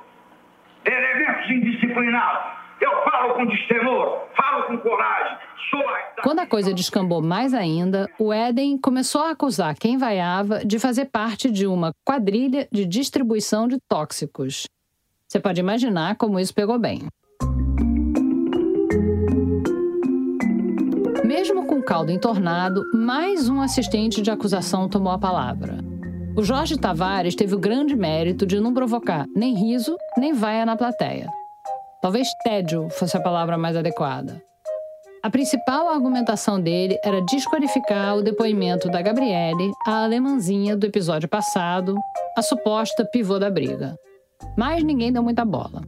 elementos 0.84 1.50
indisciplinados. 1.50 2.56
Eu 2.78 2.90
falo 3.10 3.34
com 3.34 3.46
destemor, 3.46 4.26
falo 4.36 4.64
com 4.64 4.76
coragem. 4.78 5.38
Sou 5.70 5.80
a... 5.80 5.98
Quando 6.22 6.40
a 6.40 6.46
coisa 6.46 6.74
descambou 6.74 7.22
mais 7.22 7.54
ainda, 7.54 8.06
o 8.18 8.34
Éden 8.34 8.76
começou 8.78 9.22
a 9.22 9.30
acusar 9.30 9.74
quem 9.78 9.96
vaiava 9.96 10.62
de 10.62 10.78
fazer 10.78 11.06
parte 11.06 11.50
de 11.50 11.66
uma 11.66 11.90
quadrilha 12.06 12.68
de 12.70 12.84
distribuição 12.84 13.66
de 13.66 13.78
tóxicos. 13.88 14.66
Você 15.26 15.40
pode 15.40 15.58
imaginar 15.58 16.16
como 16.16 16.38
isso 16.38 16.54
pegou 16.54 16.78
bem. 16.78 17.08
Mesmo 21.26 21.66
com 21.66 21.80
o 21.80 21.82
caldo 21.82 22.12
entornado, 22.12 22.84
mais 22.94 23.48
um 23.48 23.60
assistente 23.60 24.22
de 24.22 24.30
acusação 24.30 24.88
tomou 24.88 25.10
a 25.10 25.18
palavra. 25.18 25.78
O 26.36 26.42
Jorge 26.44 26.78
Tavares 26.78 27.34
teve 27.34 27.52
o 27.52 27.58
grande 27.58 27.96
mérito 27.96 28.46
de 28.46 28.60
não 28.60 28.72
provocar 28.72 29.26
nem 29.34 29.52
riso, 29.52 29.96
nem 30.16 30.32
vaia 30.32 30.64
na 30.64 30.76
plateia. 30.76 31.28
Talvez 32.00 32.28
tédio 32.44 32.88
fosse 32.90 33.16
a 33.16 33.20
palavra 33.20 33.58
mais 33.58 33.76
adequada. 33.76 34.40
A 35.20 35.28
principal 35.28 35.88
argumentação 35.88 36.60
dele 36.60 36.96
era 37.02 37.20
desqualificar 37.22 38.16
o 38.16 38.22
depoimento 38.22 38.88
da 38.88 39.02
Gabriele, 39.02 39.72
a 39.84 40.04
alemãzinha 40.04 40.76
do 40.76 40.86
episódio 40.86 41.28
passado, 41.28 41.96
a 42.38 42.42
suposta 42.42 43.04
pivô 43.04 43.36
da 43.36 43.50
briga. 43.50 43.96
Mas 44.56 44.84
ninguém 44.84 45.12
deu 45.12 45.24
muita 45.24 45.44
bola. 45.44 45.82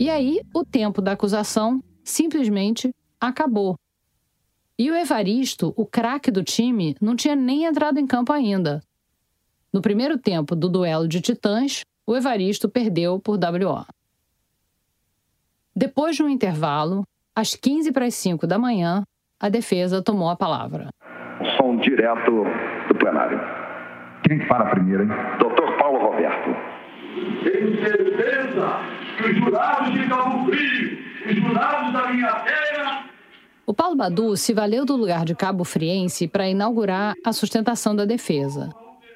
E 0.00 0.10
aí, 0.10 0.40
o 0.52 0.64
tempo 0.64 1.00
da 1.00 1.12
acusação 1.12 1.78
simplesmente 2.02 2.90
acabou. 3.20 3.76
E 4.76 4.90
o 4.90 4.96
Evaristo, 4.96 5.72
o 5.76 5.86
craque 5.86 6.32
do 6.32 6.42
time, 6.42 6.96
não 7.00 7.14
tinha 7.14 7.36
nem 7.36 7.64
entrado 7.64 8.00
em 8.00 8.06
campo 8.06 8.32
ainda. 8.32 8.82
No 9.72 9.80
primeiro 9.80 10.18
tempo 10.18 10.56
do 10.56 10.68
duelo 10.68 11.06
de 11.06 11.20
titãs, 11.20 11.82
o 12.04 12.16
Evaristo 12.16 12.68
perdeu 12.68 13.20
por 13.20 13.38
WO. 13.38 13.86
Depois 15.76 16.16
de 16.16 16.24
um 16.24 16.28
intervalo, 16.28 17.04
às 17.36 17.54
15 17.54 17.92
para 17.92 18.06
as 18.06 18.14
5 18.14 18.48
da 18.48 18.58
manhã, 18.58 19.04
a 19.38 19.48
defesa 19.48 20.02
tomou 20.02 20.28
a 20.28 20.36
palavra. 20.36 20.88
Som 21.56 21.76
direto 21.76 22.44
do 22.88 22.94
plenário. 22.96 23.40
Quem 24.26 24.40
fala 24.46 24.70
primeiro, 24.70 25.04
hein? 25.04 25.10
Doutor 25.38 25.76
Paulo 25.76 25.98
Roberto. 25.98 26.50
Tenho 27.44 27.80
certeza 27.80 28.80
que 29.16 29.30
os 29.30 29.36
jurados 29.36 29.92
de 29.92 30.08
Cabo 30.08 30.46
Frio, 30.46 30.98
os 31.26 31.36
jurados 31.36 31.92
da 31.92 32.12
minha 32.12 32.32
terra, 32.40 33.04
O 33.66 33.72
Paulo 33.72 33.96
Badu 33.96 34.36
se 34.36 34.52
valeu 34.52 34.84
do 34.84 34.94
lugar 34.94 35.24
de 35.24 35.34
cabo 35.34 35.64
friense 35.64 36.28
para 36.28 36.48
inaugurar 36.48 37.14
a 37.24 37.32
sustentação 37.32 37.96
da 37.96 38.04
defesa. 38.04 38.70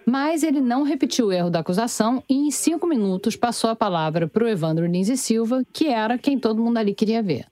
Mas 0.06 0.42
ele 0.42 0.60
não 0.62 0.84
repetiu 0.84 1.26
o 1.26 1.32
erro 1.32 1.50
da 1.50 1.58
acusação 1.58 2.22
e, 2.26 2.34
em 2.34 2.50
cinco 2.50 2.86
minutos, 2.86 3.36
passou 3.36 3.68
a 3.68 3.76
palavra 3.76 4.26
para 4.26 4.44
o 4.44 4.48
Evandro 4.48 4.86
Lins 4.86 5.10
e 5.10 5.18
Silva, 5.18 5.62
que 5.70 5.88
era 5.88 6.16
quem 6.16 6.38
todo 6.38 6.62
mundo 6.62 6.78
ali 6.78 6.94
queria 6.94 7.22
ver. 7.22 7.46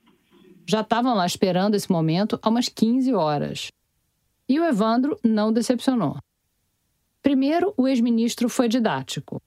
Já 0.65 0.81
estavam 0.81 1.13
lá 1.13 1.25
esperando 1.25 1.75
esse 1.75 1.91
momento 1.91 2.39
há 2.41 2.49
umas 2.49 2.67
15 2.67 3.13
horas. 3.13 3.71
E 4.49 4.59
o 4.59 4.65
Evandro 4.65 5.19
não 5.23 5.53
decepcionou. 5.53 6.17
Primeiro, 7.21 7.75
o 7.77 7.87
ex-ministro 7.87 8.49
foi 8.49 8.67
didático. 8.67 9.39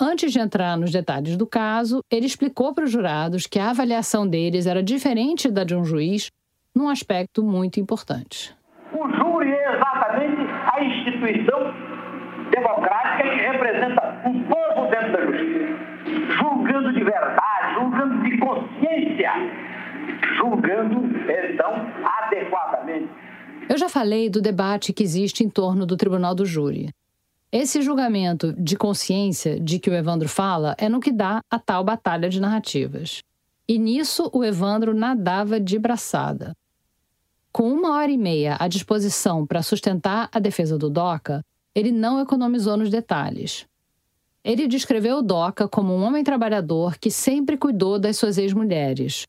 Antes 0.00 0.32
de 0.32 0.40
entrar 0.40 0.76
nos 0.76 0.90
detalhes 0.90 1.36
do 1.36 1.46
caso, 1.46 2.00
ele 2.10 2.26
explicou 2.26 2.74
para 2.74 2.84
os 2.84 2.90
jurados 2.90 3.46
que 3.46 3.60
a 3.60 3.70
avaliação 3.70 4.26
deles 4.26 4.66
era 4.66 4.82
diferente 4.82 5.48
da 5.48 5.62
de 5.62 5.76
um 5.76 5.84
juiz 5.84 6.28
num 6.74 6.88
aspecto 6.88 7.42
muito 7.42 7.80
importante. 7.80 8.54
O 8.92 9.08
júri 9.08 9.50
é 9.50 9.74
exatamente 9.74 10.42
a 10.72 10.84
instituição 10.84 11.74
democrática 12.50 13.22
que 13.22 13.36
representa 13.36 14.22
um 14.26 14.42
povo 14.44 14.90
dentro 14.90 15.12
da 15.12 15.26
justiça, 15.26 16.36
julgando 16.36 16.92
de 16.92 17.04
verdade, 17.04 17.74
julgando 17.74 18.22
de 18.22 18.38
consciência, 18.38 19.32
julgando, 20.38 21.00
então, 21.50 21.72
adequadamente. 22.04 23.08
Eu 23.68 23.78
já 23.78 23.88
falei 23.88 24.28
do 24.28 24.42
debate 24.42 24.92
que 24.92 25.02
existe 25.02 25.44
em 25.44 25.48
torno 25.48 25.86
do 25.86 25.96
tribunal 25.96 26.34
do 26.34 26.44
júri. 26.44 26.90
Esse 27.50 27.82
julgamento 27.82 28.52
de 28.54 28.76
consciência 28.76 29.60
de 29.60 29.78
que 29.78 29.90
o 29.90 29.94
Evandro 29.94 30.28
fala 30.28 30.74
é 30.78 30.88
no 30.88 31.00
que 31.00 31.12
dá 31.12 31.40
a 31.50 31.58
tal 31.58 31.84
batalha 31.84 32.28
de 32.28 32.40
narrativas. 32.40 33.22
E 33.68 33.78
nisso 33.78 34.30
o 34.32 34.42
Evandro 34.42 34.94
nadava 34.94 35.60
de 35.60 35.78
braçada. 35.78 36.52
Com 37.52 37.70
uma 37.70 37.98
hora 37.98 38.10
e 38.10 38.16
meia 38.16 38.56
à 38.58 38.66
disposição 38.66 39.46
para 39.46 39.60
sustentar 39.60 40.30
a 40.32 40.38
defesa 40.38 40.78
do 40.78 40.88
DOCA, 40.88 41.44
ele 41.74 41.92
não 41.92 42.18
economizou 42.18 42.78
nos 42.78 42.88
detalhes. 42.88 43.66
Ele 44.42 44.66
descreveu 44.66 45.18
o 45.18 45.22
DOCA 45.22 45.68
como 45.68 45.94
um 45.94 46.02
homem 46.02 46.24
trabalhador 46.24 46.96
que 46.98 47.10
sempre 47.10 47.58
cuidou 47.58 47.98
das 47.98 48.16
suas 48.16 48.38
ex-mulheres. 48.38 49.26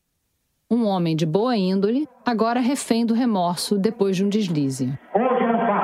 Um 0.70 0.86
homem 0.86 1.14
de 1.14 1.26
boa 1.26 1.54
índole, 1.54 2.08
agora 2.24 2.60
refém 2.60 3.04
do 3.04 3.12
remorso 3.12 3.78
depois 3.78 4.16
de 4.16 4.24
um 4.24 4.30
deslize. 4.30 4.98
Hoje 5.14 5.44
é 5.44 5.46
um 5.46 5.74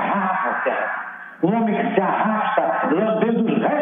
um 1.42 1.56
homem 1.56 1.74
que 1.74 1.94
se 1.94 2.00
arrasta 2.00 2.94
lambendo 2.94 3.44
os 3.44 3.60
restos 3.60 3.79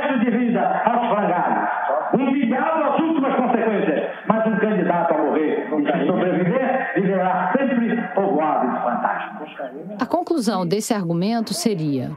A 10.00 10.06
conclusão 10.06 10.64
desse 10.64 10.94
argumento 10.94 11.52
seria: 11.52 12.16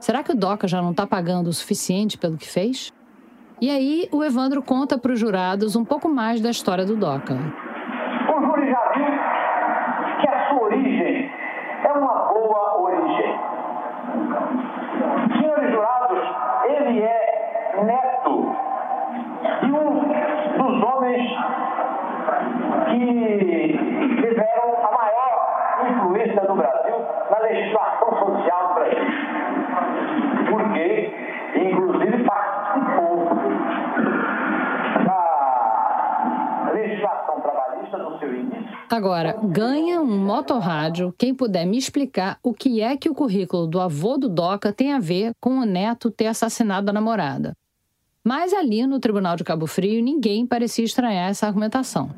será 0.00 0.22
que 0.22 0.32
o 0.32 0.36
DOCA 0.36 0.66
já 0.66 0.82
não 0.82 0.90
está 0.90 1.06
pagando 1.06 1.48
o 1.48 1.52
suficiente 1.52 2.18
pelo 2.18 2.36
que 2.36 2.48
fez? 2.48 2.92
E 3.60 3.70
aí 3.70 4.08
o 4.10 4.24
Evandro 4.24 4.60
conta 4.62 4.98
para 4.98 5.12
os 5.12 5.20
jurados 5.20 5.76
um 5.76 5.84
pouco 5.84 6.08
mais 6.08 6.40
da 6.40 6.50
história 6.50 6.84
do 6.84 6.96
DOCA. 6.96 7.34
O 7.34 8.40
júri 8.40 8.70
já 8.70 8.92
viu 8.96 9.06
que 10.20 10.28
a 10.28 10.48
sua 10.48 10.62
origem 10.62 11.30
é 11.84 11.92
uma 11.92 12.32
boa 12.32 12.80
origem. 12.80 13.38
Senhores 15.38 15.70
jurados, 15.70 16.24
ele 16.64 17.00
é 17.00 17.84
neto 17.84 18.56
de 19.60 19.72
um 19.72 20.08
dos 20.58 20.82
homens 20.82 21.30
que 22.90 23.79
Agora, 38.90 39.36
ganha 39.44 40.00
um 40.00 40.18
motorrádio 40.18 41.14
quem 41.16 41.34
puder 41.34 41.64
me 41.64 41.78
explicar 41.78 42.38
o 42.42 42.52
que 42.52 42.80
é 42.80 42.96
que 42.96 43.08
o 43.08 43.14
currículo 43.14 43.66
do 43.66 43.80
avô 43.80 44.18
do 44.18 44.28
Doca 44.28 44.72
tem 44.72 44.92
a 44.92 44.98
ver 44.98 45.32
com 45.40 45.58
o 45.58 45.64
neto 45.64 46.10
ter 46.10 46.26
assassinado 46.26 46.90
a 46.90 46.92
namorada. 46.92 47.54
Mas 48.24 48.52
ali 48.52 48.86
no 48.86 49.00
Tribunal 49.00 49.36
de 49.36 49.44
Cabo 49.44 49.66
Frio, 49.66 50.02
ninguém 50.02 50.46
parecia 50.46 50.84
estranhar 50.84 51.30
essa 51.30 51.46
argumentação. 51.46 52.10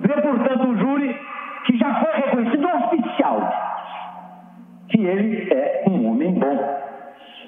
Vê, 0.00 0.20
portanto, 0.20 0.68
o 0.68 0.76
júri 0.78 1.14
que 1.66 1.78
já 1.78 2.00
foi 2.00 2.12
reconhecido 2.20 2.66
oficial 2.66 3.70
que 4.90 5.00
ele 5.00 5.52
é 5.52 5.84
um 5.86 6.10
homem 6.10 6.32
bom, 6.32 6.58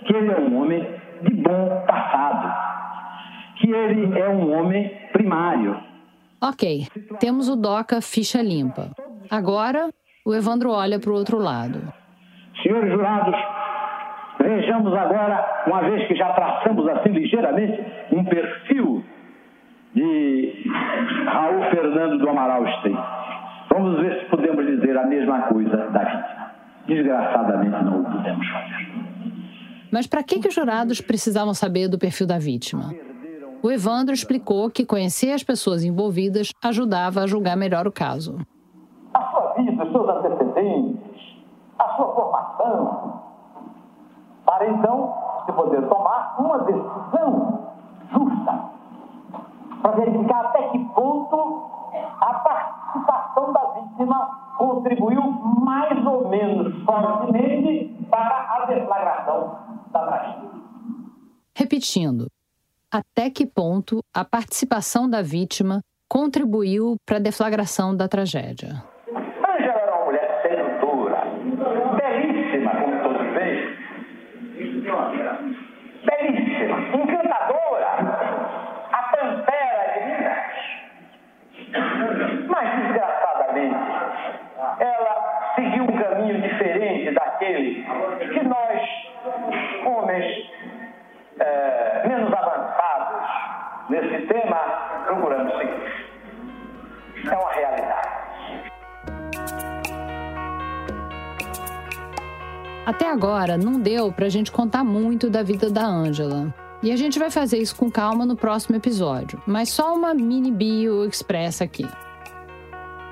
que 0.07 0.15
ele 0.15 0.31
é 0.31 0.39
um 0.39 0.61
homem 0.61 0.87
de 1.23 1.35
bom 1.35 1.85
passado, 1.87 2.55
que 3.57 3.71
ele 3.71 4.19
é 4.19 4.29
um 4.29 4.53
homem 4.53 4.91
primário. 5.13 5.77
Ok, 6.43 6.89
temos 7.21 7.49
o 7.49 7.55
DOCA 7.55 8.01
ficha 8.01 8.43
limpa. 8.43 8.91
Agora, 9.31 9.91
o 10.27 10.35
Evandro 10.35 10.73
olha 10.73 10.99
para 10.99 11.13
o 11.13 11.15
outro 11.15 11.39
lado. 11.39 11.81
Senhores 12.61 12.91
jurados, 12.91 13.37
vejamos 14.41 14.93
agora, 14.93 15.65
uma 15.69 15.83
vez 15.83 16.09
que 16.09 16.17
já 16.17 16.33
traçamos 16.33 16.89
assim 16.89 17.11
ligeiramente 17.11 17.81
um 18.11 18.25
perfil 18.25 19.05
de 19.95 20.65
Raul 21.27 21.71
Fernando 21.71 22.19
do 22.19 22.29
Amaral 22.29 22.67
Stein. 22.81 22.99
Vamos 23.73 24.01
ver 24.01 24.21
se 24.21 24.27
podemos 24.27 24.67
dizer 24.67 24.97
a 24.99 25.07
mesma 25.07 25.43
coisa 25.43 25.77
da 25.77 26.01
vítima. 26.01 26.53
Desgraçadamente 26.89 27.85
não 27.85 28.01
o 28.01 28.05
podemos 28.05 28.49
fazer. 28.49 28.93
Mas 29.93 30.09
para 30.09 30.25
que, 30.25 30.41
que 30.41 30.49
os 30.49 30.55
jurados 30.55 31.01
precisavam 31.01 31.55
saber 31.55 31.87
do 31.87 31.99
perfil 31.99 32.27
da 32.27 32.39
vítima? 32.39 32.93
O 33.65 33.71
Evandro 33.71 34.13
explicou 34.13 34.69
que 34.69 34.85
conhecer 34.85 35.31
as 35.31 35.45
pessoas 35.45 35.85
envolvidas 35.85 36.51
ajudava 36.65 37.21
a 37.21 37.29
julgar 37.29 37.57
melhor 37.57 37.87
o 37.87 37.93
caso. 37.93 38.37
A 39.15 39.31
sua 39.31 39.53
vida, 39.53 39.85
os 39.85 39.93
seus 39.93 40.09
antecedentes, 40.09 41.37
a 41.79 41.89
sua 41.95 42.13
formação, 42.13 43.23
para 44.45 44.69
então 44.69 45.15
se 45.47 45.53
poder 45.53 45.81
tomar 45.89 46.35
uma 46.41 46.59
decisão 46.59 47.71
justa, 48.11 48.65
para 49.81 49.93
verificar 49.93 50.47
até 50.47 50.69
que 50.71 50.79
ponto 50.87 51.71
a 52.21 52.35
participação 52.35 53.53
da 53.53 53.65
vítima 53.75 54.55
contribuiu 54.59 55.23
mais 55.23 56.05
ou 56.05 56.29
menos 56.29 56.83
fortemente 56.83 58.07
para 58.11 58.57
a 58.57 58.67
deflagração 58.67 59.57
da 59.93 60.01
tragédia. 60.01 60.51
Repetindo, 61.55 62.27
até 62.93 63.31
que 63.31 63.47
ponto 63.47 64.05
a 64.15 64.23
participação 64.23 65.09
da 65.09 65.23
vítima 65.23 65.81
contribuiu 66.07 66.97
para 67.07 67.17
a 67.17 67.21
deflagração 67.21 67.97
da 67.97 68.07
tragédia? 68.07 68.85
Ângela 69.09 69.81
era 69.81 69.97
uma 69.97 70.05
mulher 70.05 70.43
sedutora, 70.43 71.25
belíssima, 71.97 72.71
como 72.77 73.03
todos 73.03 73.27
veem. 73.33 73.73
Belíssima, 76.05 76.79
encantadora, 76.95 77.89
a 78.93 79.03
pantera 79.17 79.93
de 79.95 80.01
Minas. 80.05 80.53
Mas, 82.49 82.67
desgraçadamente, 82.83 83.85
ela 84.81 85.53
seguiu 85.55 85.85
um 85.85 85.97
caminho 85.97 86.43
diferente 86.43 87.15
daquele 87.15 87.87
que 88.35 88.43
nós, 88.45 88.81
homens 89.87 90.51
eh, 91.43 92.03
menos 92.07 92.33
avançados 92.33 93.29
nesse 93.91 94.27
tema, 94.27 94.57
procuramos 95.07 95.53
seguir. 95.59 97.31
É 97.31 97.37
uma 97.37 97.53
realidade. 97.53 98.13
Até 102.85 103.09
agora, 103.09 103.57
não 103.57 103.79
deu 103.79 104.13
para 104.13 104.27
a 104.27 104.29
gente 104.29 104.51
contar 104.51 104.83
muito 104.83 105.31
da 105.31 105.43
vida 105.43 105.71
da 105.71 105.85
Ângela. 105.85 106.53
E 106.83 106.91
a 106.91 106.97
gente 106.97 107.17
vai 107.17 107.31
fazer 107.31 107.59
isso 107.59 107.77
com 107.77 107.89
calma 107.89 108.27
no 108.27 108.35
próximo 108.35 108.75
episódio, 108.75 109.41
mas 109.47 109.69
só 109.69 109.95
uma 109.95 110.13
mini 110.13 110.51
bio 110.51 111.05
expressa 111.05 111.63
aqui. 111.63 111.89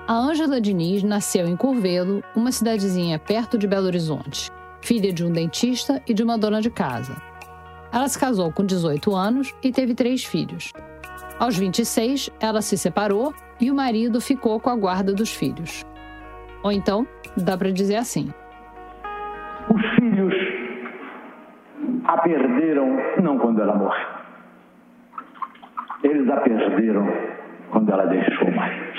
A 0.08 0.12
Ângela 0.12 0.60
Diniz 0.60 1.04
nasceu 1.04 1.46
em 1.46 1.56
Curvelo, 1.56 2.20
uma 2.34 2.50
cidadezinha 2.50 3.16
perto 3.16 3.56
de 3.56 3.68
Belo 3.68 3.86
Horizonte, 3.86 4.50
filha 4.80 5.12
de 5.12 5.24
um 5.24 5.30
dentista 5.30 6.02
e 6.08 6.12
de 6.12 6.24
uma 6.24 6.36
dona 6.36 6.60
de 6.60 6.68
casa. 6.68 7.29
Ela 7.92 8.08
se 8.08 8.18
casou 8.18 8.52
com 8.52 8.64
18 8.64 9.14
anos 9.14 9.54
e 9.62 9.72
teve 9.72 9.94
três 9.94 10.24
filhos. 10.24 10.72
Aos 11.38 11.56
26, 11.56 12.30
ela 12.40 12.62
se 12.62 12.76
separou 12.76 13.34
e 13.60 13.70
o 13.70 13.74
marido 13.74 14.20
ficou 14.20 14.60
com 14.60 14.70
a 14.70 14.76
guarda 14.76 15.12
dos 15.12 15.30
filhos. 15.34 15.84
Ou 16.62 16.70
então, 16.70 17.06
dá 17.36 17.56
para 17.56 17.72
dizer 17.72 17.96
assim: 17.96 18.32
Os 19.74 19.82
filhos 19.96 20.34
a 22.04 22.18
perderam 22.18 22.96
não 23.22 23.38
quando 23.38 23.62
ela 23.62 23.74
morreu. 23.74 24.08
Eles 26.02 26.28
a 26.28 26.36
perderam 26.40 27.06
quando 27.70 27.90
ela 27.90 28.06
deixou 28.06 28.48
o 28.48 28.56
marido. 28.56 28.90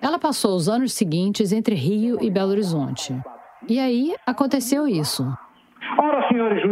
Ela 0.00 0.18
passou 0.18 0.54
os 0.54 0.68
anos 0.68 0.92
seguintes 0.92 1.52
entre 1.52 1.74
Rio 1.74 2.18
e 2.20 2.30
Belo 2.30 2.50
Horizonte. 2.50 3.14
E 3.68 3.80
aí 3.80 4.14
aconteceu 4.26 4.86
isso. 4.86 5.26
Ora, 5.98 6.28
senhores, 6.28 6.62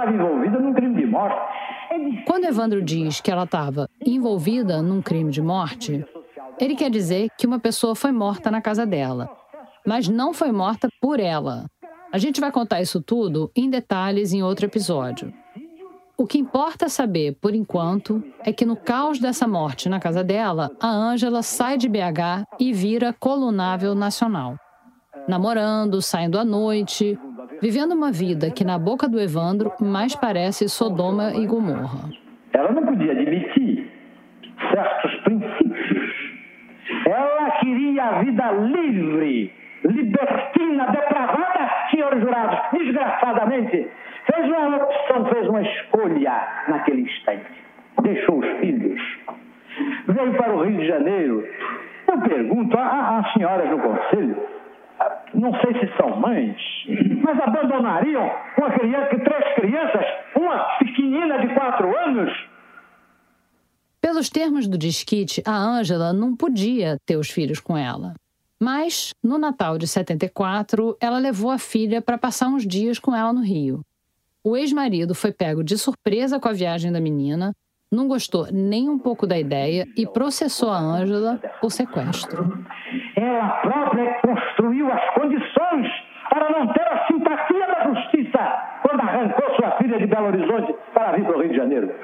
estava 0.00 0.14
envolvida 0.14 0.58
num 0.58 0.72
crime 0.72 0.94
de 0.94 1.06
morte. 1.06 1.36
Quando 2.26 2.44
Evandro 2.44 2.82
diz 2.82 3.20
que 3.20 3.30
ela 3.30 3.44
estava 3.44 3.88
envolvida 4.04 4.80
num 4.80 5.02
crime 5.02 5.30
de 5.30 5.42
morte, 5.42 6.04
ele 6.58 6.74
quer 6.74 6.90
dizer 6.90 7.28
que 7.36 7.46
uma 7.46 7.58
pessoa 7.58 7.94
foi 7.94 8.12
morta 8.12 8.50
na 8.50 8.62
casa 8.62 8.86
dela, 8.86 9.28
mas 9.86 10.08
não 10.08 10.32
foi 10.32 10.52
morta 10.52 10.88
por 11.00 11.20
ela. 11.20 11.66
A 12.12 12.18
gente 12.18 12.40
vai 12.40 12.50
contar 12.50 12.80
isso 12.80 13.00
tudo 13.00 13.50
em 13.54 13.68
detalhes 13.68 14.32
em 14.32 14.42
outro 14.42 14.66
episódio. 14.66 15.32
O 16.16 16.26
que 16.26 16.38
importa 16.38 16.88
saber, 16.88 17.36
por 17.40 17.54
enquanto, 17.54 18.22
é 18.44 18.52
que 18.52 18.66
no 18.66 18.76
caos 18.76 19.18
dessa 19.18 19.46
morte 19.46 19.88
na 19.88 19.98
casa 19.98 20.22
dela, 20.22 20.70
a 20.80 20.88
Ângela 20.88 21.42
sai 21.42 21.78
de 21.78 21.88
BH 21.88 22.44
e 22.58 22.72
vira 22.72 23.14
colunável 23.18 23.94
nacional. 23.94 24.56
Namorando, 25.26 26.02
saindo 26.02 26.38
à 26.38 26.44
noite, 26.44 27.18
vivendo 27.60 27.92
uma 27.92 28.10
vida 28.10 28.50
que, 28.50 28.64
na 28.64 28.78
boca 28.78 29.08
do 29.08 29.20
Evandro, 29.20 29.72
mais 29.80 30.14
parece 30.14 30.68
Sodoma 30.68 31.32
e 31.34 31.46
Gomorra. 31.46 32.10
Ela 32.52 32.72
não 32.72 32.84
podia 32.84 33.12
admitir 33.12 33.90
certos 34.72 35.14
princípios. 35.22 36.14
Ela 37.06 37.50
queria 37.60 38.04
a 38.04 38.22
vida 38.22 38.50
livre, 38.52 39.52
libertina, 39.84 40.86
depravada, 40.86 41.70
senhores 41.90 42.20
jurados, 42.20 42.58
desgraçadamente. 42.72 43.88
Fez 44.26 44.46
uma 44.48 44.76
opção, 44.76 45.24
fez 45.26 45.48
uma 45.48 45.62
escolha 45.62 46.64
naquele 46.68 47.02
instante. 47.02 47.50
Deixou 48.02 48.38
os 48.38 48.46
filhos. 48.58 49.00
Veio 50.08 50.34
para 50.34 50.54
o 50.54 50.64
Rio 50.64 50.78
de 50.78 50.86
Janeiro. 50.86 51.48
Eu 52.08 52.20
pergunto 52.20 52.76
às 52.76 53.32
senhoras 53.32 53.70
no 53.70 53.78
conselho, 53.78 54.36
não 55.34 55.52
sei 55.60 55.80
se 55.80 55.96
são 55.96 56.16
mães, 56.20 56.56
mas 57.22 57.40
abandonariam 57.40 58.30
uma 58.58 58.70
criança, 58.70 59.18
três 59.18 59.54
crianças, 59.54 60.04
uma 60.36 60.58
pequenina 60.78 61.38
de 61.38 61.54
quatro 61.54 61.96
anos? 61.96 62.32
Pelos 64.00 64.28
termos 64.28 64.66
do 64.66 64.78
disquite, 64.78 65.42
a 65.46 65.56
Ângela 65.56 66.12
não 66.12 66.34
podia 66.34 66.98
ter 67.06 67.16
os 67.16 67.30
filhos 67.30 67.60
com 67.60 67.76
ela. 67.76 68.14
Mas, 68.58 69.14
no 69.22 69.38
Natal 69.38 69.78
de 69.78 69.86
74, 69.86 70.96
ela 71.00 71.18
levou 71.18 71.50
a 71.50 71.58
filha 71.58 72.02
para 72.02 72.18
passar 72.18 72.48
uns 72.48 72.66
dias 72.66 72.98
com 72.98 73.14
ela 73.14 73.32
no 73.32 73.42
Rio. 73.42 73.80
O 74.44 74.56
ex-marido 74.56 75.14
foi 75.14 75.32
pego 75.32 75.62
de 75.62 75.78
surpresa 75.78 76.38
com 76.38 76.48
a 76.48 76.52
viagem 76.52 76.90
da 76.90 77.00
menina, 77.00 77.52
não 77.92 78.06
gostou 78.06 78.46
nem 78.52 78.88
um 78.88 78.98
pouco 78.98 79.26
da 79.26 79.38
ideia 79.38 79.86
e 79.96 80.06
processou 80.06 80.70
a 80.70 80.78
Ângela 80.78 81.40
por 81.60 81.70
sequestro. 81.70 82.64
Ela 83.16 83.48
própria 83.62 84.20
construiu 84.50 84.90
as 84.90 85.14
condições 85.14 85.86
para 86.28 86.50
não 86.50 86.72
ter 86.72 86.82
a 86.82 87.06
simpatia 87.06 87.66
da 87.66 87.94
justiça 87.94 88.38
quando 88.82 89.00
arrancou 89.00 89.56
sua 89.56 89.76
filha 89.78 89.98
de 89.98 90.06
Belo 90.06 90.26
Horizonte 90.26 90.74
para 90.94 91.12
vir 91.12 91.24
para 91.24 91.36
o 91.36 91.40
Rio 91.40 91.50
de 91.50 91.56
Janeiro. 91.56 91.94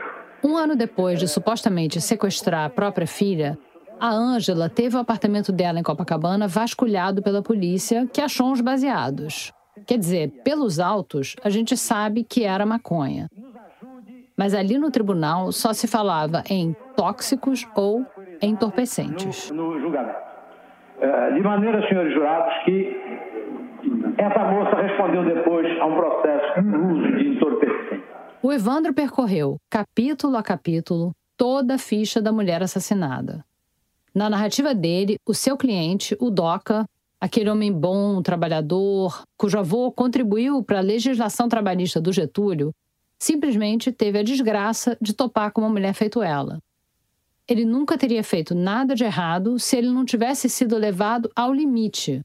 Um 0.43 0.57
ano 0.57 0.77
depois 0.77 1.19
de 1.19 1.29
supostamente 1.29 2.01
sequestrar 2.01 2.67
a 2.67 2.71
própria 2.71 3.07
filha, 3.07 3.59
a 3.99 4.11
Ângela 4.11 4.69
teve 4.69 4.97
o 4.97 5.01
apartamento 5.01 5.53
dela 5.53 5.79
em 5.79 5.83
Copacabana 5.83 6.47
vasculhado 6.47 7.23
pela 7.23 7.43
polícia, 7.43 8.07
que 8.13 8.21
achou 8.21 8.49
uns 8.49 8.61
baseados. 8.61 9.53
Quer 9.87 9.99
dizer, 9.99 10.31
pelos 10.45 10.79
autos, 10.79 11.37
a 11.43 11.51
gente 11.51 11.77
sabe 11.77 12.25
que 12.25 12.45
era 12.45 12.67
maconha. 12.67 13.29
Mas 14.37 14.53
ali 14.53 14.77
no 14.79 14.91
tribunal 14.91 15.51
só 15.51 15.73
se 15.73 15.87
falava 15.87 16.45
em 16.51 16.77
tóxicos 16.95 17.67
ou 17.75 18.05
entorpecentes. 18.43 19.51
No, 19.51 19.75
no 19.75 19.81
julgamento. 19.81 20.36
É, 20.99 21.33
de 21.33 21.41
maneira, 21.43 21.87
senhores 21.89 22.15
jurados, 22.15 22.53
que 22.65 22.97
essa 24.19 24.45
moça 24.51 24.77
respondeu 24.77 25.25
depois 25.25 25.67
a 25.81 25.87
um 25.87 25.95
processo 25.95 26.63
de 26.63 26.77
uso 26.77 27.17
de 27.17 27.29
entorpecentes. 27.29 28.05
O 28.43 28.53
Evandro 28.53 28.95
percorreu, 28.95 29.57
capítulo 29.69 30.37
a 30.37 30.43
capítulo, 30.43 31.13
toda 31.37 31.75
a 31.75 31.79
ficha 31.79 32.21
da 32.23 32.33
mulher 32.33 32.63
assassinada. 32.63 33.45
Na 34.15 34.31
narrativa 34.31 34.75
dele, 34.75 35.19
o 35.27 35.35
seu 35.35 35.57
cliente, 35.57 36.17
o 36.19 36.31
Doca, 36.31 36.87
aquele 37.21 37.51
homem 37.51 37.71
bom, 37.71 38.23
trabalhador, 38.23 39.23
cujo 39.37 39.59
avô 39.59 39.93
contribuiu 39.93 40.63
para 40.63 40.79
a 40.79 40.83
legislação 40.83 41.49
trabalhista 41.49 42.01
do 42.01 42.13
Getúlio, 42.13 42.73
simplesmente 43.19 43.93
teve 43.93 44.19
a 44.19 44.23
desgraça 44.23 44.97
de 45.01 45.15
topar 45.15 45.53
com 45.53 45.61
uma 45.61 45.71
mulher 45.71 45.93
feito 45.93 46.23
ela. 46.23 46.59
Ele 47.49 47.65
nunca 47.65 47.97
teria 47.97 48.25
feito 48.25 48.57
nada 48.57 48.95
de 48.95 49.05
errado 49.05 49.59
se 49.59 49.77
ele 49.77 49.89
não 49.89 50.05
tivesse 50.05 50.49
sido 50.49 50.77
levado 50.77 51.31
ao 51.35 51.53
limite. 51.53 52.21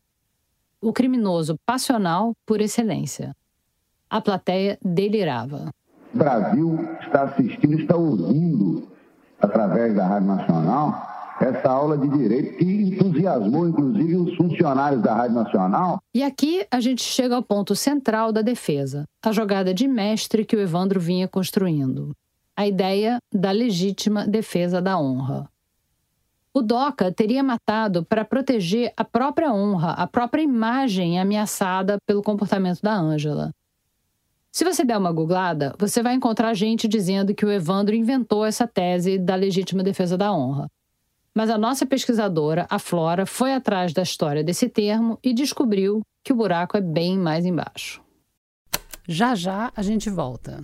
O 0.82 0.92
criminoso 0.92 1.60
passional 1.64 2.34
por 2.44 2.60
excelência. 2.60 3.36
A 4.10 4.20
plateia 4.20 4.80
delirava. 4.84 5.70
O 6.12 6.18
Brasil 6.18 6.80
está 7.02 7.24
assistindo, 7.24 7.80
está 7.80 7.96
ouvindo, 7.96 8.90
através 9.40 9.96
da 9.96 10.08
Rádio 10.08 10.28
Nacional, 10.28 11.08
essa 11.40 11.70
aula 11.70 11.98
de 11.98 12.10
direito 12.10 12.58
que 12.58 12.66
entusiasmou 12.66 13.68
inclusive 13.68 14.16
os 14.16 14.36
funcionários 14.36 15.04
da 15.04 15.14
Rádio 15.14 15.36
Nacional. 15.36 16.00
E 16.14 16.24
aqui 16.24 16.66
a 16.72 16.80
gente 16.80 17.04
chega 17.04 17.36
ao 17.36 17.44
ponto 17.44 17.76
central 17.76 18.32
da 18.32 18.42
defesa, 18.42 19.06
a 19.24 19.32
jogada 19.32 19.72
de 19.72 19.88
mestre 19.88 20.46
que 20.46 20.56
o 20.56 20.60
Evandro 20.60 21.00
vinha 21.00 21.28
construindo. 21.28 22.16
A 22.62 22.68
ideia 22.68 23.18
da 23.34 23.50
legítima 23.50 24.28
defesa 24.28 24.80
da 24.80 24.96
honra. 24.96 25.50
O 26.54 26.62
Doca 26.62 27.12
teria 27.12 27.42
matado 27.42 28.06
para 28.06 28.24
proteger 28.24 28.94
a 28.96 29.04
própria 29.04 29.52
honra, 29.52 29.94
a 29.94 30.06
própria 30.06 30.44
imagem 30.44 31.20
ameaçada 31.20 31.98
pelo 32.06 32.22
comportamento 32.22 32.80
da 32.80 32.94
Ângela. 32.94 33.52
Se 34.52 34.64
você 34.64 34.86
der 34.86 34.96
uma 34.96 35.12
googlada, 35.12 35.74
você 35.80 36.04
vai 36.04 36.14
encontrar 36.14 36.54
gente 36.54 36.88
dizendo 36.88 37.34
que 37.34 37.44
o 37.44 37.52
Evandro 37.52 37.96
inventou 37.96 38.46
essa 38.46 38.68
tese 38.68 39.18
da 39.18 39.34
legítima 39.34 39.82
defesa 39.82 40.16
da 40.16 40.32
honra. 40.32 40.70
Mas 41.34 41.50
a 41.50 41.58
nossa 41.58 41.84
pesquisadora, 41.84 42.68
a 42.70 42.78
Flora, 42.78 43.26
foi 43.26 43.56
atrás 43.56 43.92
da 43.92 44.04
história 44.04 44.44
desse 44.44 44.70
termo 44.70 45.18
e 45.24 45.34
descobriu 45.34 46.02
que 46.24 46.32
o 46.32 46.36
buraco 46.36 46.78
é 46.78 46.82
bem 46.82 47.18
mais 47.18 47.44
embaixo. 47.44 48.04
Já 49.08 49.34
já 49.34 49.74
a 49.76 49.82
gente 49.82 50.12
volta. 50.12 50.64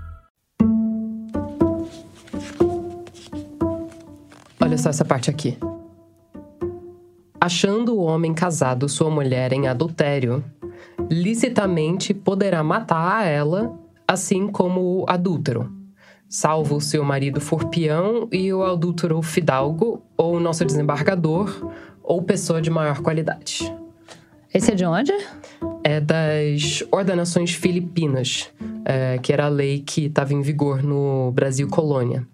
Olha 4.71 4.77
só 4.77 4.89
essa 4.89 5.03
parte 5.03 5.29
aqui. 5.29 5.57
Achando 7.41 7.93
o 7.93 8.03
homem 8.03 8.33
casado 8.33 8.87
sua 8.87 9.09
mulher 9.09 9.51
em 9.51 9.67
adultério, 9.67 10.41
licitamente 11.09 12.13
poderá 12.13 12.63
matar 12.63 13.17
a 13.17 13.25
ela, 13.25 13.77
assim 14.07 14.47
como 14.47 14.79
o 14.79 15.05
adúltero, 15.09 15.69
salvo 16.29 16.79
se 16.79 16.97
o 16.97 17.03
marido 17.03 17.41
for 17.41 17.65
peão 17.65 18.29
e 18.31 18.53
o 18.53 18.63
adúltero 18.63 19.21
fidalgo, 19.21 20.01
ou 20.15 20.39
nosso 20.39 20.63
desembargador, 20.63 21.69
ou 22.01 22.21
pessoa 22.21 22.61
de 22.61 22.69
maior 22.69 23.01
qualidade. 23.01 23.75
Esse 24.53 24.71
é 24.71 24.75
de 24.75 24.85
onde? 24.85 25.11
É 25.83 25.99
das 25.99 26.81
ordenações 26.89 27.51
filipinas, 27.51 28.49
é, 28.85 29.17
que 29.17 29.33
era 29.33 29.47
a 29.47 29.49
lei 29.49 29.81
que 29.85 30.05
estava 30.05 30.33
em 30.33 30.41
vigor 30.41 30.81
no 30.81 31.29
Brasil 31.33 31.67
colônia. 31.67 32.25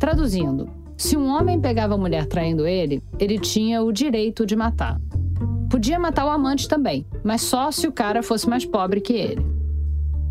Traduzindo, 0.00 0.66
se 0.96 1.14
um 1.14 1.28
homem 1.28 1.60
pegava 1.60 1.94
a 1.94 1.98
mulher 1.98 2.24
traindo 2.24 2.66
ele, 2.66 3.02
ele 3.18 3.38
tinha 3.38 3.82
o 3.82 3.92
direito 3.92 4.46
de 4.46 4.56
matar. 4.56 4.98
Podia 5.68 5.98
matar 5.98 6.24
o 6.24 6.30
amante 6.30 6.66
também, 6.66 7.04
mas 7.22 7.42
só 7.42 7.70
se 7.70 7.86
o 7.86 7.92
cara 7.92 8.22
fosse 8.22 8.48
mais 8.48 8.64
pobre 8.64 9.02
que 9.02 9.12
ele. 9.12 9.44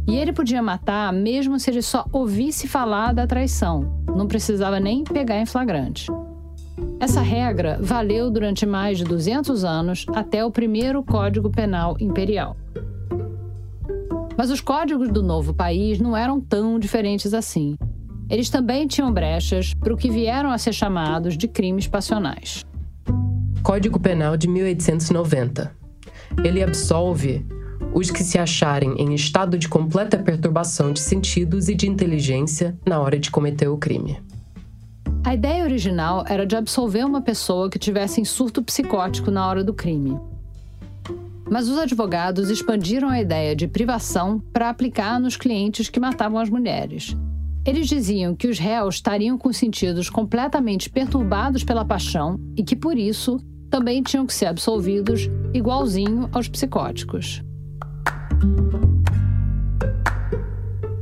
E 0.08 0.18
ele 0.18 0.34
podia 0.34 0.60
matar 0.60 1.14
mesmo 1.14 1.60
se 1.60 1.70
ele 1.70 1.84
só 1.84 2.04
ouvisse 2.12 2.68
falar 2.68 3.14
da 3.14 3.28
traição, 3.28 4.04
não 4.08 4.28
precisava 4.28 4.80
nem 4.80 5.04
pegar 5.04 5.40
em 5.40 5.46
flagrante. 5.46 6.08
Essa 7.00 7.22
regra 7.22 7.78
valeu 7.80 8.32
durante 8.32 8.66
mais 8.66 8.98
de 8.98 9.04
200 9.04 9.64
anos 9.64 10.08
até 10.16 10.44
o 10.44 10.50
primeiro 10.50 11.04
Código 11.04 11.52
Penal 11.52 11.96
Imperial. 12.00 12.58
Mas 14.36 14.50
os 14.50 14.62
códigos 14.62 15.10
do 15.10 15.22
novo 15.22 15.54
país 15.54 16.00
não 16.00 16.18
eram 16.18 16.42
tão 16.42 16.80
diferentes 16.80 17.36
assim. 17.36 17.78
Eles 18.30 18.50
também 18.50 18.86
tinham 18.86 19.12
brechas 19.12 19.74
para 19.74 19.94
o 19.94 19.98
que 19.98 20.10
vieram 20.10 20.52
a 20.52 20.58
ser 20.58 20.74
chamados 20.74 21.36
de 21.36 21.48
crimes 21.48 21.88
passionais. 21.88 22.64
Código 23.64 24.00
Penal 24.00 24.38
de 24.38 24.48
1890. 24.48 25.76
Ele 26.44 26.62
absolve 26.62 27.46
os 27.94 28.12
que 28.12 28.24
se 28.24 28.38
acharem 28.38 28.94
em 28.98 29.16
estado 29.16 29.58
de 29.58 29.68
completa 29.68 30.18
perturbação 30.18 30.94
de 30.94 31.00
sentidos 31.00 31.68
e 31.70 31.76
de 31.76 31.88
inteligência 31.88 32.78
na 32.86 33.00
hora 33.00 33.18
de 33.18 33.32
cometer 33.32 33.68
o 33.68 33.78
crime. 33.78 34.22
A 35.24 35.34
ideia 35.34 35.64
original 35.64 36.24
era 36.28 36.46
de 36.46 36.56
absolver 36.56 37.06
uma 37.06 37.22
pessoa 37.22 37.70
que 37.70 37.80
tivesse 37.80 38.22
em 38.22 38.26
surto 38.26 38.64
psicótico 38.64 39.32
na 39.32 39.48
hora 39.48 39.64
do 39.64 39.74
crime. 39.74 40.20
Mas 41.50 41.68
os 41.68 41.80
advogados 41.80 42.50
expandiram 42.50 43.10
a 43.10 43.20
ideia 43.20 43.56
de 43.56 43.68
privação 43.68 44.40
para 44.54 44.70
aplicar 44.70 45.20
nos 45.20 45.36
clientes 45.36 45.90
que 45.90 46.00
matavam 46.00 46.40
as 46.40 46.50
mulheres. 46.50 47.18
Eles 47.66 47.88
diziam 47.88 48.36
que 48.36 48.48
os 48.48 48.58
réus 48.58 48.96
estariam 48.96 49.38
com 49.38 49.52
sentidos 49.52 50.10
completamente 50.10 50.90
perturbados 50.90 51.64
pela 51.64 51.86
paixão 51.86 52.40
e 52.56 52.64
que, 52.64 52.76
por 52.76 52.98
isso, 52.98 53.38
também 53.70 54.02
tinham 54.02 54.26
que 54.26 54.34
ser 54.34 54.48
absolvidos 54.48 55.30
igualzinho 55.54 56.30
aos 56.32 56.48
psicóticos. 56.48 57.44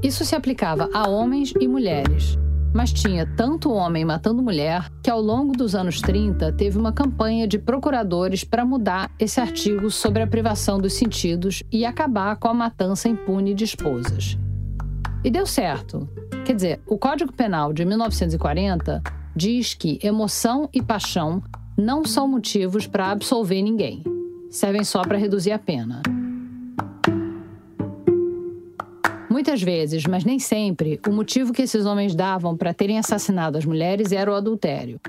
Isso 0.03 0.25
se 0.25 0.35
aplicava 0.35 0.89
a 0.93 1.07
homens 1.07 1.53
e 1.59 1.67
mulheres, 1.67 2.37
mas 2.73 2.93
tinha 2.93 3.25
tanto 3.25 3.71
homem 3.71 4.05
matando 4.05 4.43
mulher 4.43 4.89
que, 5.01 5.09
ao 5.09 5.21
longo 5.21 5.53
dos 5.53 5.75
anos 5.75 6.01
30, 6.01 6.53
teve 6.53 6.77
uma 6.77 6.91
campanha 6.91 7.47
de 7.47 7.57
procuradores 7.57 8.43
para 8.43 8.65
mudar 8.65 9.11
esse 9.19 9.39
artigo 9.39 9.89
sobre 9.89 10.21
a 10.21 10.27
privação 10.27 10.77
dos 10.77 10.93
sentidos 10.93 11.63
e 11.71 11.85
acabar 11.85 12.35
com 12.37 12.47
a 12.47 12.53
matança 12.53 13.09
impune 13.09 13.53
de 13.53 13.63
esposas. 13.63 14.37
E 15.23 15.31
deu 15.31 15.45
certo. 15.45 16.07
Quer 16.47 16.55
dizer, 16.55 16.79
o 16.87 16.97
Código 16.97 17.33
Penal 17.33 17.73
de 17.73 17.83
1940 17.83 19.03
diz 19.35 19.73
que 19.73 19.99
emoção 20.01 20.69
e 20.73 20.81
paixão 20.81 21.43
não 21.75 22.05
são 22.05 22.25
motivos 22.25 22.87
para 22.87 23.11
absolver 23.11 23.61
ninguém. 23.61 24.01
Servem 24.49 24.81
só 24.85 25.01
para 25.01 25.17
reduzir 25.17 25.51
a 25.51 25.59
pena. 25.59 26.01
Muitas 29.29 29.61
vezes, 29.61 30.05
mas 30.05 30.23
nem 30.23 30.39
sempre, 30.39 31.01
o 31.05 31.11
motivo 31.11 31.51
que 31.51 31.63
esses 31.63 31.85
homens 31.85 32.15
davam 32.15 32.55
para 32.55 32.73
terem 32.73 32.97
assassinado 32.97 33.57
as 33.57 33.65
mulheres 33.65 34.13
era 34.13 34.31
o 34.31 34.33
adultério. 34.33 35.01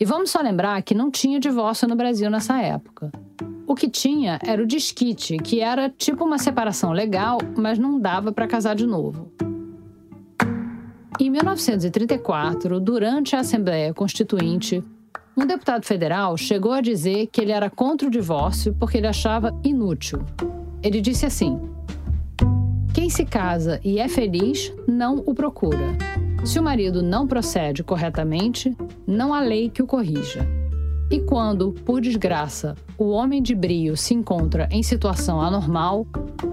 E 0.00 0.04
vamos 0.04 0.30
só 0.30 0.40
lembrar 0.40 0.82
que 0.82 0.96
não 0.96 1.12
tinha 1.12 1.38
divórcio 1.38 1.86
no 1.86 1.94
Brasil 1.94 2.28
nessa 2.28 2.60
época. 2.60 3.12
O 3.68 3.76
que 3.76 3.88
tinha 3.88 4.40
era 4.44 4.60
o 4.60 4.66
desquite, 4.66 5.36
que 5.36 5.60
era 5.60 5.88
tipo 5.88 6.24
uma 6.24 6.38
separação 6.38 6.90
legal, 6.90 7.38
mas 7.56 7.78
não 7.78 8.00
dava 8.00 8.32
para 8.32 8.48
casar 8.48 8.74
de 8.74 8.84
novo. 8.84 9.30
Em 11.20 11.30
1934, 11.30 12.80
durante 12.80 13.36
a 13.36 13.40
Assembleia 13.40 13.92
Constituinte, 13.92 14.82
um 15.36 15.46
deputado 15.46 15.84
federal 15.84 16.36
chegou 16.36 16.72
a 16.72 16.80
dizer 16.80 17.28
que 17.28 17.40
ele 17.40 17.52
era 17.52 17.70
contra 17.70 18.08
o 18.08 18.10
divórcio 18.10 18.74
porque 18.78 18.98
ele 18.98 19.06
achava 19.06 19.54
inútil. 19.62 20.20
Ele 20.82 21.00
disse 21.00 21.26
assim: 21.26 21.60
Quem 22.92 23.08
se 23.08 23.24
casa 23.24 23.80
e 23.84 23.98
é 23.98 24.08
feliz 24.08 24.72
não 24.88 25.22
o 25.26 25.34
procura. 25.34 25.96
Se 26.44 26.58
o 26.58 26.62
marido 26.62 27.02
não 27.02 27.26
procede 27.26 27.84
corretamente, 27.84 28.76
não 29.06 29.32
há 29.32 29.40
lei 29.40 29.70
que 29.70 29.82
o 29.82 29.86
corrija. 29.86 30.61
E 31.12 31.20
quando, 31.20 31.74
por 31.84 32.00
desgraça, 32.00 32.74
o 32.96 33.10
homem 33.10 33.42
de 33.42 33.54
brio 33.54 33.98
se 33.98 34.14
encontra 34.14 34.66
em 34.70 34.82
situação 34.82 35.42
anormal, 35.42 36.06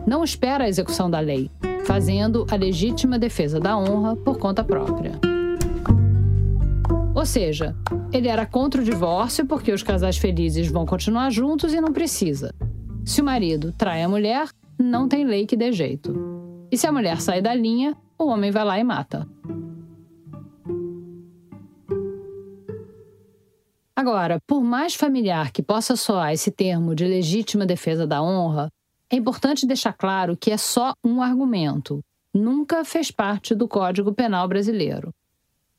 não 0.05 0.21
espera 0.21 0.65
a 0.65 0.67
execução 0.67 1.09
da 1.09 1.21
lei, 1.21 1.49
fazendo 1.85 2.45
a 2.51 2.57
legítima 2.57 3.17
defesa 3.17 3.57
da 3.57 3.77
honra 3.77 4.17
por 4.17 4.37
conta 4.37 4.61
própria. 4.61 5.13
Ou 7.15 7.25
seja, 7.25 7.73
ele 8.11 8.27
era 8.27 8.45
contra 8.45 8.81
o 8.81 8.83
divórcio 8.83 9.45
porque 9.45 9.71
os 9.71 9.81
casais 9.81 10.17
felizes 10.17 10.69
vão 10.69 10.85
continuar 10.85 11.29
juntos 11.29 11.73
e 11.73 11.79
não 11.79 11.93
precisa. 11.93 12.53
Se 13.05 13.21
o 13.21 13.25
marido 13.25 13.71
trai 13.71 14.03
a 14.03 14.09
mulher, 14.09 14.49
não 14.77 15.07
tem 15.07 15.23
lei 15.25 15.45
que 15.45 15.55
dê 15.55 15.71
jeito. 15.71 16.13
E 16.69 16.77
se 16.77 16.85
a 16.85 16.91
mulher 16.91 17.21
sai 17.21 17.41
da 17.41 17.53
linha, 17.53 17.95
o 18.17 18.25
homem 18.25 18.51
vai 18.51 18.65
lá 18.65 18.77
e 18.77 18.83
mata. 18.83 19.25
Agora, 23.99 24.39
por 24.47 24.63
mais 24.63 24.95
familiar 24.95 25.51
que 25.51 25.61
possa 25.61 25.93
soar 25.97 26.31
esse 26.31 26.49
termo 26.49 26.95
de 26.95 27.03
legítima 27.03 27.65
defesa 27.65 28.07
da 28.07 28.23
honra, 28.23 28.71
é 29.09 29.17
importante 29.17 29.67
deixar 29.67 29.91
claro 29.91 30.37
que 30.37 30.51
é 30.51 30.55
só 30.55 30.93
um 31.03 31.21
argumento. 31.21 31.99
Nunca 32.33 32.85
fez 32.85 33.11
parte 33.11 33.53
do 33.53 33.67
Código 33.67 34.13
Penal 34.13 34.47
brasileiro. 34.47 35.13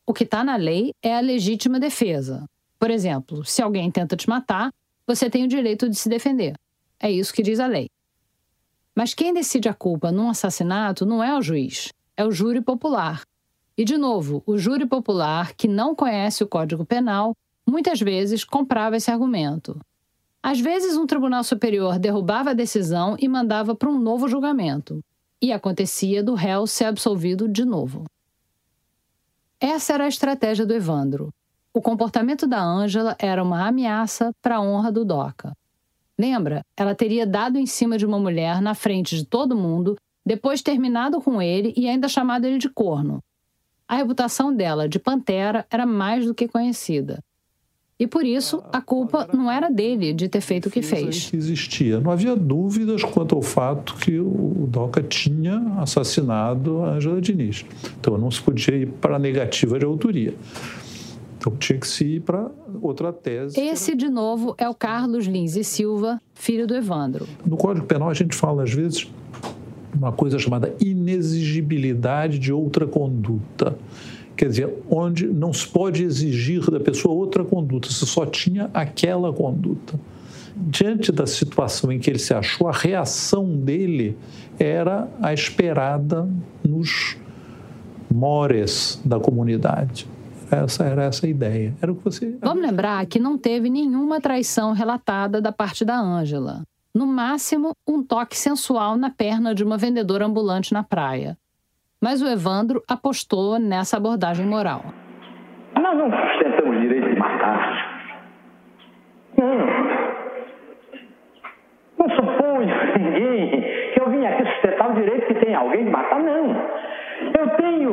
O 0.06 0.12
que 0.12 0.24
está 0.24 0.44
na 0.44 0.56
lei 0.56 0.92
é 1.02 1.16
a 1.16 1.20
legítima 1.20 1.80
defesa. 1.80 2.44
Por 2.78 2.90
exemplo, 2.90 3.42
se 3.42 3.62
alguém 3.62 3.90
tenta 3.90 4.14
te 4.14 4.28
matar, 4.28 4.70
você 5.06 5.30
tem 5.30 5.44
o 5.44 5.48
direito 5.48 5.88
de 5.88 5.96
se 5.96 6.10
defender. 6.10 6.52
É 7.00 7.10
isso 7.10 7.32
que 7.32 7.42
diz 7.42 7.58
a 7.58 7.66
lei. 7.66 7.88
Mas 8.94 9.14
quem 9.14 9.32
decide 9.32 9.66
a 9.66 9.72
culpa 9.72 10.12
num 10.12 10.28
assassinato 10.28 11.06
não 11.06 11.24
é 11.24 11.34
o 11.34 11.40
juiz, 11.40 11.90
é 12.14 12.26
o 12.26 12.30
júri 12.30 12.60
popular. 12.60 13.22
E, 13.78 13.82
de 13.82 13.96
novo, 13.96 14.42
o 14.44 14.58
júri 14.58 14.84
popular, 14.84 15.54
que 15.54 15.66
não 15.66 15.94
conhece 15.94 16.44
o 16.44 16.46
Código 16.46 16.84
Penal, 16.84 17.34
muitas 17.70 18.00
vezes 18.00 18.44
comprava 18.44 18.96
esse 18.96 19.10
argumento. 19.10 19.80
Às 20.42 20.60
vezes, 20.60 20.96
um 20.96 21.06
tribunal 21.06 21.44
superior 21.44 21.98
derrubava 21.98 22.50
a 22.50 22.54
decisão 22.54 23.16
e 23.18 23.28
mandava 23.28 23.74
para 23.74 23.88
um 23.88 23.98
novo 23.98 24.26
julgamento. 24.28 25.00
E 25.40 25.52
acontecia 25.52 26.22
do 26.22 26.34
réu 26.34 26.66
ser 26.66 26.86
absolvido 26.86 27.48
de 27.48 27.64
novo. 27.64 28.04
Essa 29.60 29.94
era 29.94 30.04
a 30.04 30.08
estratégia 30.08 30.66
do 30.66 30.74
Evandro. 30.74 31.32
O 31.72 31.80
comportamento 31.80 32.46
da 32.46 32.60
Ângela 32.60 33.14
era 33.18 33.42
uma 33.42 33.66
ameaça 33.66 34.32
para 34.42 34.56
a 34.56 34.60
honra 34.60 34.90
do 34.90 35.04
Doca. 35.04 35.54
Lembra? 36.18 36.64
Ela 36.76 36.94
teria 36.94 37.26
dado 37.26 37.58
em 37.58 37.66
cima 37.66 37.96
de 37.96 38.04
uma 38.04 38.18
mulher 38.18 38.60
na 38.60 38.74
frente 38.74 39.16
de 39.16 39.24
todo 39.24 39.56
mundo, 39.56 39.96
depois 40.24 40.62
terminado 40.62 41.20
com 41.20 41.40
ele 41.40 41.72
e 41.76 41.88
ainda 41.88 42.08
chamado 42.08 42.44
ele 42.46 42.58
de 42.58 42.68
corno. 42.68 43.22
A 43.86 43.96
reputação 43.96 44.54
dela 44.54 44.88
de 44.88 44.98
pantera 44.98 45.66
era 45.70 45.84
mais 45.84 46.24
do 46.24 46.34
que 46.34 46.48
conhecida. 46.48 47.22
E 48.00 48.06
por 48.06 48.24
isso, 48.24 48.62
a 48.72 48.80
culpa 48.80 49.28
não 49.30 49.50
era 49.50 49.68
dele 49.68 50.14
de 50.14 50.26
ter 50.26 50.40
feito 50.40 50.66
o 50.66 50.70
que 50.70 50.80
fez. 50.80 51.30
Existia. 51.34 52.00
Não 52.00 52.10
havia 52.10 52.34
dúvidas 52.34 53.04
quanto 53.04 53.34
ao 53.34 53.42
fato 53.42 53.94
que 53.96 54.18
o 54.18 54.66
Doca 54.66 55.02
tinha 55.02 55.58
assassinado 55.76 56.82
a 56.82 56.92
Angela 56.92 57.20
Diniz. 57.20 57.62
Então 58.00 58.16
não 58.16 58.30
se 58.30 58.40
podia 58.40 58.74
ir 58.74 58.86
para 58.86 59.16
a 59.16 59.18
negativa 59.18 59.78
de 59.78 59.84
autoria. 59.84 60.34
Então 61.36 61.54
tinha 61.56 61.78
que 61.78 61.86
se 61.86 62.04
ir 62.04 62.20
para 62.20 62.50
outra 62.80 63.12
tese. 63.12 63.60
Esse, 63.60 63.94
de 63.94 64.08
novo, 64.08 64.54
é 64.56 64.66
o 64.66 64.74
Carlos 64.74 65.26
Lins 65.26 65.54
e 65.56 65.62
Silva, 65.62 66.18
filho 66.34 66.66
do 66.66 66.74
Evandro. 66.74 67.26
No 67.44 67.58
Código 67.58 67.84
Penal, 67.84 68.08
a 68.08 68.14
gente 68.14 68.34
fala, 68.34 68.62
às 68.62 68.72
vezes, 68.72 69.10
uma 69.94 70.10
coisa 70.10 70.38
chamada 70.38 70.74
inexigibilidade 70.80 72.38
de 72.38 72.50
outra 72.50 72.86
conduta 72.86 73.76
quer 74.40 74.48
dizer, 74.48 74.74
onde 74.88 75.26
não 75.26 75.52
se 75.52 75.68
pode 75.68 76.02
exigir 76.02 76.70
da 76.70 76.80
pessoa 76.80 77.14
outra 77.14 77.44
conduta, 77.44 77.90
se 77.90 78.06
só 78.06 78.24
tinha 78.24 78.70
aquela 78.72 79.30
conduta. 79.30 80.00
Diante 80.56 81.12
da 81.12 81.26
situação 81.26 81.92
em 81.92 81.98
que 81.98 82.08
ele 82.08 82.18
se 82.18 82.32
achou, 82.32 82.66
a 82.66 82.72
reação 82.72 83.54
dele 83.54 84.16
era 84.58 85.06
a 85.20 85.34
esperada 85.34 86.26
nos 86.64 87.18
mores 88.10 88.98
da 89.04 89.20
comunidade. 89.20 90.08
Essa 90.50 90.84
era 90.84 91.04
essa 91.04 91.26
a 91.26 91.28
ideia. 91.28 91.74
Era 91.82 91.92
o 91.92 91.96
que 91.96 92.04
você. 92.04 92.34
Vamos 92.40 92.62
lembrar 92.62 93.04
que 93.04 93.18
não 93.18 93.36
teve 93.36 93.68
nenhuma 93.68 94.22
traição 94.22 94.72
relatada 94.72 95.38
da 95.42 95.52
parte 95.52 95.84
da 95.84 96.00
Ângela. 96.00 96.62
No 96.94 97.06
máximo, 97.06 97.72
um 97.86 98.02
toque 98.02 98.38
sensual 98.38 98.96
na 98.96 99.10
perna 99.10 99.54
de 99.54 99.62
uma 99.62 99.76
vendedora 99.76 100.24
ambulante 100.24 100.72
na 100.72 100.82
praia. 100.82 101.36
Mas 102.00 102.22
o 102.22 102.26
Evandro 102.26 102.82
apostou 102.88 103.58
nessa 103.58 103.98
abordagem 103.98 104.46
moral. 104.46 104.82
Nós 105.78 105.98
não 105.98 106.10
sustentamos 106.10 106.76
o 106.76 106.80
direito 106.80 107.10
de 107.10 107.18
matar. 107.18 108.00
Não. 109.36 109.66
Não 111.98 112.16
suponho 112.16 112.74
ninguém 112.98 113.62
que 113.92 114.00
eu 114.00 114.08
vim 114.08 114.24
aqui 114.24 114.46
sustentar 114.46 114.90
o 114.90 114.94
direito 114.94 115.26
que 115.26 115.34
tem 115.44 115.54
alguém 115.54 115.84
de 115.84 115.90
matar, 115.90 116.20
não. 116.20 116.56
Eu 117.38 117.48
tenho 117.56 117.92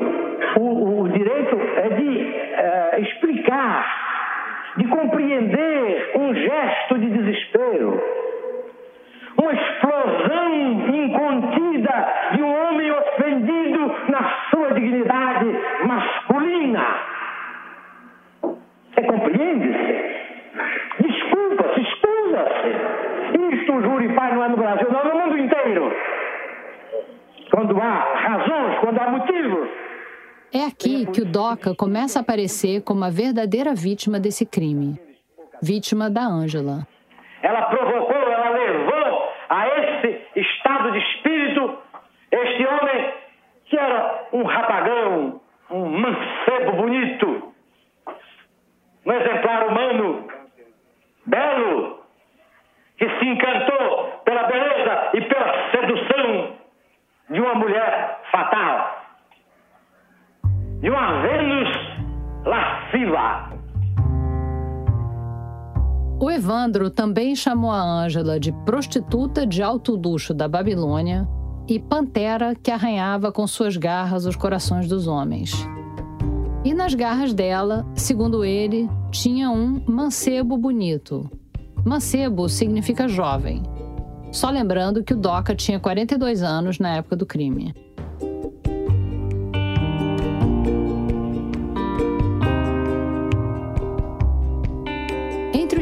o, 0.57 1.01
o 1.01 1.09
direito 1.09 1.57
é 1.75 1.89
de 1.89 2.07
uh, 2.07 3.01
explicar, 3.01 4.73
de 4.77 4.87
compreender 4.87 6.11
um 6.15 6.33
gesto 6.33 6.97
de 6.97 7.09
desespero, 7.09 8.01
uma 9.37 9.53
explosão 9.53 10.53
incontida 10.95 12.07
de 12.35 12.41
um 12.41 12.67
homem 12.67 12.91
ofendido 12.91 13.95
na 14.09 14.49
sua 14.49 14.73
dignidade 14.73 15.45
masculina. 15.85 16.85
Você 18.41 19.01
compreende-se? 19.03 20.17
Desculpa-se, 20.99 21.81
escusa-se. 21.81 23.55
Isto 23.55 23.73
o 23.73 23.81
júri 23.81 24.13
pai 24.13 24.33
não 24.33 24.43
é 24.43 24.49
no 24.49 24.57
Brasil, 24.57 24.87
não, 24.91 25.01
é 25.01 25.03
no 25.03 25.19
mundo 25.19 25.37
inteiro. 25.37 25.95
Quando 27.51 27.79
há 27.79 28.13
razões, 28.15 28.79
quando 28.79 28.99
há 28.99 29.09
motivos. 29.09 29.69
É 30.57 30.65
aqui 30.65 31.05
que 31.05 31.21
o 31.21 31.25
Doca 31.25 31.75
começa 31.75 32.17
a 32.17 32.23
aparecer 32.23 32.81
como 32.81 33.03
a 33.03 33.11
verdadeira 33.11 33.75
vítima 33.75 34.19
desse 34.19 34.43
crime. 34.43 34.99
vítima 35.61 36.09
da 36.09 36.25
Ângela. 36.25 36.87
Ela 37.43 37.69
Ângela 68.07 68.39
de 68.39 68.53
prostituta 68.63 69.45
de 69.45 69.61
alto 69.61 69.93
luxo 69.93 70.33
da 70.33 70.47
Babilônia 70.47 71.27
e 71.67 71.77
pantera 71.77 72.55
que 72.55 72.71
arranhava 72.71 73.33
com 73.33 73.45
suas 73.45 73.75
garras 73.75 74.25
os 74.25 74.37
corações 74.37 74.87
dos 74.87 75.07
homens. 75.07 75.51
E 76.63 76.73
nas 76.73 76.93
garras 76.93 77.33
dela, 77.33 77.85
segundo 77.93 78.45
ele, 78.45 78.89
tinha 79.11 79.51
um 79.51 79.81
mancebo 79.85 80.57
bonito. 80.57 81.29
Mancebo 81.85 82.47
significa 82.47 83.09
jovem. 83.09 83.61
Só 84.31 84.49
lembrando 84.49 85.03
que 85.03 85.13
o 85.13 85.17
Doca 85.17 85.53
tinha 85.53 85.77
42 85.77 86.41
anos 86.41 86.79
na 86.79 86.95
época 86.95 87.17
do 87.17 87.25
crime. 87.25 87.73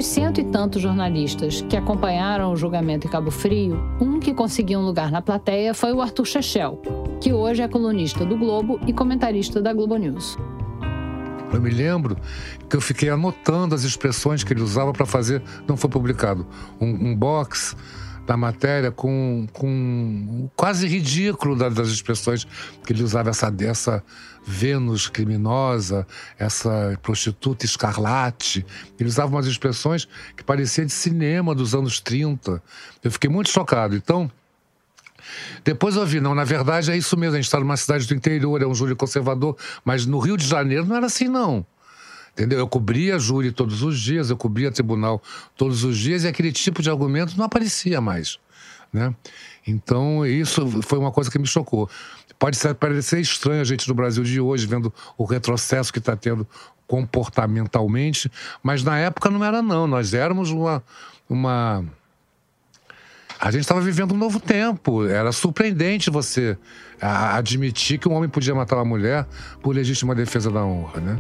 Entre 0.06 0.12
os 0.12 0.24
cento 0.24 0.40
e 0.40 0.44
tantos 0.44 0.82
jornalistas 0.84 1.62
que 1.62 1.76
acompanharam 1.76 2.54
o 2.54 2.56
julgamento 2.56 3.08
em 3.08 3.10
Cabo 3.10 3.32
Frio, 3.32 3.76
um 4.00 4.20
que 4.20 4.36
conseguiu 4.36 4.80
um 4.80 4.86
lugar 4.86 5.10
na 5.10 5.20
plateia 5.20 5.74
foi 5.74 5.94
o 5.94 6.00
Arthur 6.00 6.26
Chechel, 6.26 6.80
que 7.20 7.34
hoje 7.34 7.64
é 7.64 7.68
colunista 7.68 8.24
do 8.24 8.38
Globo 8.38 8.80
e 8.86 8.94
comentarista 8.94 9.60
da 9.60 9.74
Globo 9.74 9.98
News. 9.98 10.38
Eu 11.52 11.60
me 11.60 11.72
lembro 11.72 12.16
que 12.70 12.76
eu 12.76 12.82
fiquei 12.82 13.10
anotando 13.10 13.74
as 13.74 13.84
expressões 13.84 14.44
que 14.44 14.54
ele 14.54 14.62
usava 14.62 14.94
para 14.94 15.08
fazer, 15.08 15.42
não 15.68 15.76
foi 15.76 15.90
publicado, 15.90 16.46
um, 16.80 17.10
um 17.10 17.16
box 17.16 17.76
da 18.26 18.36
matéria 18.36 18.92
com, 18.92 19.48
com 19.54 20.50
quase 20.56 20.88
ridículo 20.88 21.56
das 21.56 21.90
expressões 21.90 22.46
que 22.86 22.92
ele 22.92 23.04
usava, 23.04 23.30
essa, 23.30 23.54
essa 23.62 24.04
Vênus 24.46 25.08
criminosa, 25.08 26.06
essa 26.38 26.98
prostituta 27.02 27.66
escarlate. 27.66 28.66
Ele 29.00 29.10
usava 29.10 29.32
umas 29.32 29.48
expressões 29.48 30.08
que 30.36 30.44
pareciam 30.44 30.86
de 30.86 30.94
cinema 30.94 31.56
dos 31.56 31.74
anos 31.74 32.00
30. 32.00 32.62
Eu 33.04 33.12
fiquei 33.12 33.30
muito 33.30 33.50
chocado. 33.50 33.96
Então, 33.96 34.30
depois 35.64 35.96
eu 35.96 36.06
vi, 36.06 36.20
não, 36.20 36.36
na 36.36 36.44
verdade 36.44 36.92
é 36.92 36.98
isso 36.98 37.18
mesmo, 37.18 37.34
a 37.34 37.38
gente 37.38 37.46
está 37.46 37.60
numa 37.60 37.78
cidade 37.78 38.08
do 38.08 38.14
interior, 38.14 38.62
é 38.62 38.68
um 38.68 38.76
júri 38.76 38.96
conservador, 38.96 39.58
mas 39.84 40.06
no 40.06 40.20
Rio 40.20 40.38
de 40.38 40.46
Janeiro 40.46 40.86
não 40.86 40.96
era 40.96 41.08
assim, 41.08 41.28
não. 41.28 41.66
Entendeu? 42.36 42.60
Eu 42.60 42.68
cobria 42.68 43.18
júri 43.18 43.50
todos 43.50 43.82
os 43.82 43.98
dias, 43.98 44.30
eu 44.30 44.36
cobria 44.36 44.70
tribunal 44.70 45.24
todos 45.56 45.86
os 45.86 45.98
dias 45.98 46.26
e 46.26 46.28
aquele 46.28 46.52
tipo 46.52 46.82
de 46.82 46.90
argumento 46.90 47.38
não 47.38 47.46
aparecia 47.46 48.02
mais. 48.02 48.38
Né? 48.92 49.16
Então, 49.66 50.26
isso 50.26 50.82
foi 50.82 51.00
uma 51.00 51.14
coisa 51.14 51.32
que 51.32 51.40
me 51.40 51.48
chocou. 51.48 51.90
Pode 52.38 52.60
parecer 52.78 53.22
estranho 53.22 53.62
a 53.62 53.64
gente 53.64 53.88
no 53.88 53.96
Brasil 53.96 54.22
de 54.22 54.42
hoje, 54.42 54.68
vendo 54.68 54.94
o 55.18 55.24
retrocesso 55.24 55.94
que 55.94 56.00
está 56.00 56.14
tendo 56.18 56.46
comportamentalmente, 56.86 58.30
mas 58.62 58.84
na 58.84 59.00
época 59.00 59.30
não 59.30 59.44
era, 59.44 59.62
não. 59.62 59.88
Nós 59.88 60.14
éramos 60.14 60.52
uma. 60.52 60.84
uma... 61.30 61.86
A 63.40 63.50
gente 63.50 63.62
estava 63.62 63.80
vivendo 63.80 64.14
um 64.14 64.18
novo 64.18 64.40
tempo. 64.40 65.06
Era 65.06 65.32
surpreendente 65.32 66.10
você 66.10 66.58
admitir 67.00 67.98
que 67.98 68.08
um 68.08 68.14
homem 68.14 68.30
podia 68.30 68.54
matar 68.54 68.76
uma 68.76 68.86
mulher 68.86 69.26
por 69.62 69.74
legítima 69.74 70.14
defesa 70.14 70.52
da 70.52 70.64
honra, 70.64 71.00
né? 71.00 71.20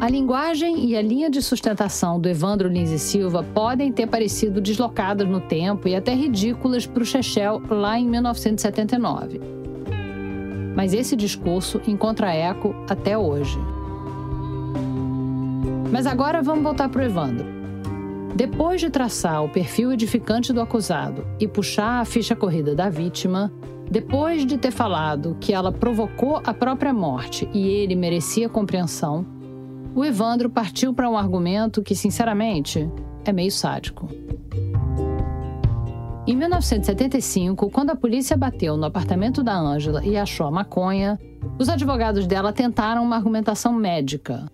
A 0.00 0.08
linguagem 0.08 0.86
e 0.86 0.96
a 0.96 1.02
linha 1.02 1.28
de 1.28 1.42
sustentação 1.42 2.18
do 2.18 2.26
Evandro 2.26 2.70
Lins 2.70 2.90
e 2.90 2.98
Silva 2.98 3.42
podem 3.42 3.92
ter 3.92 4.06
parecido 4.06 4.58
deslocadas 4.58 5.28
no 5.28 5.42
tempo 5.42 5.86
e 5.86 5.94
até 5.94 6.14
ridículas 6.14 6.86
para 6.86 7.02
o 7.02 7.04
Chechel 7.04 7.60
lá 7.68 8.00
em 8.00 8.08
1979. 8.08 9.38
Mas 10.74 10.94
esse 10.94 11.14
discurso 11.14 11.82
encontra 11.86 12.32
eco 12.32 12.74
até 12.88 13.18
hoje. 13.18 13.58
Mas 15.92 16.06
agora 16.06 16.40
vamos 16.40 16.62
voltar 16.62 16.88
para 16.88 17.02
o 17.02 17.04
Evandro. 17.04 17.46
Depois 18.34 18.80
de 18.80 18.88
traçar 18.88 19.44
o 19.44 19.50
perfil 19.50 19.92
edificante 19.92 20.50
do 20.50 20.62
acusado 20.62 21.26
e 21.38 21.46
puxar 21.46 22.00
a 22.00 22.06
ficha 22.06 22.34
corrida 22.34 22.74
da 22.74 22.88
vítima, 22.88 23.52
depois 23.90 24.46
de 24.46 24.56
ter 24.56 24.70
falado 24.70 25.36
que 25.38 25.52
ela 25.52 25.70
provocou 25.70 26.40
a 26.42 26.54
própria 26.54 26.94
morte 26.94 27.46
e 27.52 27.68
ele 27.68 27.94
merecia 27.94 28.48
compreensão, 28.48 29.26
o 29.94 30.04
Evandro 30.04 30.48
partiu 30.48 30.94
para 30.94 31.08
um 31.08 31.16
argumento 31.16 31.82
que, 31.82 31.94
sinceramente, 31.94 32.88
é 33.24 33.32
meio 33.32 33.50
sádico. 33.50 34.08
Em 36.26 36.36
1975, 36.36 37.70
quando 37.70 37.90
a 37.90 37.96
polícia 37.96 38.36
bateu 38.36 38.76
no 38.76 38.84
apartamento 38.84 39.42
da 39.42 39.54
Ângela 39.54 40.04
e 40.04 40.16
achou 40.16 40.46
a 40.46 40.50
maconha, 40.50 41.18
os 41.58 41.68
advogados 41.68 42.26
dela 42.26 42.52
tentaram 42.52 43.02
uma 43.02 43.16
argumentação 43.16 43.72
médica. 43.72 44.44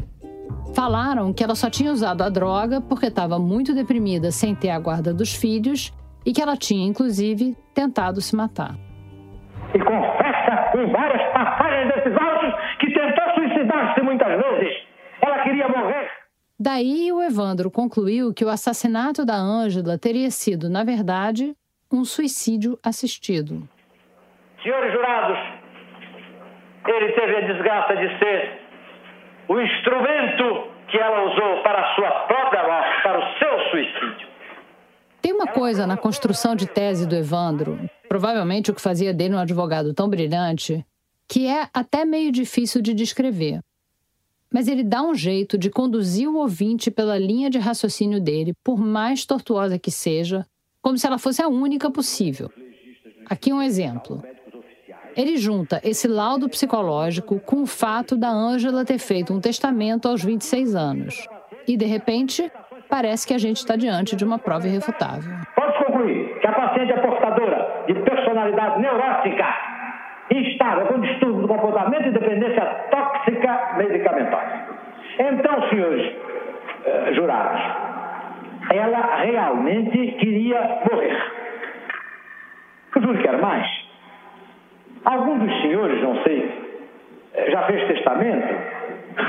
Falaram 0.75 1.33
que 1.33 1.43
ela 1.43 1.55
só 1.55 1.69
tinha 1.69 1.93
usado 1.93 2.23
a 2.23 2.29
droga 2.29 2.81
porque 2.81 3.07
estava 3.07 3.39
muito 3.39 3.75
deprimida 3.75 4.31
sem 4.31 4.55
ter 4.55 4.71
a 4.71 4.79
guarda 4.79 5.13
dos 5.13 5.35
filhos 5.35 5.93
e 6.25 6.33
que 6.33 6.41
ela 6.41 6.57
tinha, 6.57 6.87
inclusive, 6.87 7.57
tentado 7.75 8.21
se 8.21 8.35
matar. 8.35 8.75
E 9.75 9.79
confessa 9.79 10.79
em 10.79 10.91
várias 10.93 11.33
passagens 11.33 11.95
desses 11.95 12.17
autos 12.17 12.55
que 12.81 12.87
tentou 12.93 13.35
suicidar-se 13.35 14.01
muitas 14.03 14.29
vezes 14.29 14.46
ela 15.27 15.43
queria 15.43 15.69
morrer. 15.69 16.11
Daí 16.59 17.13
o 17.13 17.23
Evandro 17.23 17.71
concluiu 17.71 18.33
que 18.33 18.45
o 18.45 18.49
assassinato 18.49 19.25
da 19.25 19.37
Ângela 19.37 19.99
teria 19.99 20.31
sido, 20.31 20.71
na 20.71 20.85
verdade, 20.85 21.55
um 21.93 22.05
suicídio 22.05 22.79
assistido. 22.83 23.69
Senhores 24.63 24.93
jurados, 24.93 25.39
ele 26.87 27.13
teve 27.13 27.37
a 27.37 27.41
desgraça 27.53 27.97
de 27.97 28.19
ser 28.19 28.61
o 29.49 29.61
instrumento 29.61 30.71
que 30.91 30.97
ela 30.99 31.31
usou 31.31 31.63
para 31.63 31.81
a 31.81 31.95
sua 31.95 32.11
própria 32.27 32.63
morte, 32.63 33.03
para 33.03 33.19
o 33.19 33.39
seu 33.39 33.71
suicídio. 33.71 34.29
Tem 35.21 35.33
uma 35.33 35.47
coisa 35.47 35.87
na 35.87 35.97
construção 35.97 36.57
de 36.57 36.67
tese 36.67 37.07
do 37.07 37.17
Evandro, 37.17 37.79
provavelmente 38.09 38.71
o 38.71 38.75
que 38.75 38.81
fazia 38.81 39.13
dele 39.13 39.35
um 39.35 39.39
advogado 39.39 39.93
tão 39.93 40.09
brilhante, 40.09 40.85
que 41.29 41.47
é 41.47 41.69
até 41.75 42.05
meio 42.05 42.33
difícil 42.33 42.81
de 42.81 42.95
descrever 42.95 43.61
mas 44.53 44.69
ele 44.69 44.83
dá 44.83 45.03
um 45.03 45.15
jeito 45.15 45.59
de 45.59 45.71
conduzir 45.71 46.29
o 46.29 46.37
ouvinte 46.37 46.91
pela 46.91 47.19
linha 47.19 47.51
de 47.51 47.59
raciocínio 47.59 48.21
dele, 48.21 48.55
por 48.65 48.79
mais 48.79 49.25
tortuosa 49.25 49.79
que 49.79 49.91
seja, 49.91 50.47
como 50.83 50.97
se 50.97 51.07
ela 51.07 51.19
fosse 51.19 51.43
a 51.43 51.49
única 51.49 51.91
possível. 51.91 52.51
Aqui 53.29 53.53
um 53.53 53.61
exemplo. 53.61 54.23
Ele 55.17 55.37
junta 55.37 55.81
esse 55.83 56.07
laudo 56.07 56.49
psicológico 56.49 57.41
com 57.41 57.63
o 57.63 57.67
fato 57.67 58.17
da 58.17 58.29
Ângela 58.29 58.85
ter 58.85 58.99
feito 58.99 59.33
um 59.33 59.41
testamento 59.41 60.07
aos 60.09 60.23
26 60.23 60.75
anos. 60.75 61.27
E, 61.67 61.77
de 61.77 61.87
repente, 61.87 62.51
parece 62.89 63.27
que 63.27 63.35
a 63.35 63.39
gente 63.39 63.57
está 63.57 63.77
diante 63.77 64.15
de 64.15 64.25
uma 64.25 64.39
prova 64.39 64.69
irrefutável. 64.69 65.33
Pode 65.57 65.85
concluir 65.85 66.39
que 66.39 66.47
a 66.47 66.53
paciente 66.53 66.93
é 66.93 67.01
portadora 67.01 67.85
de 67.87 67.95
personalidade 67.95 68.81
neurótica 68.81 69.66
instável 70.31 70.87
com 70.87 71.01
distúrbio 71.01 71.43
do 71.43 71.49
comportamento 71.49 72.09
e 72.09 72.13
dependência 72.13 72.65
tóxica 72.91 73.75
medicamentosa. 73.77 74.67
Então, 75.19 75.69
senhores 75.69 76.13
uh, 76.13 77.15
jurados, 77.15 77.61
ela 78.71 79.17
realmente 79.23 80.13
queria 80.19 80.81
morrer. 80.91 81.17
Júri 83.01 83.23
quer 83.23 83.39
mais. 83.39 83.67
Algum 85.05 85.39
dos 85.39 85.63
senhores, 85.63 86.03
não 86.03 86.23
sei, 86.23 86.51
eh, 87.35 87.51
já 87.51 87.63
fez 87.63 87.87
testamento, 87.87 88.55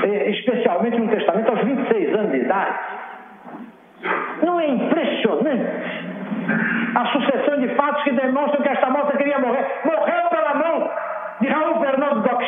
eh, 0.04 0.30
especialmente 0.30 1.00
um 1.00 1.06
testamento 1.06 1.50
aos 1.50 1.64
26 1.64 2.14
anos 2.14 2.32
de 2.32 2.38
idade. 2.38 2.78
Não 4.42 4.58
é 4.58 4.66
impressionante 4.68 6.17
a 6.94 7.12
sucessão 7.12 7.60
de 7.60 7.74
fatos 7.76 8.02
que 8.04 8.12
demonstram 8.12 8.62
que 8.62 8.68
esta 8.68 8.90
moça 8.90 9.16
queria 9.16 9.38
morrer? 9.38 9.66
Morreu 9.84 10.28
pela 10.30 10.54
mão 10.54 10.90
de 11.40 11.48
Raul 11.48 11.80
Fernando 11.80 12.22
Doc. 12.22 12.38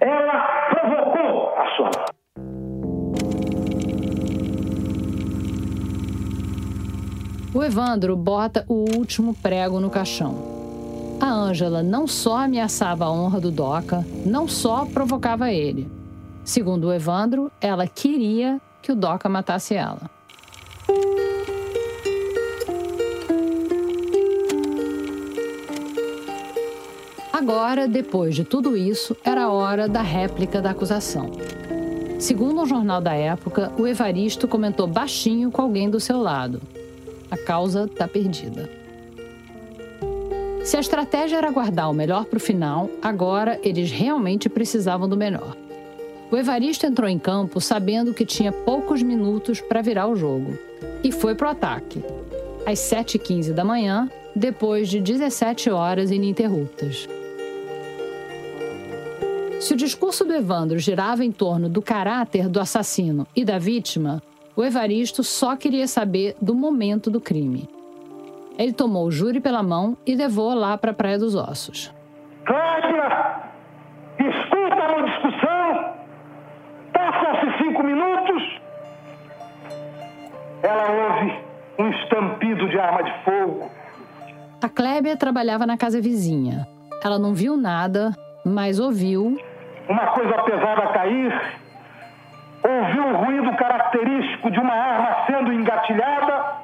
Ela 0.00 0.68
provocou 0.70 1.54
a 1.56 1.76
sua. 1.76 1.90
O 7.54 7.62
Evandro 7.62 8.16
bota 8.16 8.64
o 8.68 8.84
último 8.96 9.34
prego 9.34 9.78
no 9.78 9.90
caixão. 9.90 10.50
a 11.20 11.26
Ângela 11.26 11.82
não 11.82 12.06
só 12.06 12.38
ameaçava 12.38 13.04
a 13.04 13.12
honra 13.12 13.40
do 13.40 13.50
Doca, 13.50 14.04
não 14.26 14.48
só 14.48 14.86
provocava 14.86 15.52
ele. 15.52 15.88
Segundo 16.44 16.88
o 16.88 16.92
Evandro, 16.92 17.52
ela 17.60 17.86
queria 17.86 18.60
que 18.82 18.92
o 18.92 18.96
Doca 18.96 19.28
matasse 19.28 19.74
ela. 19.74 20.10
Agora, 27.32 27.88
depois 27.88 28.34
de 28.34 28.44
tudo 28.44 28.76
isso, 28.76 29.16
era 29.24 29.50
hora 29.50 29.88
da 29.88 30.02
réplica 30.02 30.60
da 30.60 30.70
acusação. 30.70 31.30
Segundo 32.18 32.60
um 32.60 32.66
jornal 32.66 33.00
da 33.00 33.14
época, 33.14 33.72
o 33.76 33.84
Evaristo 33.84 34.46
comentou 34.46 34.86
baixinho 34.86 35.50
com 35.50 35.62
alguém 35.62 35.90
do 35.90 35.98
seu 35.98 36.18
lado: 36.18 36.60
A 37.30 37.36
causa 37.36 37.86
está 37.86 38.06
perdida. 38.06 38.70
Se 40.64 40.76
a 40.76 40.80
estratégia 40.80 41.36
era 41.36 41.50
guardar 41.50 41.90
o 41.90 41.92
melhor 41.92 42.26
para 42.26 42.36
o 42.36 42.40
final, 42.40 42.88
agora 43.02 43.58
eles 43.64 43.90
realmente 43.90 44.48
precisavam 44.48 45.08
do 45.08 45.16
melhor. 45.16 45.56
O 46.32 46.36
Evaristo 46.38 46.86
entrou 46.86 47.10
em 47.10 47.18
campo 47.18 47.60
sabendo 47.60 48.14
que 48.14 48.24
tinha 48.24 48.50
poucos 48.50 49.02
minutos 49.02 49.60
para 49.60 49.82
virar 49.82 50.06
o 50.06 50.16
jogo 50.16 50.58
e 51.04 51.12
foi 51.12 51.34
para 51.34 51.48
o 51.48 51.50
ataque. 51.50 52.02
Às 52.64 52.78
7h15 52.78 53.52
da 53.52 53.62
manhã, 53.62 54.08
depois 54.34 54.88
de 54.88 54.98
17 54.98 55.68
horas 55.68 56.10
ininterruptas. 56.10 57.06
Se 59.60 59.74
o 59.74 59.76
discurso 59.76 60.24
do 60.24 60.32
Evandro 60.32 60.78
girava 60.78 61.22
em 61.22 61.30
torno 61.30 61.68
do 61.68 61.82
caráter 61.82 62.48
do 62.48 62.58
assassino 62.58 63.26
e 63.36 63.44
da 63.44 63.58
vítima, 63.58 64.22
o 64.56 64.64
Evaristo 64.64 65.22
só 65.22 65.54
queria 65.54 65.86
saber 65.86 66.34
do 66.40 66.54
momento 66.54 67.10
do 67.10 67.20
crime. 67.20 67.68
Ele 68.58 68.72
tomou 68.72 69.06
o 69.06 69.10
júri 69.10 69.38
pela 69.38 69.62
mão 69.62 69.98
e 70.06 70.14
levou 70.14 70.54
lá 70.54 70.78
para 70.78 70.92
a 70.92 70.94
Praia 70.94 71.18
dos 71.18 71.34
Ossos. 71.34 71.92
Cláudia, 72.46 73.50
escuta 74.18 74.96
uma 74.96 75.06
discussão. 75.06 75.61
Passam-se 77.12 77.58
cinco 77.58 77.82
minutos. 77.82 78.60
Ela 80.62 80.90
ouve 80.90 81.34
um 81.78 81.90
estampido 81.90 82.68
de 82.68 82.78
arma 82.78 83.02
de 83.02 83.12
fogo. 83.24 83.70
A 84.62 84.68
Clébia 84.68 85.16
trabalhava 85.16 85.66
na 85.66 85.76
casa 85.76 86.00
vizinha. 86.00 86.66
Ela 87.04 87.18
não 87.18 87.34
viu 87.34 87.56
nada, 87.56 88.12
mas 88.44 88.78
ouviu 88.80 89.38
uma 89.88 90.06
coisa 90.08 90.42
pesada 90.42 90.86
cair, 90.92 91.32
ouviu 92.62 93.06
o 93.08 93.16
ruído 93.24 93.56
característico 93.56 94.50
de 94.50 94.58
uma 94.58 94.72
arma 94.72 95.26
sendo 95.26 95.52
engatilhada 95.52 96.62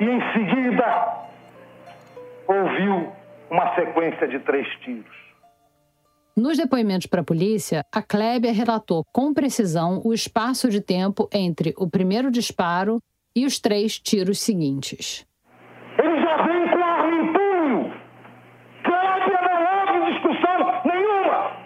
e 0.00 0.04
em 0.04 0.32
seguida 0.32 1.08
ouviu 2.48 3.12
uma 3.50 3.74
sequência 3.74 4.26
de 4.26 4.38
três 4.40 4.66
tiros. 4.80 5.23
Nos 6.36 6.56
depoimentos 6.56 7.06
para 7.06 7.20
a 7.20 7.24
polícia, 7.24 7.86
a 7.92 8.02
Klebia 8.02 8.52
relatou 8.52 9.04
com 9.12 9.32
precisão 9.32 10.02
o 10.04 10.12
espaço 10.12 10.68
de 10.68 10.80
tempo 10.80 11.28
entre 11.32 11.72
o 11.78 11.88
primeiro 11.88 12.28
disparo 12.28 13.00
e 13.36 13.46
os 13.46 13.60
três 13.60 14.00
tiros 14.00 14.40
seguintes. 14.40 15.24
Ele 15.96 16.20
já 16.20 16.42
vem 16.42 16.68
com 16.72 16.82
a 16.82 16.86
arma 16.86 17.16
em 17.16 17.32
punho. 17.32 17.92
Klebia 18.82 19.40
não 19.46 19.60
houve 19.78 20.12
discussão 20.12 20.82
nenhuma. 20.84 21.64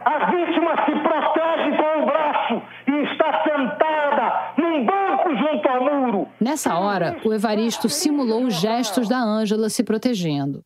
A 0.00 0.30
vítima 0.30 0.70
se 0.86 0.92
protege 1.02 1.76
com 1.76 2.02
o 2.02 2.06
braço 2.06 2.62
e 2.86 3.12
está 3.12 3.44
sentada 3.44 4.54
num 4.56 4.86
banco 4.86 5.36
junto 5.36 5.68
ao 5.68 5.84
muro. 5.84 6.28
Nessa 6.40 6.78
hora, 6.78 7.20
o 7.22 7.34
Evaristo 7.34 7.90
simulou 7.90 8.44
os 8.44 8.54
gestos 8.54 9.06
da 9.06 9.18
Ângela 9.18 9.68
se 9.68 9.84
protegendo. 9.84 10.64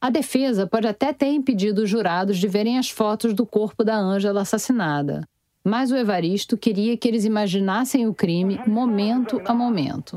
A 0.00 0.10
defesa 0.10 0.64
pode 0.64 0.86
até 0.86 1.12
ter 1.12 1.26
impedido 1.26 1.82
os 1.82 1.90
jurados 1.90 2.38
de 2.38 2.46
verem 2.46 2.78
as 2.78 2.88
fotos 2.88 3.34
do 3.34 3.44
corpo 3.44 3.82
da 3.82 3.96
Ângela 3.96 4.42
assassinada, 4.42 5.22
mas 5.64 5.90
o 5.90 5.96
Evaristo 5.96 6.56
queria 6.56 6.96
que 6.96 7.08
eles 7.08 7.24
imaginassem 7.24 8.06
o 8.06 8.14
crime 8.14 8.60
momento 8.64 9.42
a 9.44 9.52
momento. 9.52 10.16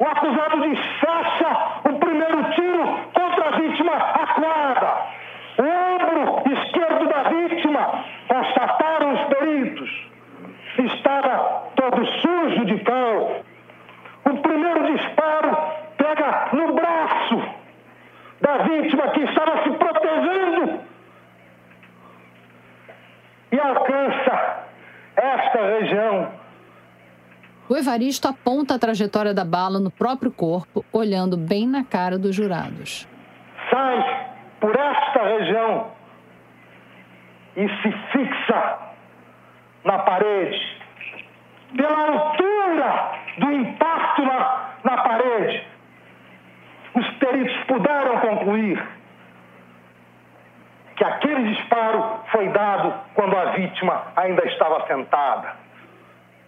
O 0.00 0.04
acusado 0.04 0.60
desfecha 0.60 1.80
o 1.88 1.98
primeiro 2.00 2.50
tiro 2.50 2.84
contra 3.14 3.48
a 3.48 3.60
vítima 3.60 3.92
acuada. 3.92 5.16
O 5.58 5.62
ombro 5.62 6.52
esquerdo 6.52 7.08
da 7.08 7.22
vítima, 7.30 8.04
constataram 8.26 9.14
os 9.14 9.20
peritos, 9.36 9.90
estava 10.78 11.70
todo 11.76 12.04
sujo 12.04 12.64
de 12.66 12.82
cal. 12.82 13.40
O 14.24 14.36
primeiro 14.42 14.96
disparo 14.96 15.56
pega 15.96 16.48
no 16.52 16.74
braço 16.74 16.85
da 18.40 18.58
vítima 18.58 19.08
que 19.10 19.20
estava 19.20 19.62
se 19.62 19.70
protegendo 19.70 20.80
e 23.52 23.58
alcança 23.58 24.64
esta 25.16 25.78
região. 25.78 26.32
O 27.68 27.76
Evaristo 27.76 28.28
aponta 28.28 28.74
a 28.74 28.78
trajetória 28.78 29.34
da 29.34 29.44
bala 29.44 29.80
no 29.80 29.90
próprio 29.90 30.30
corpo, 30.30 30.84
olhando 30.92 31.36
bem 31.36 31.66
na 31.66 31.82
cara 31.82 32.18
dos 32.18 32.34
jurados. 32.34 33.08
Sai 33.70 34.26
por 34.60 34.74
esta 34.76 35.22
região 35.24 35.90
e 37.56 37.68
se 37.68 37.92
fixa 38.12 38.78
na 39.84 39.98
parede. 39.98 40.76
Pela 41.76 42.08
altura 42.08 43.12
do 43.38 43.52
impacto 43.52 44.22
na, 44.22 44.70
na 44.84 44.96
parede, 44.98 45.64
peritos 47.26 47.56
puderam 47.66 48.20
concluir 48.20 48.78
que 50.96 51.04
aquele 51.04 51.54
disparo 51.54 52.20
foi 52.30 52.48
dado 52.52 52.94
quando 53.14 53.36
a 53.36 53.52
vítima 53.56 54.12
ainda 54.16 54.44
estava 54.46 54.86
sentada. 54.86 55.56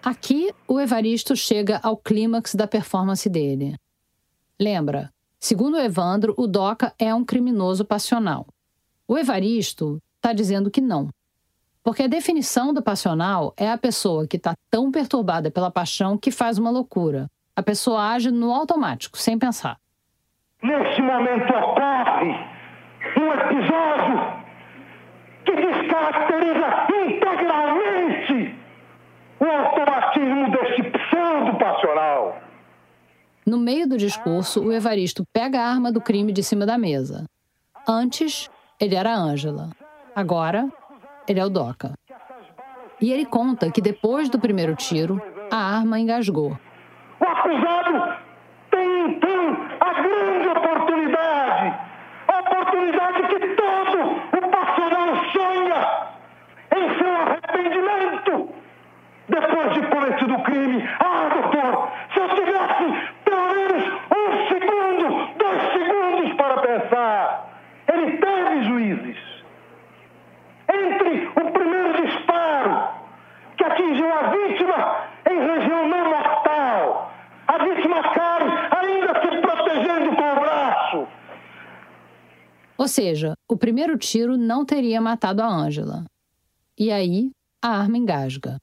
Aqui, 0.03 0.55
o 0.67 0.81
Evaristo 0.81 1.37
chega 1.37 1.81
ao 1.83 1.97
clímax 1.97 2.55
da 2.55 2.67
performance 2.67 3.29
dele. 3.29 3.77
Lembra, 4.59 5.13
segundo 5.39 5.75
o 5.75 5.81
Evandro, 5.81 6.35
o 6.39 6.47
Doca 6.47 6.95
é 6.99 7.13
um 7.15 7.25
criminoso 7.25 7.85
passional. 7.85 8.47
O 9.07 9.19
Evaristo 9.19 10.01
está 10.17 10.33
dizendo 10.33 10.71
que 10.71 10.81
não. 10.81 11.09
Porque 11.83 12.05
a 12.05 12.09
definição 12.09 12.73
do 12.73 12.83
passional 12.83 13.53
é 13.57 13.71
a 13.71 13.79
pessoa 13.79 14.27
que 14.27 14.37
está 14.37 14.55
tão 14.71 14.91
perturbada 14.91 15.51
pela 15.51 15.71
paixão 15.71 16.17
que 16.17 16.31
faz 16.31 16.59
uma 16.59 16.71
loucura. 16.71 17.27
A 17.55 17.63
pessoa 17.63 18.13
age 18.13 18.31
no 18.31 18.53
automático, 18.53 19.19
sem 19.19 19.39
pensar. 19.39 19.79
Neste 20.63 21.01
momento 21.03 21.55
ocorre 21.55 22.35
um 23.17 23.33
episódio 23.33 24.43
que 25.45 25.53
descaracteriza 25.55 26.87
integralmente 27.07 28.59
o 29.39 29.45
automatismo 29.45 30.51
deste 30.51 30.83
pseudo-passional. 30.83 32.43
No 33.47 33.57
meio 33.57 33.89
do 33.89 33.97
discurso, 33.97 34.61
o 34.65 34.73
Evaristo 34.73 35.25
pega 35.33 35.61
a 35.61 35.71
arma 35.71 35.93
do 35.93 36.01
crime 36.01 36.33
de 36.33 36.43
cima 36.43 36.67
da 36.67 36.77
mesa. 36.77 37.25
Antes, 37.87 38.51
ele 38.81 38.97
era 38.97 39.15
Ângela. 39.15 39.71
Agora, 40.15 40.69
ele 41.29 41.39
é 41.39 41.45
o 41.45 41.49
Doca. 41.49 41.93
E 43.01 43.13
ele 43.13 43.25
conta 43.25 43.71
que 43.71 43.81
depois 43.81 44.29
do 44.29 44.41
primeiro 44.41 44.75
tiro, 44.75 45.23
a 45.53 45.57
arma 45.57 46.01
engasgou. 46.01 46.59
O 47.21 47.25
acusado 47.25 48.19
tem 48.73 49.11
então 49.13 49.68
grande 50.19 50.49
oportunidade, 50.49 51.75
a 52.29 52.39
oportunidade 52.41 53.23
que 53.23 53.39
todo 53.55 54.01
o 54.37 54.51
passional 54.51 55.17
sonha 55.33 56.09
em 56.77 56.99
seu 56.99 57.13
arrependimento 57.17 58.55
depois 59.29 59.75
de 59.75 59.83
cometido 59.87 60.35
o 60.35 60.43
crime. 60.43 60.89
Ah, 61.01 61.29
doutor, 61.33 61.89
se 62.13 62.21
eu 62.21 62.29
tivesse 62.31 63.09
pelo 63.25 63.49
menos 63.49 63.85
um 64.17 64.49
segundo, 64.49 65.29
dois 65.37 65.73
segundos 65.73 66.35
para 66.35 66.61
pensar, 66.61 67.49
ele 67.93 68.17
teve 68.19 68.63
juízes. 68.65 69.19
Entre 70.71 71.31
o 71.35 71.51
primeiro 71.53 72.07
disparo, 72.07 72.89
que 73.57 73.65
atingiu 73.65 74.13
a 74.13 74.23
vítima 74.29 74.97
em 75.31 75.47
região 75.47 75.89
não 75.89 76.05
mortal, 76.11 77.13
a 77.49 77.59
vítima 77.65 78.03
cai 78.03 78.69
ainda 78.79 79.21
se 79.21 79.41
protegendo 79.41 80.17
com 80.17 80.23
o 80.23 80.41
braço. 80.41 81.09
Ou 82.79 82.87
seja, 82.87 83.35
o 83.49 83.57
primeiro 83.57 83.99
tiro 83.99 84.37
não 84.37 84.65
teria 84.65 85.01
matado 85.01 85.43
a 85.43 85.47
Ângela. 85.47 86.05
E 86.79 86.93
aí, 86.93 87.33
a 87.61 87.71
arma 87.71 87.99
engasga. 87.99 88.57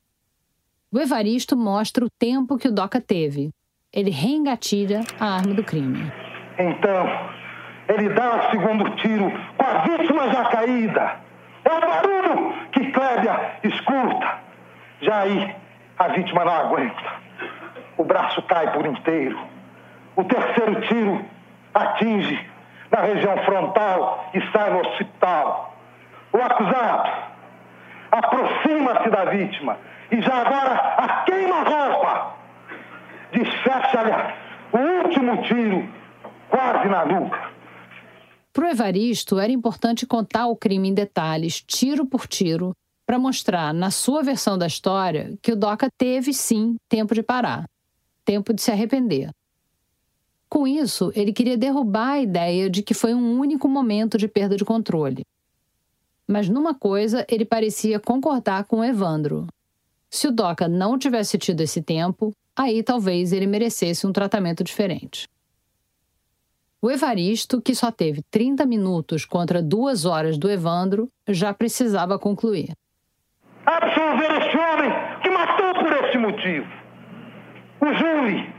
O 0.90 0.98
Evaristo 0.98 1.58
mostra 1.58 2.06
o 2.06 2.10
tempo 2.18 2.58
que 2.58 2.70
o 2.70 2.72
Doca 2.72 3.02
teve. 3.02 3.50
Ele 3.92 4.10
reengatilha 4.10 5.02
a 5.20 5.36
arma 5.36 5.54
do 5.54 5.64
crime. 5.66 6.10
Então, 6.58 7.06
ele 7.90 8.08
dá 8.14 8.38
o 8.38 8.52
segundo 8.52 8.96
tiro 8.96 9.30
com 9.58 9.66
a 9.66 9.80
vítima 9.80 10.30
já 10.32 10.46
caída. 10.46 11.20
É 11.66 11.72
o 11.74 11.82
barulho 11.82 12.54
que 12.72 12.92
Clébia 12.94 13.60
escuta. 13.66 14.40
Já 15.02 15.24
aí, 15.24 15.56
a 16.00 16.08
vítima 16.08 16.46
não 16.46 16.54
aguenta. 16.54 17.20
O 17.98 18.06
braço 18.06 18.42
cai 18.44 18.72
por 18.72 18.86
inteiro. 18.86 19.38
O 20.16 20.24
terceiro 20.24 20.80
tiro 20.88 21.26
atinge 21.74 22.55
na 22.92 23.02
região 23.02 23.38
frontal 23.46 24.30
e 24.34 24.42
sai 24.52 24.72
no 24.72 24.80
hospital. 24.80 25.78
O 26.34 26.38
acusado 26.38 27.10
aproxima-se 28.12 29.10
da 29.10 29.26
vítima 29.26 29.78
e 30.12 30.22
já 30.22 30.36
agora 30.36 30.74
a 30.74 31.24
queima-roupa 31.24 32.36
desfecha-lhe 33.32 34.12
o 34.72 35.04
último 35.04 35.42
tiro 35.44 35.90
quase 36.50 36.88
na 36.88 37.06
nuca. 37.06 37.56
Para 38.54 38.68
o 38.68 38.70
Evaristo, 38.70 39.40
era 39.40 39.52
importante 39.52 40.06
contar 40.06 40.48
o 40.48 40.56
crime 40.56 40.88
em 40.88 40.94
detalhes, 40.94 41.62
tiro 41.62 42.06
por 42.06 42.26
tiro, 42.26 42.74
para 43.06 43.20
mostrar, 43.20 43.74
na 43.74 43.92
sua 43.92 44.24
versão 44.24 44.58
da 44.58 44.66
história, 44.66 45.38
que 45.42 45.52
o 45.52 45.56
Doca 45.56 45.90
teve 45.98 46.34
sim 46.34 46.78
tempo 46.90 47.14
de 47.14 47.22
parar, 47.22 47.66
tempo 48.24 48.54
de 48.54 48.62
se 48.62 48.72
arrepender. 48.72 49.30
Com 50.56 50.66
isso, 50.66 51.12
ele 51.14 51.34
queria 51.34 51.58
derrubar 51.58 52.12
a 52.12 52.22
ideia 52.22 52.70
de 52.70 52.82
que 52.82 52.94
foi 52.94 53.14
um 53.14 53.38
único 53.38 53.68
momento 53.68 54.18
de 54.18 54.26
perda 54.26 54.56
de 54.56 54.64
controle. 54.64 55.26
Mas 56.26 56.48
numa 56.48 56.74
coisa, 56.74 57.26
ele 57.30 57.44
parecia 57.44 58.00
concordar 58.00 58.64
com 58.64 58.82
Evandro. 58.82 59.48
Se 60.10 60.30
o 60.30 60.32
Doca 60.32 60.70
não 60.70 60.98
tivesse 60.98 61.38
tido 61.38 61.60
esse 61.60 61.82
tempo, 61.82 62.32
aí 62.56 62.82
talvez 62.82 63.34
ele 63.34 63.46
merecesse 63.46 64.08
um 64.08 64.14
tratamento 64.14 64.64
diferente. 64.64 65.28
O 66.82 66.90
Evaristo, 66.90 67.62
que 67.62 67.76
só 67.76 67.92
teve 67.92 68.24
30 68.32 68.66
minutos 68.66 69.26
contra 69.26 69.62
duas 69.62 70.06
horas 70.06 70.38
do 70.38 70.50
Evandro, 70.50 71.10
já 71.28 71.54
precisava 71.54 72.18
concluir. 72.18 72.72
Absolver 73.66 74.32
este 74.40 74.58
homem 74.58 74.90
que 75.22 75.30
matou 75.30 75.74
por 75.74 75.92
este 76.06 76.18
motivo. 76.18 76.68
O 77.82 77.94
júri 77.94 78.55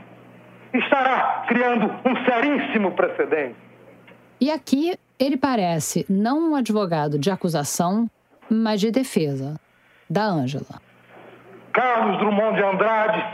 estará 0.79 1.45
criando 1.47 1.93
um 2.05 2.25
seríssimo 2.25 2.91
precedente. 2.91 3.55
E 4.39 4.51
aqui 4.51 4.97
ele 5.19 5.37
parece 5.37 6.05
não 6.09 6.51
um 6.51 6.55
advogado 6.55 7.17
de 7.17 7.31
acusação, 7.31 8.09
mas 8.49 8.79
de 8.79 8.91
defesa, 8.91 9.59
da 10.09 10.23
Ângela. 10.23 10.81
Carlos 11.73 12.17
Drummond 12.19 12.55
de 12.55 12.63
Andrade, 12.63 13.25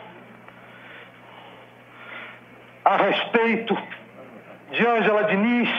a 2.86 2.98
respeito 2.98 3.78
de 4.72 4.86
Ângela 4.86 5.24
Diniz, 5.26 5.70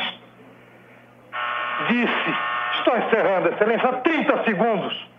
disse: 1.88 2.36
Estou 2.78 2.96
encerrando, 2.96 3.48
Excelência, 3.48 3.92
30 3.92 4.44
segundos. 4.44 5.10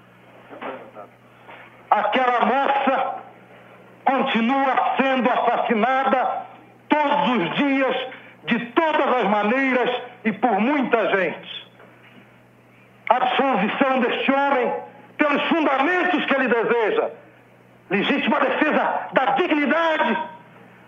Aquela 1.89 2.45
moça 2.45 3.04
continua 4.05 4.95
sendo 4.97 5.29
assassinada 5.29 6.45
todos 6.87 7.29
os 7.29 7.55
dias, 7.55 8.07
de 8.45 8.59
todas 8.67 9.17
as 9.17 9.23
maneiras 9.25 10.01
e 10.23 10.31
por 10.31 10.59
muita 10.59 11.09
gente. 11.17 11.65
A 13.09 13.15
absolvição 13.17 13.99
deste 13.99 14.31
homem, 14.31 14.73
pelos 15.17 15.41
fundamentos 15.43 16.25
que 16.25 16.33
ele 16.33 16.47
deseja, 16.47 17.09
legítima 17.89 18.39
defesa 18.39 19.07
da 19.13 19.25
dignidade, 19.33 20.17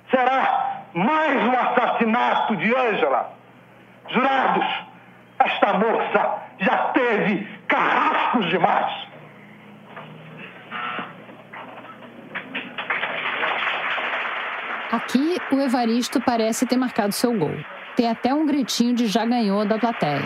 será 0.09 0.83
mais 0.93 1.43
um 1.43 1.51
assassinato 1.51 2.55
de 2.55 2.75
Ângela. 2.75 3.33
Jurados, 4.09 4.65
esta 5.39 5.73
moça 5.73 6.41
já 6.59 6.77
teve 6.93 7.47
carrascos 7.67 8.49
demais. 8.49 9.06
Aqui, 14.91 15.37
o 15.51 15.59
Evaristo 15.59 16.21
parece 16.21 16.65
ter 16.65 16.77
marcado 16.77 17.11
seu 17.11 17.37
gol. 17.37 17.51
Tem 17.95 18.09
até 18.09 18.33
um 18.33 18.45
gritinho 18.45 18.93
de 18.93 19.07
já 19.07 19.25
ganhou 19.25 19.65
da 19.65 19.77
plateia. 19.77 20.21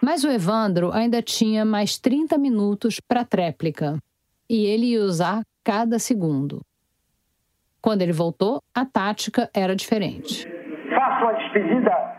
Mas 0.00 0.22
o 0.22 0.30
Evandro 0.30 0.92
ainda 0.92 1.20
tinha 1.20 1.64
mais 1.64 1.98
30 1.98 2.38
minutos 2.38 3.00
para 3.00 3.22
a 3.22 3.24
tréplica. 3.24 3.98
E 4.48 4.66
ele 4.66 4.92
ia 4.92 5.00
usar 5.00 5.42
cada 5.64 5.98
segundo. 5.98 6.60
Quando 7.80 8.02
ele 8.02 8.12
voltou, 8.12 8.60
a 8.74 8.84
tática 8.84 9.50
era 9.52 9.74
diferente. 9.74 10.46
Faço 10.94 11.26
a 11.26 11.32
despedida 11.32 12.12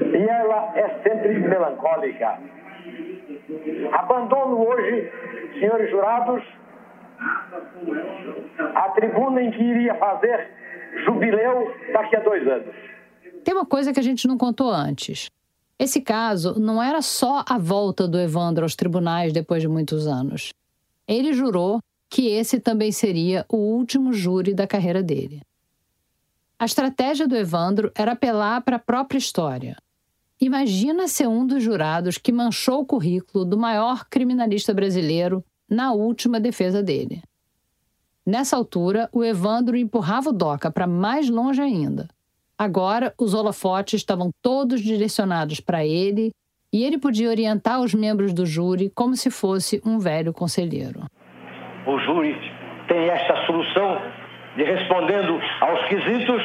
e 0.00 0.28
ela 0.28 0.72
é 0.76 1.02
sempre 1.02 1.38
melancólica. 1.40 2.38
Abandono 3.92 4.68
hoje, 4.68 5.10
senhores 5.58 5.90
jurados, 5.90 6.42
a 8.74 8.88
tribuna 8.90 9.42
em 9.42 9.50
que 9.50 9.62
iria 9.62 9.94
fazer 9.94 10.48
jubileu 11.04 11.72
daqui 11.92 12.16
a 12.16 12.20
dois 12.20 12.46
anos. 12.46 12.74
Tem 13.44 13.54
uma 13.54 13.66
coisa 13.66 13.92
que 13.92 14.00
a 14.00 14.02
gente 14.02 14.26
não 14.26 14.36
contou 14.36 14.70
antes. 14.70 15.30
Esse 15.78 16.00
caso 16.00 16.58
não 16.58 16.82
era 16.82 17.02
só 17.02 17.44
a 17.46 17.58
volta 17.58 18.08
do 18.08 18.18
Evandro 18.18 18.64
aos 18.64 18.74
tribunais 18.74 19.32
depois 19.32 19.60
de 19.60 19.68
muitos 19.68 20.06
anos. 20.06 20.52
Ele 21.06 21.32
jurou 21.32 21.80
que 22.08 22.28
esse 22.28 22.58
também 22.58 22.90
seria 22.90 23.44
o 23.48 23.56
último 23.56 24.12
júri 24.12 24.54
da 24.54 24.66
carreira 24.66 25.02
dele. 25.02 25.42
A 26.58 26.64
estratégia 26.64 27.28
do 27.28 27.36
Evandro 27.36 27.92
era 27.94 28.12
apelar 28.12 28.62
para 28.62 28.76
a 28.76 28.80
própria 28.80 29.18
história. 29.18 29.76
Imagina 30.40 31.08
ser 31.08 31.28
um 31.28 31.46
dos 31.46 31.62
jurados 31.62 32.16
que 32.16 32.32
manchou 32.32 32.80
o 32.80 32.86
currículo 32.86 33.44
do 33.44 33.58
maior 33.58 34.06
criminalista 34.08 34.72
brasileiro 34.72 35.44
na 35.68 35.92
última 35.92 36.38
defesa 36.40 36.82
dele. 36.82 37.22
Nessa 38.26 38.56
altura, 38.56 39.08
o 39.12 39.22
Evandro 39.22 39.76
empurrava 39.76 40.30
o 40.30 40.32
Doca 40.32 40.70
para 40.70 40.86
mais 40.86 41.30
longe 41.30 41.60
ainda. 41.60 42.08
Agora, 42.58 43.14
os 43.18 43.34
holofotes 43.34 44.00
estavam 44.00 44.30
todos 44.42 44.80
direcionados 44.80 45.60
para 45.60 45.84
ele 45.84 46.32
e 46.72 46.84
ele 46.84 46.98
podia 46.98 47.28
orientar 47.28 47.80
os 47.80 47.94
membros 47.94 48.32
do 48.32 48.44
júri 48.44 48.90
como 48.94 49.14
se 49.14 49.30
fosse 49.30 49.80
um 49.84 49.98
velho 49.98 50.32
conselheiro. 50.32 51.04
O 51.86 51.98
júri 52.00 52.34
tem 52.88 53.08
esta 53.08 53.46
solução 53.46 54.00
de, 54.56 54.64
respondendo 54.64 55.40
aos 55.60 55.88
quesitos, 55.88 56.42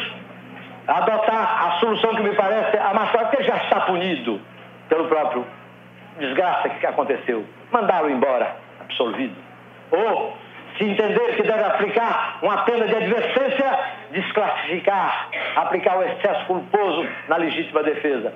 adotar 0.87 1.67
a 1.67 1.79
solução 1.79 2.15
que 2.15 2.21
me 2.21 2.35
parece 2.35 2.77
a 2.77 2.93
mais 2.93 3.11
fácil, 3.11 3.29
porque 3.29 3.43
já 3.43 3.57
está 3.57 3.81
punido 3.81 4.39
pelo 4.87 5.07
próprio 5.07 5.45
desgraça 6.19 6.69
que 6.69 6.85
aconteceu. 6.85 7.45
Mandá-lo 7.71 8.09
embora 8.09 8.55
absolvido. 8.91 9.35
Ou, 9.91 10.33
se 10.77 10.83
entender 10.83 11.35
que 11.35 11.43
deve 11.43 11.63
aplicar 11.63 12.39
uma 12.41 12.63
pena 12.63 12.87
de 12.87 12.95
advertência, 12.95 13.79
desclassificar, 14.11 15.29
aplicar 15.55 15.97
o 15.97 16.03
excesso 16.03 16.45
culposo 16.47 17.07
na 17.27 17.37
legítima 17.37 17.83
defesa. 17.83 18.33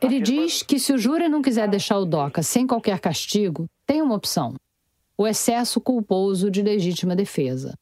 Ele 0.00 0.20
diz 0.20 0.62
que 0.62 0.78
se 0.78 0.92
o 0.92 0.98
júri 0.98 1.28
não 1.28 1.42
quiser 1.42 1.68
deixar 1.68 1.98
o 1.98 2.06
DOCA 2.06 2.42
sem 2.42 2.66
qualquer 2.66 2.98
castigo, 3.00 3.66
tem 3.86 4.00
uma 4.00 4.14
opção: 4.14 4.54
o 5.16 5.26
excesso 5.26 5.80
culposo 5.80 6.50
de 6.50 6.62
legítima 6.62 7.14
defesa. 7.14 7.74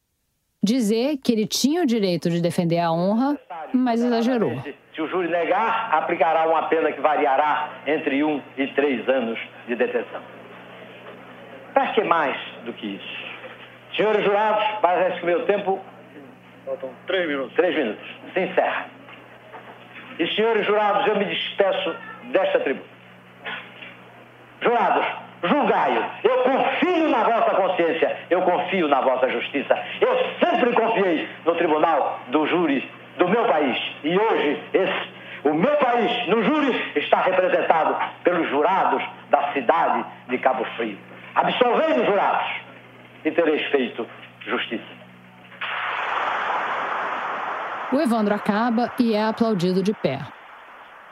Dizer 0.61 1.19
que 1.19 1.33
ele 1.33 1.47
tinha 1.47 1.83
o 1.83 1.87
direito 1.87 2.29
de 2.29 2.43
defender 2.43 2.81
a 2.81 2.91
honra, 2.91 3.39
mas 3.73 4.03
exagerou. 4.03 4.61
Se 4.93 5.01
o 5.01 5.07
júri 5.09 5.29
negar, 5.29 5.95
aplicará 5.95 6.49
uma 6.49 6.69
pena 6.69 6.91
que 6.91 7.01
variará 7.01 7.83
entre 7.87 8.25
um 8.25 8.43
e 8.57 8.67
três 8.75 9.09
anos 9.09 9.39
de 9.69 9.77
detenção. 9.77 10.38
Para 11.79 11.93
que 11.93 12.03
mais 12.03 12.37
do 12.65 12.73
que 12.73 12.97
isso? 12.97 13.97
Senhores 13.97 14.25
jurados, 14.25 14.65
parece 14.83 15.21
que 15.21 15.27
meu 15.27 15.47
tempo. 15.47 15.81
Faltam 16.67 16.91
três 17.07 17.29
minutos. 17.29 17.55
Três 17.55 17.73
minutos. 17.73 18.05
Se 18.35 18.41
encerra. 18.41 18.87
E, 20.19 20.27
senhores 20.35 20.67
jurados, 20.67 21.07
eu 21.07 21.15
me 21.15 21.27
despeço 21.27 21.95
desta 22.33 22.59
tribuna. 22.59 22.85
Jurados, 24.61 25.07
julgai-o. 25.45 26.05
Eu 26.25 26.43
confio 26.43 27.09
na 27.11 27.23
vossa 27.23 27.55
consciência. 27.55 28.17
Eu 28.29 28.43
confio 28.43 28.89
na 28.89 29.01
vossa 29.01 29.29
justiça. 29.29 29.79
Eu 30.01 30.19
sempre 30.41 30.73
confiei 30.73 31.29
no 31.45 31.55
tribunal 31.55 32.19
do 32.27 32.45
júri 32.49 32.91
do 33.19 33.29
meu 33.29 33.45
país. 33.45 33.81
E 34.03 34.19
hoje, 34.19 34.63
esse, 34.75 35.09
o 35.45 35.55
meu 35.55 35.77
país, 35.77 36.27
no 36.27 36.43
júri, 36.43 36.93
está 36.97 37.21
representado 37.21 37.97
pelos 38.25 38.49
jurados 38.51 39.01
da 39.31 39.53
cidade 39.53 40.05
de 40.27 40.39
Cabo 40.39 40.65
Frio. 40.77 40.99
Absolvei 41.35 42.01
os 42.01 42.07
jurados 42.07 42.49
e 43.25 43.31
tereis 43.31 43.63
feito 43.71 44.07
justiça. 44.41 44.99
O 47.93 48.01
Evandro 48.01 48.35
acaba 48.35 48.93
e 48.99 49.15
é 49.15 49.25
aplaudido 49.25 49.83
de 49.83 49.95
pé. 49.95 50.21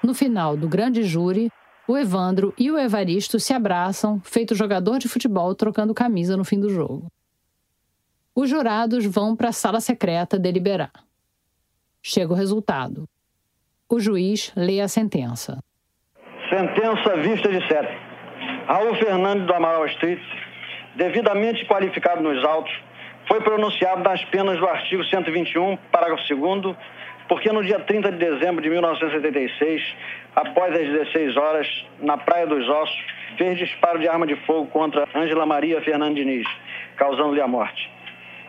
No 0.03 0.15
final 0.15 0.57
do 0.57 0.69
grande 0.69 1.03
júri, 1.03 1.51
o 1.89 1.97
Evandro 1.97 2.53
e 2.59 2.71
o 2.71 2.79
Evaristo 2.79 3.41
se 3.41 3.55
abraçam, 3.55 4.21
feito 4.21 4.55
jogador 4.55 4.99
de 4.99 5.09
futebol 5.09 5.55
trocando 5.55 5.95
camisa 5.95 6.37
no 6.37 6.45
fim 6.45 6.61
do 6.61 6.69
jogo. 6.69 7.11
Os 8.35 8.51
jurados 8.51 9.07
vão 9.07 9.35
para 9.35 9.49
a 9.49 9.53
sala 9.53 9.81
secreta 9.81 10.39
deliberar. 10.39 10.93
Chega 12.03 12.33
o 12.33 12.37
resultado. 12.37 13.09
O 13.89 13.99
juiz 13.99 14.53
lê 14.55 14.81
a 14.81 14.89
sentença. 14.89 15.59
Sentença 16.51 17.17
vista 17.17 17.49
de 17.49 17.67
sete. 17.67 18.06
Raul 18.67 18.97
Fernandes 18.97 19.47
do 19.47 19.55
Amaral 19.55 19.87
Street, 19.87 20.21
devidamente 20.97 21.65
qualificado 21.67 22.21
nos 22.21 22.45
autos, 22.45 22.73
foi 23.29 23.41
pronunciado 23.41 24.03
nas 24.03 24.25
penas 24.25 24.59
do 24.59 24.67
artigo 24.67 25.05
121, 25.05 25.77
parágrafo 25.93 26.23
2 26.29 26.77
porque 27.29 27.51
no 27.53 27.63
dia 27.63 27.79
30 27.79 28.11
de 28.13 28.19
dezembro 28.19 28.61
de 28.61 28.69
1976, 28.69 29.97
após 30.35 30.75
as 30.75 30.89
16 30.89 31.37
horas, 31.37 31.87
na 32.01 32.17
Praia 32.17 32.47
dos 32.47 32.69
Ossos, 32.69 33.05
fez 33.37 33.59
disparo 33.59 34.01
de 34.01 34.09
arma 34.09 34.27
de 34.27 34.35
fogo 34.47 34.67
contra 34.67 35.09
Ângela 35.15 35.47
Maria 35.47 35.81
Fernando 35.81 36.17
Diniz, 36.17 36.47
causando-lhe 36.97 37.41
a 37.41 37.49
morte. 37.49 37.89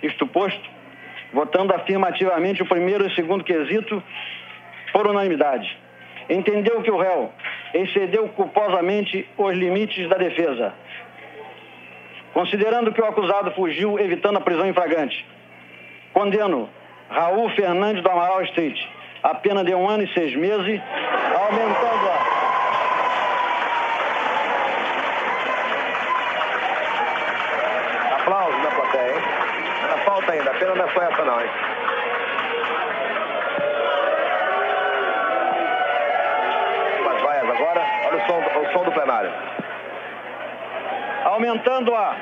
Isto 0.02 0.26
posto, 0.26 0.70
votando 1.32 1.74
afirmativamente 1.74 2.64
o 2.64 2.66
primeiro 2.66 3.06
e 3.06 3.14
segundo 3.14 3.44
quesito 3.44 4.02
por 4.92 5.08
unanimidade. 5.08 5.78
Entendeu 6.30 6.82
que 6.82 6.92
o 6.92 6.98
réu 6.98 7.32
excedeu 7.74 8.28
culposamente 8.30 9.28
os 9.38 9.56
limites 9.56 10.10
da 10.10 10.18
defesa, 10.18 10.74
considerando 12.34 12.92
que 12.92 13.02
o 13.02 13.06
acusado 13.06 13.52
fugiu 13.52 13.98
evitando 14.00 14.38
a 14.38 14.42
prisão 14.42 14.68
em 14.68 14.74
flagrante. 14.74 15.26
Condeno 16.14 16.70
Raul 17.10 17.50
Fernandes 17.52 18.04
do 18.04 18.10
Amaral 18.10 18.44
Street 18.44 18.78
a 19.24 19.36
pena 19.36 19.64
de 19.64 19.74
um 19.74 19.88
ano 19.88 20.04
e 20.04 20.14
seis 20.14 20.36
meses, 20.36 20.82
aumentando 21.36 22.10
a. 22.10 22.27
Aumentando 41.26 41.96
a 41.96 42.16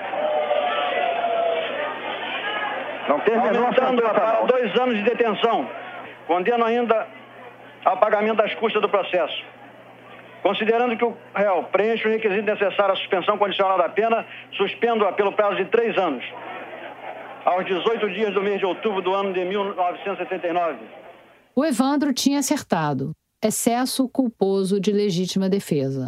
não 3.07 3.19
tem 3.19 3.35
aumentando 3.35 4.01
para 4.01 4.41
dois 4.41 4.75
anos 4.79 4.95
de 4.95 5.03
detenção. 5.03 5.69
Condeno 6.27 6.65
ainda 6.65 7.07
ao 7.83 7.97
pagamento 7.97 8.37
das 8.37 8.53
custas 8.55 8.81
do 8.81 8.89
processo. 8.89 9.43
Considerando 10.41 10.97
que 10.97 11.05
o 11.05 11.15
réu 11.33 11.63
preenche 11.71 12.07
o 12.07 12.11
requisito 12.11 12.43
necessário 12.43 12.93
à 12.93 12.95
suspensão 12.95 13.37
condicional 13.37 13.77
da 13.77 13.89
pena, 13.89 14.25
suspendo-a 14.57 15.11
pelo 15.11 15.33
prazo 15.33 15.55
de 15.55 15.65
três 15.65 15.97
anos, 15.97 16.23
aos 17.43 17.65
18 17.65 18.09
dias 18.11 18.33
do 18.33 18.41
mês 18.41 18.59
de 18.59 18.65
outubro 18.65 19.01
do 19.01 19.13
ano 19.13 19.33
de 19.33 19.43
1979. 19.43 20.77
O 21.55 21.65
Evandro 21.65 22.13
tinha 22.13 22.39
acertado. 22.39 23.11
Excesso 23.43 24.09
culposo 24.09 24.79
de 24.79 24.91
legítima 24.91 25.47
defesa. 25.47 26.07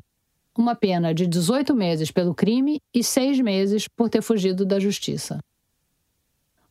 Uma 0.57 0.73
pena 0.73 1.13
de 1.13 1.27
18 1.27 1.75
meses 1.75 2.09
pelo 2.09 2.33
crime 2.33 2.81
e 2.91 3.03
seis 3.03 3.39
meses 3.39 3.87
por 3.87 4.09
ter 4.09 4.23
fugido 4.23 4.65
da 4.65 4.79
justiça. 4.79 5.39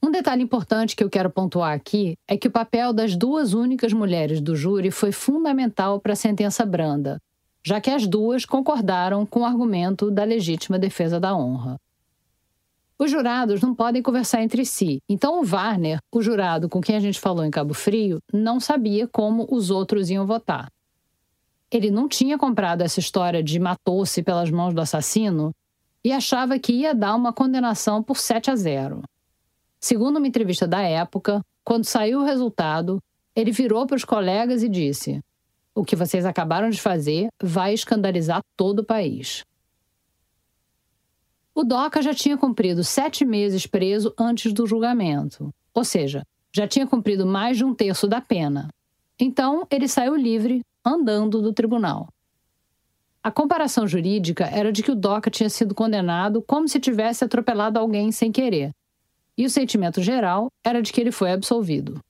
Um 0.03 0.11
detalhe 0.11 0.43
importante 0.43 0.97
que 0.97 1.05
eu 1.05 1.09
quero 1.09 1.31
pontuar 1.31 1.73
aqui 1.73 2.19
é 2.27 2.37
que 2.37 2.49
o 2.49 2.51
papel 2.51 2.93
das 2.93 3.15
duas 3.15 3.55
únicas 3.55 3.93
mulheres 3.93 4.41
do 4.41 4.57
júri 4.57 4.91
foi 4.91 5.13
fundamental 5.13 6.01
para 6.01 6.15
a 6.15 6.17
sentença 6.17 6.67
branda, 6.67 7.23
já 7.65 7.81
que 7.81 7.91
as 7.91 8.09
duas 8.09 8.45
concordaram 8.45 9.25
com 9.25 9.41
o 9.41 9.45
argumento 9.45 10.11
da 10.11 10.25
legítima 10.25 10.81
defesa 10.81 11.21
da 11.21 11.37
honra. 11.37 11.79
Os 12.99 13.11
jurados 13.11 13.61
não 13.61 13.73
podem 13.73 14.03
conversar 14.03 14.43
entre 14.43 14.65
si, 14.65 15.01
então 15.09 15.41
o 15.41 15.47
Warner, 15.47 15.99
o 16.13 16.21
jurado 16.21 16.69
com 16.69 16.81
quem 16.81 16.97
a 16.97 17.01
gente 17.01 17.21
falou 17.21 17.45
em 17.45 17.51
Cabo 17.53 17.73
Frio, 17.73 18.19
não 18.33 18.59
sabia 18.59 19.07
como 19.07 19.47
os 19.49 19.71
outros 19.71 20.11
iam 20.11 20.27
votar. 20.27 20.73
Ele 21.71 21.91
não 21.91 22.09
tinha 22.09 22.39
comprado 22.39 22.83
essa 22.83 23.01
história 23.01 23.43
de 23.43 23.59
matou-se 23.59 24.23
pelas 24.23 24.51
mãos 24.51 24.73
do 24.73 24.81
assassino 24.81 25.53
e 26.05 26.13
achava 26.13 26.59
que 26.59 26.73
ia 26.73 26.95
dar 26.95 27.15
uma 27.15 27.33
condenação 27.33 28.03
por 28.03 28.17
7 28.17 28.51
a 28.51 28.57
0. 28.57 29.03
Segundo 29.81 30.19
uma 30.19 30.29
entrevista 30.29 30.67
da 30.67 30.81
época, 30.81 31.43
quando 31.65 31.85
saiu 31.85 32.21
o 32.21 32.25
resultado, 32.25 33.03
ele 33.35 33.51
virou 33.51 33.87
para 33.87 33.97
os 33.97 34.05
colegas 34.05 34.63
e 34.63 34.69
disse: 34.69 35.21
O 35.75 35.85
que 35.85 35.97
vocês 35.97 36.25
acabaram 36.25 36.71
de 36.71 36.81
fazer 36.81 37.29
vai 37.43 37.75
escandalizar 37.75 38.41
todo 38.57 38.81
o 38.81 38.85
país. 38.85 39.45
O 41.55 41.65
Doca 41.65 42.03
já 42.03 42.15
tinha 42.15 42.37
cumprido 42.37 42.85
sete 42.85 43.25
meses 43.25 43.67
preso 43.67 44.15
antes 44.19 44.53
do 44.53 44.67
julgamento, 44.67 45.51
ou 45.75 45.85
seja, 45.85 46.23
já 46.53 46.69
tinha 46.69 46.87
cumprido 46.87 47.27
mais 47.27 47.57
de 47.57 47.65
um 47.65 47.75
terço 47.75 48.07
da 48.07 48.21
pena. 48.21 48.69
Então, 49.19 49.67
ele 49.71 49.89
saiu 49.89 50.15
livre, 50.15 50.63
andando 50.87 51.43
do 51.43 51.53
tribunal. 51.53 52.09
A 53.23 53.31
comparação 53.33 53.89
jurídica 53.89 54.45
era 54.45 54.71
de 54.71 54.85
que 54.85 54.93
o 54.93 54.95
Doca 54.95 55.29
tinha 55.29 55.51
sido 55.51 55.75
condenado 55.75 56.41
como 56.41 56.69
se 56.69 56.79
tivesse 56.79 57.25
atropelado 57.25 57.77
alguém 57.77 58.13
sem 58.13 58.31
querer, 58.31 58.71
e 59.37 59.45
o 59.45 59.51
sentimento 59.51 60.01
geral 60.01 60.49
era 60.65 60.81
de 60.81 60.93
que 60.93 61.01
ele 61.01 61.11
foi 61.11 61.33
absolvido. 61.33 62.01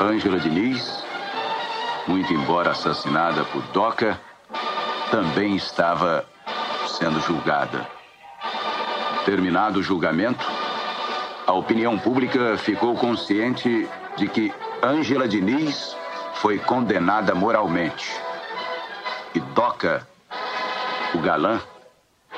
Ângela 0.00 0.40
Diniz, 0.40 1.04
muito 2.08 2.32
embora 2.32 2.72
assassinada 2.72 3.44
por 3.44 3.62
Doca, 3.68 4.20
também 5.12 5.54
estava 5.54 6.24
sendo 6.98 7.20
julgada. 7.20 7.86
Terminado 9.24 9.78
o 9.78 9.82
julgamento, 9.82 10.44
a 11.46 11.52
opinião 11.52 11.96
pública 11.96 12.58
ficou 12.58 12.96
consciente 12.96 13.88
de 14.16 14.28
que 14.28 14.52
Ângela 14.82 15.28
Diniz 15.28 15.96
foi 16.44 16.58
condenada 16.58 17.34
moralmente. 17.34 18.04
E 19.34 19.40
Doca, 19.40 20.06
o 21.14 21.18
galã, 21.18 21.58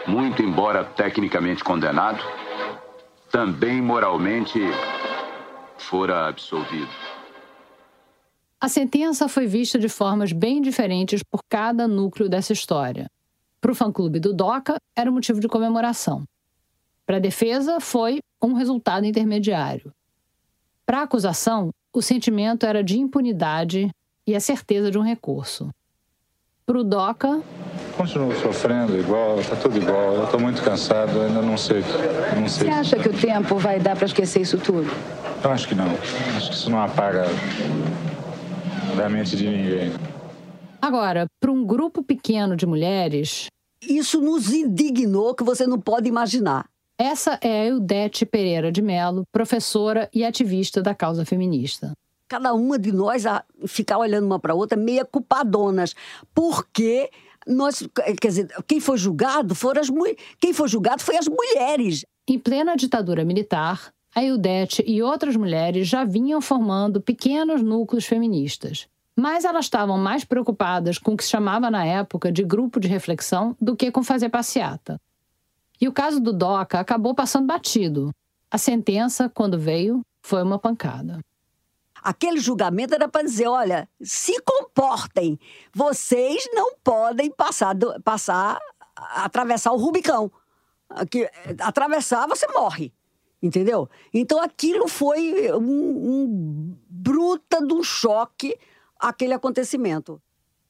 muito 0.06 0.40
embora 0.40 0.84
tecnicamente 0.84 1.64
condenado, 1.64 2.22
também 3.32 3.82
moralmente 3.82 4.60
fora 5.76 6.28
absolvido. 6.28 6.88
A 8.60 8.68
sentença 8.68 9.28
foi 9.28 9.48
vista 9.48 9.76
de 9.76 9.88
formas 9.88 10.30
bem 10.30 10.62
diferentes 10.62 11.24
por 11.24 11.40
cada 11.48 11.88
núcleo 11.88 12.28
dessa 12.28 12.52
história. 12.52 13.10
Para 13.60 13.72
o 13.72 13.74
fã-clube 13.74 14.20
do 14.20 14.32
DOCA, 14.32 14.76
era 14.94 15.10
motivo 15.10 15.40
de 15.40 15.48
comemoração. 15.48 16.22
Para 17.04 17.16
a 17.16 17.20
defesa, 17.20 17.80
foi 17.80 18.20
um 18.40 18.52
resultado 18.52 19.04
intermediário. 19.04 19.92
Para 20.86 21.00
a 21.00 21.02
acusação, 21.02 21.72
o 21.96 22.02
sentimento 22.02 22.66
era 22.66 22.84
de 22.84 22.98
impunidade 22.98 23.90
e 24.26 24.36
a 24.36 24.40
certeza 24.40 24.90
de 24.90 24.98
um 24.98 25.02
recurso. 25.02 25.70
Para 26.66 26.78
o 26.78 26.84
DOCA, 26.84 27.42
Continuo 27.96 28.38
sofrendo 28.38 28.98
igual, 28.98 29.38
tá 29.42 29.56
tudo 29.56 29.78
igual. 29.78 30.12
Eu 30.16 30.26
tô 30.26 30.38
muito 30.38 30.62
cansado, 30.62 31.22
ainda 31.22 31.40
não 31.40 31.56
sei. 31.56 31.82
Não 32.38 32.46
sei. 32.46 32.68
Você 32.68 32.74
acha 32.74 32.98
que 32.98 33.08
o 33.08 33.14
tempo 33.14 33.56
vai 33.56 33.80
dar 33.80 33.96
para 33.96 34.04
esquecer 34.04 34.42
isso 34.42 34.58
tudo? 34.58 34.90
Eu 35.42 35.50
acho 35.50 35.66
que 35.66 35.74
não. 35.74 35.86
Acho 36.36 36.50
que 36.50 36.54
isso 36.54 36.68
não 36.68 36.82
apaga 36.82 37.24
da 38.94 39.08
mente 39.08 39.34
de 39.34 39.48
ninguém. 39.48 39.94
Agora, 40.82 41.24
para 41.40 41.50
um 41.50 41.64
grupo 41.64 42.02
pequeno 42.02 42.54
de 42.54 42.66
mulheres. 42.66 43.46
Isso 43.80 44.20
nos 44.20 44.52
indignou 44.52 45.34
que 45.34 45.44
você 45.44 45.66
não 45.66 45.80
pode 45.80 46.08
imaginar. 46.08 46.66
Essa 46.98 47.38
é 47.42 47.62
a 47.62 47.66
Eudete 47.66 48.24
Pereira 48.24 48.72
de 48.72 48.80
Mello, 48.80 49.24
professora 49.30 50.08
e 50.14 50.24
ativista 50.24 50.82
da 50.82 50.94
causa 50.94 51.24
feminista 51.24 51.92
cada 52.28 52.52
uma 52.54 52.78
de 52.78 52.92
nós 52.92 53.24
a 53.26 53.44
ficar 53.66 53.98
olhando 53.98 54.26
uma 54.26 54.38
para 54.38 54.54
outra 54.54 54.76
meia 54.76 55.04
culpadonas, 55.04 55.94
porque 56.34 57.10
nós, 57.46 57.86
quer 58.20 58.28
dizer, 58.28 58.48
quem 58.66 58.80
foi 58.80 58.98
julgado 58.98 59.54
foram 59.54 59.80
as 59.80 59.88
quem 60.40 60.52
foi 60.52 60.68
julgado 60.68 61.02
foi 61.02 61.16
as 61.16 61.28
mulheres. 61.28 62.04
Em 62.28 62.38
plena 62.38 62.76
ditadura 62.76 63.24
militar, 63.24 63.92
a 64.14 64.22
Ildete 64.22 64.82
e 64.86 65.02
outras 65.02 65.36
mulheres 65.36 65.86
já 65.86 66.04
vinham 66.04 66.40
formando 66.40 67.00
pequenos 67.00 67.62
núcleos 67.62 68.04
feministas. 68.04 68.88
Mas 69.14 69.44
elas 69.44 69.66
estavam 69.66 69.96
mais 69.96 70.24
preocupadas 70.24 70.98
com 70.98 71.12
o 71.12 71.16
que 71.16 71.24
se 71.24 71.30
chamava 71.30 71.70
na 71.70 71.86
época 71.86 72.30
de 72.30 72.42
grupo 72.42 72.80
de 72.80 72.88
reflexão 72.88 73.56
do 73.60 73.76
que 73.76 73.90
com 73.90 74.02
fazer 74.02 74.28
passeata. 74.28 75.00
E 75.80 75.88
o 75.88 75.92
caso 75.92 76.20
do 76.20 76.32
DOCA 76.32 76.80
acabou 76.80 77.14
passando 77.14 77.46
batido. 77.46 78.10
A 78.50 78.58
sentença, 78.58 79.28
quando 79.28 79.58
veio, 79.58 80.02
foi 80.22 80.42
uma 80.42 80.58
pancada. 80.58 81.20
Aquele 82.02 82.38
julgamento 82.38 82.94
era 82.94 83.08
para 83.08 83.24
dizer: 83.24 83.48
olha, 83.48 83.88
se 84.00 84.40
comportem, 84.42 85.38
vocês 85.74 86.48
não 86.52 86.74
podem 86.82 87.30
passar, 87.30 87.74
passar 88.04 88.58
atravessar 88.96 89.72
o 89.72 89.76
Rubicão. 89.76 90.30
Que, 91.10 91.28
atravessar, 91.60 92.26
você 92.26 92.46
morre. 92.48 92.92
Entendeu? 93.42 93.88
Então 94.12 94.40
aquilo 94.40 94.88
foi 94.88 95.52
um, 95.52 95.60
um 95.60 96.78
bruta 96.88 97.60
do 97.60 97.82
choque, 97.84 98.56
aquele 98.98 99.34
acontecimento. 99.34 100.20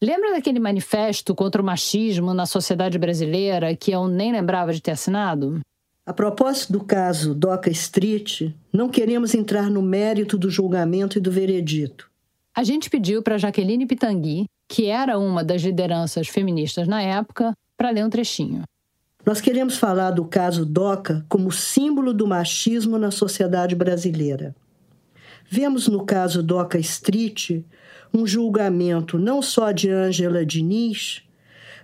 Lembra 0.01 0.33
daquele 0.33 0.61
manifesto 0.61 1.35
contra 1.35 1.63
o 1.63 1.65
machismo 1.65 2.35
na 2.35 2.45
sociedade 2.45 2.99
brasileira 2.99 3.75
que 3.75 3.93
eu 3.93 4.07
nem 4.07 4.31
lembrava 4.31 4.73
de 4.73 4.83
ter 4.83 4.91
assinado? 4.91 5.61
A 6.05 6.13
propósito 6.13 6.75
do 6.75 6.85
caso 6.85 7.35
Doca 7.35 7.71
Street, 7.71 8.51
não 8.71 8.91
queremos 8.91 9.35
entrar 9.35 9.71
no 9.71 9.81
mérito 9.81 10.37
do 10.37 10.51
julgamento 10.51 11.17
e 11.17 11.21
do 11.21 11.31
veredito. 11.31 12.11
A 12.55 12.63
gente 12.63 12.91
pediu 12.91 13.23
para 13.23 13.39
Jaqueline 13.39 13.87
Pitangui, 13.87 14.45
que 14.69 14.87
era 14.87 15.19
uma 15.19 15.43
das 15.43 15.63
lideranças 15.63 16.29
feministas 16.29 16.87
na 16.87 17.01
época, 17.01 17.55
para 17.77 17.91
ler 17.91 18.05
um 18.05 18.11
trechinho. 18.11 18.63
Nós 19.25 19.41
queremos 19.41 19.79
falar 19.79 20.11
do 20.11 20.27
caso 20.27 20.65
Doca 20.65 21.25
como 21.29 21.51
símbolo 21.51 22.13
do 22.13 22.27
machismo 22.27 22.99
na 22.99 23.11
sociedade 23.11 23.75
brasileira. 23.75 24.55
Vemos 25.49 25.89
no 25.89 26.05
caso 26.05 26.43
Doca 26.43 26.79
Street 26.79 27.63
um 28.13 28.27
julgamento 28.27 29.19
não 29.19 29.41
só 29.43 29.73
de 29.73 29.91
Ângela 29.91 30.45
Diniz, 30.45 31.23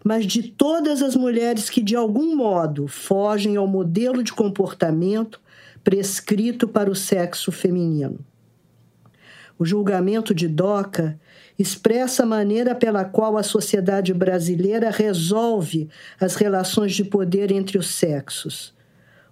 mas 0.05 0.27
de 0.27 0.43
todas 0.43 1.03
as 1.03 1.14
mulheres 1.14 1.70
que 1.70 1.83
de 1.83 1.95
algum 1.95 2.35
modo 2.35 2.89
fogem 2.89 3.57
ao 3.57 3.66
modelo 3.66 4.23
de 4.23 4.33
comportamento 4.33 5.41
prescrito 5.85 6.66
para 6.66 6.91
o 6.91 6.95
sexo 6.95 7.53
feminino. 7.53 8.18
O 9.59 9.64
julgamento 9.64 10.35
de 10.35 10.49
Doca 10.49 11.18
expressa 11.59 12.25
a 12.25 12.27
maneira 12.27 12.75
pela 12.75 13.05
qual 13.05 13.37
a 13.37 13.43
sociedade 13.43 14.12
brasileira 14.12 14.91
resolve 14.91 15.89
as 16.18 16.35
relações 16.35 16.93
de 16.93 17.05
poder 17.05 17.53
entre 17.53 17.79
os 17.79 17.89
sexos. 17.89 18.75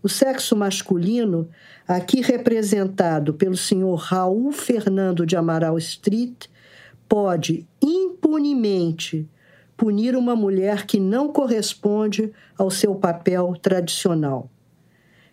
O 0.02 0.08
sexo 0.08 0.54
masculino, 0.54 1.48
aqui 1.86 2.20
representado 2.20 3.34
pelo 3.34 3.56
senhor 3.56 3.96
Raul 3.96 4.52
Fernando 4.52 5.26
de 5.26 5.36
Amaral 5.36 5.76
Street, 5.78 6.46
pode 7.10 7.66
impunemente 7.82 9.28
punir 9.76 10.14
uma 10.14 10.36
mulher 10.36 10.86
que 10.86 11.00
não 11.00 11.32
corresponde 11.32 12.32
ao 12.56 12.70
seu 12.70 12.94
papel 12.94 13.56
tradicional. 13.60 14.48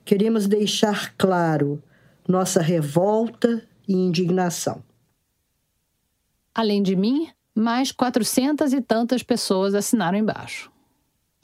Queremos 0.03 0.47
deixar 0.47 1.13
claro 1.15 1.83
nossa 2.27 2.61
revolta 2.61 3.63
e 3.87 3.93
indignação. 3.93 4.83
Além 6.55 6.81
de 6.81 6.95
mim, 6.95 7.29
mais 7.53 7.91
quatrocentas 7.91 8.73
e 8.73 8.81
tantas 8.81 9.21
pessoas 9.21 9.75
assinaram 9.75 10.17
embaixo. 10.17 10.71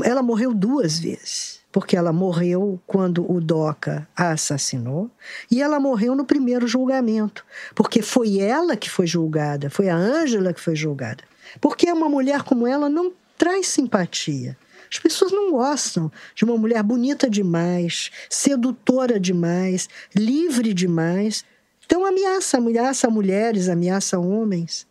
Ela 0.04 0.24
morreu 0.24 0.52
duas 0.52 0.98
vezes, 0.98 1.63
porque 1.74 1.98
ela 1.98 2.14
morreu 2.14 2.80
quando 2.86 3.30
o 3.30 3.42
Doca 3.42 4.08
a 4.16 4.30
assassinou 4.30 5.10
e 5.50 5.60
ela 5.60 5.80
morreu 5.80 6.16
no 6.16 6.24
primeiro 6.24 6.68
julgamento, 6.68 7.44
porque 7.74 8.04
foi 8.04 8.38
ela 8.38 8.78
que 8.78 8.90
foi 8.90 9.08
julgada, 9.08 9.72
foi 9.72 9.90
a 9.90 9.96
Ângela 9.96 10.54
que 10.54 10.62
foi 10.62 10.76
julgada. 10.76 11.24
Porque 11.60 11.92
uma 11.92 12.08
mulher 12.08 12.44
como 12.44 12.68
ela 12.68 12.88
não 12.88 13.12
traz 13.38 13.68
simpatia. 13.68 14.56
As 14.90 15.00
pessoas 15.00 15.32
não 15.32 15.52
gostam 15.52 16.12
de 16.36 16.46
uma 16.46 16.56
mulher 16.56 16.84
bonita 16.84 17.28
demais, 17.28 18.12
sedutora 18.30 19.20
demais, 19.20 19.90
livre 20.16 20.76
demais. 20.76 21.44
Então 21.84 22.06
ameaça, 22.06 22.58
ameaça 22.60 23.10
mulheres, 23.10 23.68
ameaça 23.68 24.20
homens. 24.20 24.86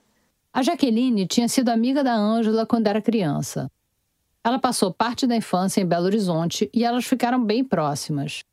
A 0.53 0.62
Jaqueline 0.62 1.28
tinha 1.28 1.49
sido 1.49 1.68
amiga 1.68 2.03
da 2.03 2.14
Ângela 2.14 2.66
quando 2.66 2.89
era 2.89 3.01
criança. 3.01 3.70
Ela 4.45 4.59
passou 4.59 4.93
parte 4.93 5.26
da 5.26 5.36
infância 5.36 5.80
em 5.80 5.86
Belo 5.86 6.07
Horizonte 6.07 6.68
e 6.74 6.84
elas 6.84 7.05
ficaram 7.05 7.45
bem 7.45 7.62
próximas. 7.62 8.45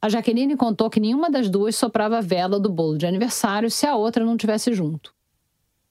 A 0.00 0.08
Jaqueline 0.08 0.56
contou 0.56 0.90
que 0.90 1.00
nenhuma 1.00 1.30
das 1.30 1.48
duas 1.48 1.76
soprava 1.76 2.18
a 2.18 2.20
vela 2.20 2.58
do 2.60 2.70
bolo 2.70 2.98
de 2.98 3.06
aniversário 3.06 3.70
se 3.70 3.86
a 3.86 3.96
outra 3.96 4.24
não 4.24 4.36
tivesse 4.36 4.72
junto. 4.72 5.14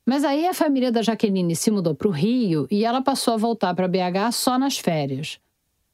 Mas 0.06 0.24
aí 0.24 0.48
a 0.48 0.54
família 0.54 0.92
da 0.92 1.02
Jaqueline 1.02 1.56
se 1.56 1.72
mudou 1.72 1.96
para 1.96 2.08
o 2.08 2.12
Rio 2.12 2.68
e 2.70 2.84
ela 2.84 3.02
passou 3.02 3.34
a 3.34 3.38
voltar 3.38 3.74
para 3.74 3.88
BH 3.88 4.32
só 4.34 4.58
nas 4.58 4.78
férias. 4.78 5.40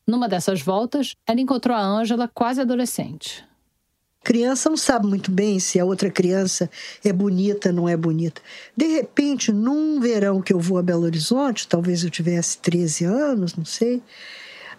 Numa 0.06 0.30
dessas 0.30 0.62
voltas, 0.62 1.16
ela 1.28 1.42
encontrou 1.42 1.76
a 1.76 1.82
Ângela 1.82 2.28
quase 2.28 2.62
adolescente. 2.62 3.47
Criança 4.24 4.70
não 4.70 4.76
sabe 4.76 5.08
muito 5.08 5.32
bem 5.32 5.60
se 5.60 5.80
a 5.80 5.86
outra 5.86 6.10
criança 6.10 6.70
é 7.04 7.14
bonita, 7.14 7.72
não 7.72 7.88
é 7.88 7.96
bonita. 7.96 8.42
De 8.76 8.86
repente, 8.86 9.54
num 9.54 10.00
verão 10.00 10.42
que 10.42 10.52
eu 10.52 10.60
vou 10.60 10.78
a 10.78 10.84
Belo 10.84 11.04
Horizonte, 11.04 11.68
talvez 11.68 12.04
eu 12.04 12.10
tivesse 12.10 12.58
13 12.58 13.06
anos, 13.06 13.56
não 13.56 13.64
sei, 13.64 14.02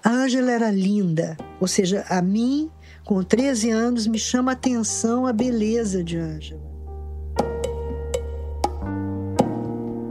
a 0.05 0.11
Ângela 0.11 0.51
era 0.51 0.71
linda. 0.71 1.37
Ou 1.61 1.67
seja, 1.67 2.05
a 2.09 2.21
mim, 2.21 2.71
com 3.05 3.23
13 3.23 3.71
anos, 3.71 4.07
me 4.07 4.19
chama 4.19 4.53
a 4.53 4.55
atenção 4.55 5.27
a 5.27 5.33
beleza 5.33 6.05
de 6.05 6.19
Ângela. 6.19 6.69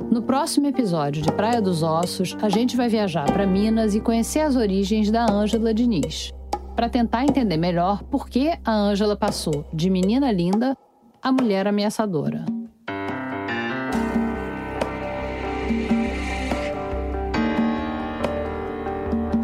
No 0.10 0.24
próximo 0.24 0.66
episódio 0.66 1.22
de 1.22 1.32
Praia 1.32 1.62
dos 1.62 1.84
Ossos, 1.84 2.36
a 2.42 2.50
gente 2.50 2.76
vai 2.76 2.90
viajar 2.90 3.32
para 3.32 3.46
Minas 3.46 3.94
e 3.94 4.00
conhecer 4.00 4.40
as 4.40 4.56
origens 4.56 5.12
da 5.12 5.32
Ângela 5.32 5.72
Diniz 5.74 6.34
para 6.78 6.88
tentar 6.88 7.24
entender 7.24 7.58
melhor 7.58 8.04
por 8.04 8.30
que 8.30 8.56
a 8.64 8.72
Ângela 8.72 9.16
passou 9.16 9.66
de 9.74 9.90
menina 9.90 10.32
linda 10.32 10.78
a 11.24 11.32
mulher 11.32 11.68
ameaçadora. 11.68 12.46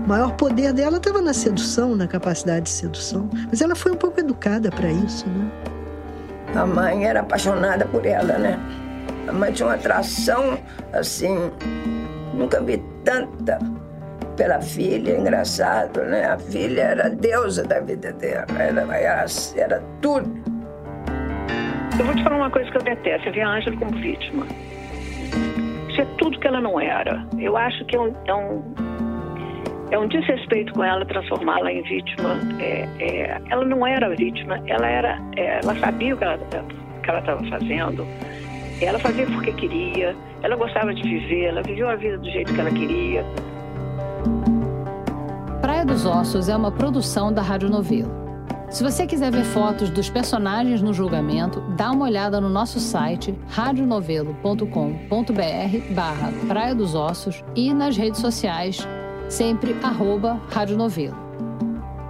O 0.06 0.08
maior 0.08 0.36
poder 0.36 0.74
dela 0.74 0.98
estava 0.98 1.24
na 1.24 1.34
sedução, 1.34 1.96
na 1.96 2.06
capacidade 2.06 2.66
de 2.66 2.70
sedução. 2.70 3.28
Mas 3.50 3.62
ela 3.62 3.74
foi 3.74 3.94
um 3.94 3.98
pouco 3.98 4.20
educada 4.20 4.70
para 4.70 4.92
isso, 4.92 5.28
né? 5.28 5.52
A 6.56 6.68
mãe 6.68 7.04
era 7.04 7.22
apaixonada 7.22 7.88
por 7.88 8.06
ela, 8.06 8.38
né? 8.38 8.60
A 9.28 9.34
mãe 9.34 9.52
tinha 9.52 9.70
uma 9.70 9.76
atração, 9.76 10.60
assim, 10.92 11.36
nunca 12.36 12.62
vi 12.62 12.78
tanta 13.04 13.58
pela 14.36 14.62
filha, 14.62 15.18
engraçado, 15.18 16.02
né? 16.04 16.26
A 16.26 16.38
filha 16.38 16.82
era 16.82 17.06
a 17.08 17.10
deusa 17.10 17.64
da 17.64 17.80
vida 17.80 18.12
dela, 18.14 18.46
ela 18.60 18.96
era, 18.96 19.26
era 19.56 19.84
tudo. 20.02 20.44
Eu 21.98 22.06
vou 22.06 22.16
te 22.16 22.24
falar 22.24 22.38
uma 22.38 22.50
coisa 22.50 22.70
que 22.72 22.78
eu 22.78 22.82
detesto, 22.82 23.28
eu 23.28 23.34
vi 23.34 23.42
a 23.42 23.50
Ângela 23.50 23.78
como 23.78 23.92
vítima. 23.98 24.48
Isso 25.90 26.02
é 26.02 26.06
tudo 26.18 26.40
que 26.40 26.48
ela 26.48 26.60
não 26.60 26.80
era. 26.80 27.24
Eu 27.38 27.56
acho 27.56 27.86
que 27.86 27.96
é 27.96 28.00
um, 28.00 28.14
é 28.26 28.34
um, 28.34 28.74
é 29.92 30.00
um 30.00 30.08
desrespeito 30.08 30.74
com 30.74 30.84
ela 30.84 31.06
transformá-la 31.06 31.72
em 31.72 31.84
vítima. 31.84 32.40
É, 32.60 32.88
é, 33.00 33.42
ela 33.52 33.64
não 33.64 33.86
era 33.86 34.10
vítima, 34.16 34.60
ela 34.66 34.88
era, 34.88 35.22
é, 35.38 35.60
ela 35.64 35.76
sabia 35.76 36.16
o 36.16 36.18
que 36.18 36.24
ela 36.24 37.20
estava 37.20 37.44
fazendo. 37.48 38.08
Ela 38.82 38.98
fazia 38.98 39.28
porque 39.28 39.54
queria, 39.54 40.16
ela 40.42 40.56
gostava 40.56 40.94
de 40.94 41.04
viver, 41.04 41.46
ela 41.46 41.62
viveu 41.62 41.88
a 41.88 41.96
vida 41.96 42.18
do 42.18 42.30
jeito 42.30 42.52
que 42.54 42.60
ela 42.60 42.72
queria. 42.72 43.24
Praia 45.61 45.86
dos 45.86 46.05
Ossos 46.05 46.49
é 46.49 46.55
uma 46.55 46.71
produção 46.71 47.32
da 47.32 47.41
Rádio 47.41 47.69
Novelo. 47.69 48.11
Se 48.69 48.84
você 48.84 49.05
quiser 49.05 49.32
ver 49.32 49.43
fotos 49.43 49.91
dos 49.91 50.09
personagens 50.09 50.82
no 50.82 50.91
julgamento, 50.91 51.61
dá 51.78 51.91
uma 51.91 52.05
olhada 52.05 52.41
no 52.41 52.49
nosso 52.49 52.80
site 52.80 53.38
radionovelo.com.br 53.49 55.93
barra 55.93 56.34
Praia 56.47 56.74
dos 56.74 56.95
Ossos 56.95 57.43
e 57.55 57.71
nas 57.71 57.95
redes 57.95 58.19
sociais, 58.19 58.88
sempre 59.30 59.78
arroba. 59.84 60.41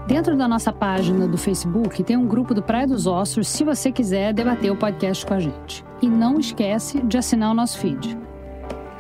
Dentro 0.08 0.38
da 0.38 0.48
nossa 0.48 0.72
página 0.72 1.28
do 1.28 1.38
Facebook 1.38 2.02
tem 2.04 2.16
um 2.16 2.28
grupo 2.28 2.54
do 2.54 2.64
Praia 2.64 2.88
dos 2.88 3.08
Ossos 3.08 3.48
se 3.48 3.64
você 3.64 3.92
quiser 3.92 4.34
debater 4.34 4.72
o 4.72 4.78
podcast 4.78 5.26
com 5.26 5.34
a 5.34 5.40
gente. 5.40 5.84
E 6.02 6.08
não 6.08 6.40
esquece 6.40 7.02
de 7.02 7.18
assinar 7.18 7.52
o 7.52 7.54
nosso 7.54 7.78
feed. 7.78 8.23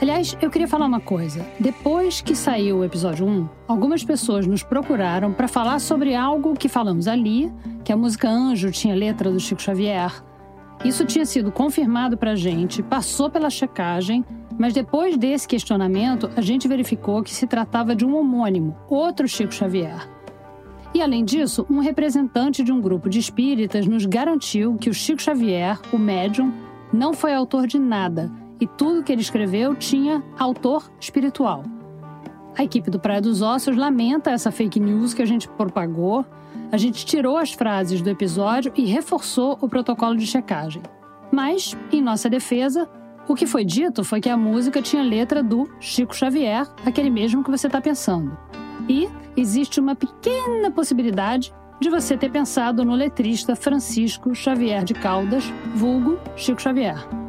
Aliás, 0.01 0.35
eu 0.41 0.49
queria 0.49 0.67
falar 0.67 0.87
uma 0.87 0.99
coisa. 0.99 1.45
Depois 1.59 2.19
que 2.19 2.35
saiu 2.35 2.77
o 2.77 2.83
episódio 2.83 3.25
1, 3.25 3.47
algumas 3.67 4.03
pessoas 4.03 4.45
nos 4.45 4.63
procuraram 4.63 5.31
para 5.31 5.47
falar 5.47 5.79
sobre 5.79 6.15
algo 6.15 6.55
que 6.55 6.67
falamos 6.67 7.07
ali, 7.07 7.51
que 7.83 7.93
a 7.93 7.97
música 7.97 8.29
Anjo 8.29 8.71
tinha 8.71 8.95
letra 8.95 9.31
do 9.31 9.39
Chico 9.39 9.61
Xavier. 9.61 10.11
Isso 10.83 11.05
tinha 11.05 11.25
sido 11.25 11.51
confirmado 11.51 12.17
para 12.17 12.31
a 12.31 12.35
gente, 12.35 12.83
passou 12.83 13.29
pela 13.29 13.49
checagem, 13.49 14.25
mas 14.57 14.73
depois 14.73 15.15
desse 15.15 15.47
questionamento, 15.47 16.29
a 16.35 16.41
gente 16.41 16.67
verificou 16.67 17.23
que 17.23 17.33
se 17.33 17.47
tratava 17.47 17.95
de 17.95 18.03
um 18.03 18.17
homônimo, 18.17 18.75
outro 18.89 19.27
Chico 19.27 19.53
Xavier. 19.53 20.09
E 20.93 21.01
além 21.01 21.23
disso, 21.23 21.65
um 21.69 21.79
representante 21.79 22.63
de 22.63 22.71
um 22.71 22.81
grupo 22.81 23.09
de 23.09 23.19
espíritas 23.19 23.87
nos 23.87 24.05
garantiu 24.05 24.75
que 24.75 24.89
o 24.89 24.93
Chico 24.93 25.21
Xavier, 25.21 25.79
o 25.91 25.97
médium, 25.97 26.51
não 26.91 27.13
foi 27.13 27.33
autor 27.33 27.65
de 27.65 27.79
nada 27.79 28.42
e 28.63 28.67
tudo 28.77 29.03
que 29.03 29.11
ele 29.11 29.21
escreveu 29.21 29.75
tinha 29.75 30.23
autor 30.39 30.89
espiritual. 30.97 31.63
A 32.57 32.63
equipe 32.63 32.89
do 32.89 32.97
Praia 32.97 33.19
dos 33.19 33.41
Ossos 33.41 33.75
lamenta 33.75 34.31
essa 34.31 34.53
fake 34.53 34.79
news 34.79 35.13
que 35.13 35.21
a 35.21 35.25
gente 35.25 35.49
propagou. 35.49 36.25
A 36.71 36.77
gente 36.77 37.05
tirou 37.05 37.35
as 37.35 37.51
frases 37.51 38.01
do 38.01 38.09
episódio 38.09 38.71
e 38.73 38.85
reforçou 38.85 39.57
o 39.59 39.67
protocolo 39.67 40.15
de 40.15 40.25
checagem. 40.25 40.81
Mas, 41.29 41.75
em 41.91 42.01
nossa 42.01 42.29
defesa, 42.29 42.89
o 43.27 43.35
que 43.35 43.45
foi 43.45 43.65
dito 43.65 44.01
foi 44.01 44.21
que 44.21 44.29
a 44.29 44.37
música 44.37 44.81
tinha 44.81 45.03
letra 45.03 45.43
do 45.43 45.69
Chico 45.77 46.15
Xavier, 46.15 46.65
aquele 46.85 47.09
mesmo 47.09 47.43
que 47.43 47.51
você 47.51 47.67
está 47.67 47.81
pensando. 47.81 48.37
E 48.87 49.09
existe 49.35 49.81
uma 49.81 49.93
pequena 49.93 50.71
possibilidade 50.71 51.53
de 51.81 51.89
você 51.89 52.15
ter 52.15 52.31
pensado 52.31 52.85
no 52.85 52.95
letrista 52.95 53.57
Francisco 53.57 54.33
Xavier 54.33 54.85
de 54.85 54.93
Caldas, 54.93 55.43
vulgo 55.75 56.17
Chico 56.37 56.61
Xavier. 56.61 57.22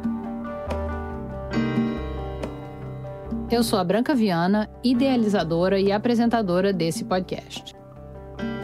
Eu 3.49 3.63
sou 3.63 3.77
a 3.77 3.83
Branca 3.83 4.15
Viana, 4.15 4.69
idealizadora 4.83 5.79
e 5.79 5.91
apresentadora 5.91 6.73
desse 6.73 7.05
podcast. 7.05 7.75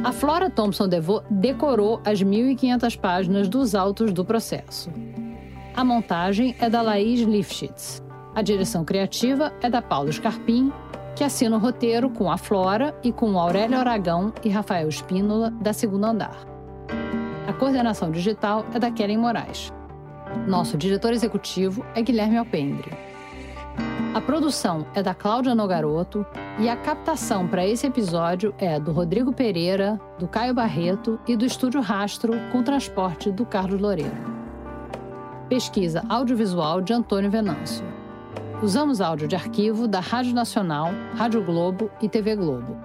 A 0.04 0.12
Flora 0.12 0.50
Thompson 0.50 0.88
DeVoe 0.88 1.22
decorou 1.30 2.02
as 2.04 2.24
1.500 2.24 3.00
páginas 3.00 3.48
dos 3.48 3.76
autos 3.76 4.12
do 4.12 4.26
processo. 4.26 4.90
A 5.76 5.84
montagem 5.84 6.56
é 6.60 6.70
da 6.70 6.82
Laís 6.82 7.22
Lifshitz. 7.22 8.02
A 8.34 8.42
direção 8.42 8.84
criativa 8.84 9.54
é 9.62 9.70
da 9.70 9.82
Paulo 9.82 10.12
Scarpim 10.12 10.72
que 11.16 11.24
assina 11.24 11.56
o 11.56 11.60
roteiro 11.60 12.10
com 12.10 12.32
a 12.32 12.38
Flora 12.38 12.96
e 13.04 13.12
com 13.12 13.38
Aurélio 13.38 13.78
Aragão 13.78 14.34
e 14.44 14.50
Rafael 14.50 14.88
Espínola, 14.88 15.52
da 15.52 15.74
Segunda 15.74 16.08
Andar. 16.08 16.38
A 17.48 17.54
coordenação 17.54 18.10
digital 18.10 18.66
é 18.74 18.80
da 18.80 18.90
Kellen 18.90 19.18
Moraes. 19.18 19.72
Nosso 20.48 20.78
diretor 20.78 21.12
executivo 21.12 21.86
é 21.94 22.02
Guilherme 22.02 22.38
Alpendre. 22.38 23.11
A 24.14 24.20
produção 24.20 24.86
é 24.94 25.02
da 25.02 25.14
Cláudia 25.14 25.56
Nogaroto 25.56 26.26
e 26.60 26.68
a 26.68 26.76
captação 26.76 27.48
para 27.48 27.66
esse 27.66 27.88
episódio 27.88 28.54
é 28.58 28.78
do 28.78 28.92
Rodrigo 28.92 29.32
Pereira, 29.32 29.98
do 30.20 30.28
Caio 30.28 30.54
Barreto 30.54 31.18
e 31.26 31.38
do 31.38 31.46
Estúdio 31.46 31.80
Rastro 31.80 32.34
com 32.52 32.62
transporte 32.62 33.32
do 33.32 33.46
Carlos 33.46 33.80
Loureiro. 33.80 34.18
Pesquisa 35.48 36.04
audiovisual 36.10 36.82
de 36.82 36.92
Antônio 36.92 37.32
Venâncio. 37.32 37.86
Usamos 38.62 39.00
áudio 39.00 39.30
de 39.30 39.36
arquivo 39.36 39.88
da 39.88 40.02
Rádio 40.02 40.36
Nacional, 40.36 40.90
Rádio 41.16 41.42
Globo 41.46 41.90
e 42.02 42.10
TV 42.10 42.36
Globo. 42.36 42.78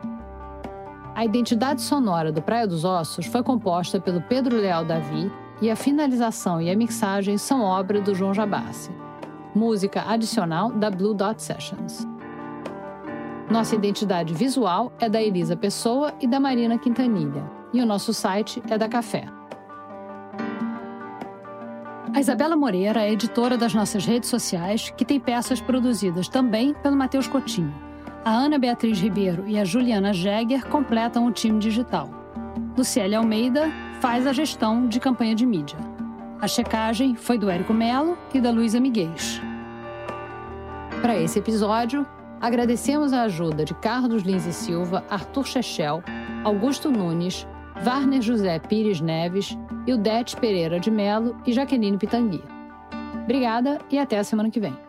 A 1.12 1.24
identidade 1.24 1.82
sonora 1.82 2.30
do 2.30 2.40
Praia 2.40 2.68
dos 2.68 2.84
Ossos 2.84 3.26
foi 3.26 3.42
composta 3.42 3.98
pelo 3.98 4.22
Pedro 4.22 4.56
Leal 4.56 4.84
Davi 4.84 5.30
e 5.60 5.68
a 5.72 5.74
finalização 5.74 6.62
e 6.62 6.70
a 6.70 6.76
mixagem 6.76 7.36
são 7.36 7.62
obra 7.62 8.00
do 8.00 8.14
João 8.14 8.32
Jabassi 8.32 8.92
música 9.56 10.04
adicional 10.06 10.70
da 10.70 10.90
Blue 10.90 11.14
Dot 11.14 11.42
Sessions. 11.42 12.06
Nossa 13.50 13.74
identidade 13.74 14.34
visual 14.34 14.92
é 15.00 15.08
da 15.08 15.22
Elisa 15.22 15.56
Pessoa 15.56 16.12
e 16.20 16.26
da 16.26 16.38
Marina 16.38 16.78
Quintanilha, 16.78 17.42
e 17.72 17.80
o 17.80 17.86
nosso 17.86 18.12
site 18.12 18.62
é 18.68 18.76
da 18.76 18.88
Café. 18.88 19.26
A 22.14 22.20
Isabela 22.20 22.56
Moreira 22.56 23.02
é 23.02 23.12
editora 23.12 23.56
das 23.56 23.74
nossas 23.74 24.04
redes 24.04 24.28
sociais, 24.28 24.90
que 24.96 25.04
tem 25.04 25.18
peças 25.18 25.60
produzidas 25.60 26.28
também 26.28 26.74
pelo 26.74 26.96
Matheus 26.96 27.26
Coutinho. 27.26 27.74
A 28.24 28.30
Ana 28.30 28.58
Beatriz 28.58 28.98
Ribeiro 29.00 29.44
e 29.46 29.58
a 29.58 29.64
Juliana 29.64 30.12
Jäger 30.12 30.66
completam 30.66 31.26
o 31.26 31.32
time 31.32 31.58
digital. 31.58 32.10
Luciele 32.76 33.14
Almeida 33.14 33.70
faz 34.00 34.26
a 34.26 34.32
gestão 34.32 34.86
de 34.88 34.98
campanha 34.98 35.34
de 35.34 35.46
mídia. 35.46 35.95
A 36.40 36.46
checagem 36.46 37.14
foi 37.14 37.38
do 37.38 37.48
Érico 37.48 37.72
Melo 37.72 38.18
e 38.34 38.40
da 38.40 38.50
Luísa 38.50 38.78
Miguel. 38.78 39.14
Para 41.00 41.16
esse 41.16 41.38
episódio, 41.38 42.06
agradecemos 42.40 43.12
a 43.14 43.22
ajuda 43.22 43.64
de 43.64 43.74
Carlos 43.74 44.22
Lins 44.22 44.44
e 44.44 44.52
Silva, 44.52 45.02
Arthur 45.08 45.46
Chechel, 45.46 46.02
Augusto 46.44 46.90
Nunes, 46.90 47.46
Warner 47.84 48.20
José 48.20 48.58
Pires 48.58 49.00
Neves, 49.00 49.56
Ildete 49.86 50.36
Pereira 50.36 50.78
de 50.78 50.90
Melo 50.90 51.36
e 51.46 51.52
Jaqueline 51.52 51.96
Pitangui. 51.96 52.44
Obrigada 53.24 53.78
e 53.90 53.98
até 53.98 54.18
a 54.18 54.24
semana 54.24 54.50
que 54.50 54.60
vem. 54.60 54.85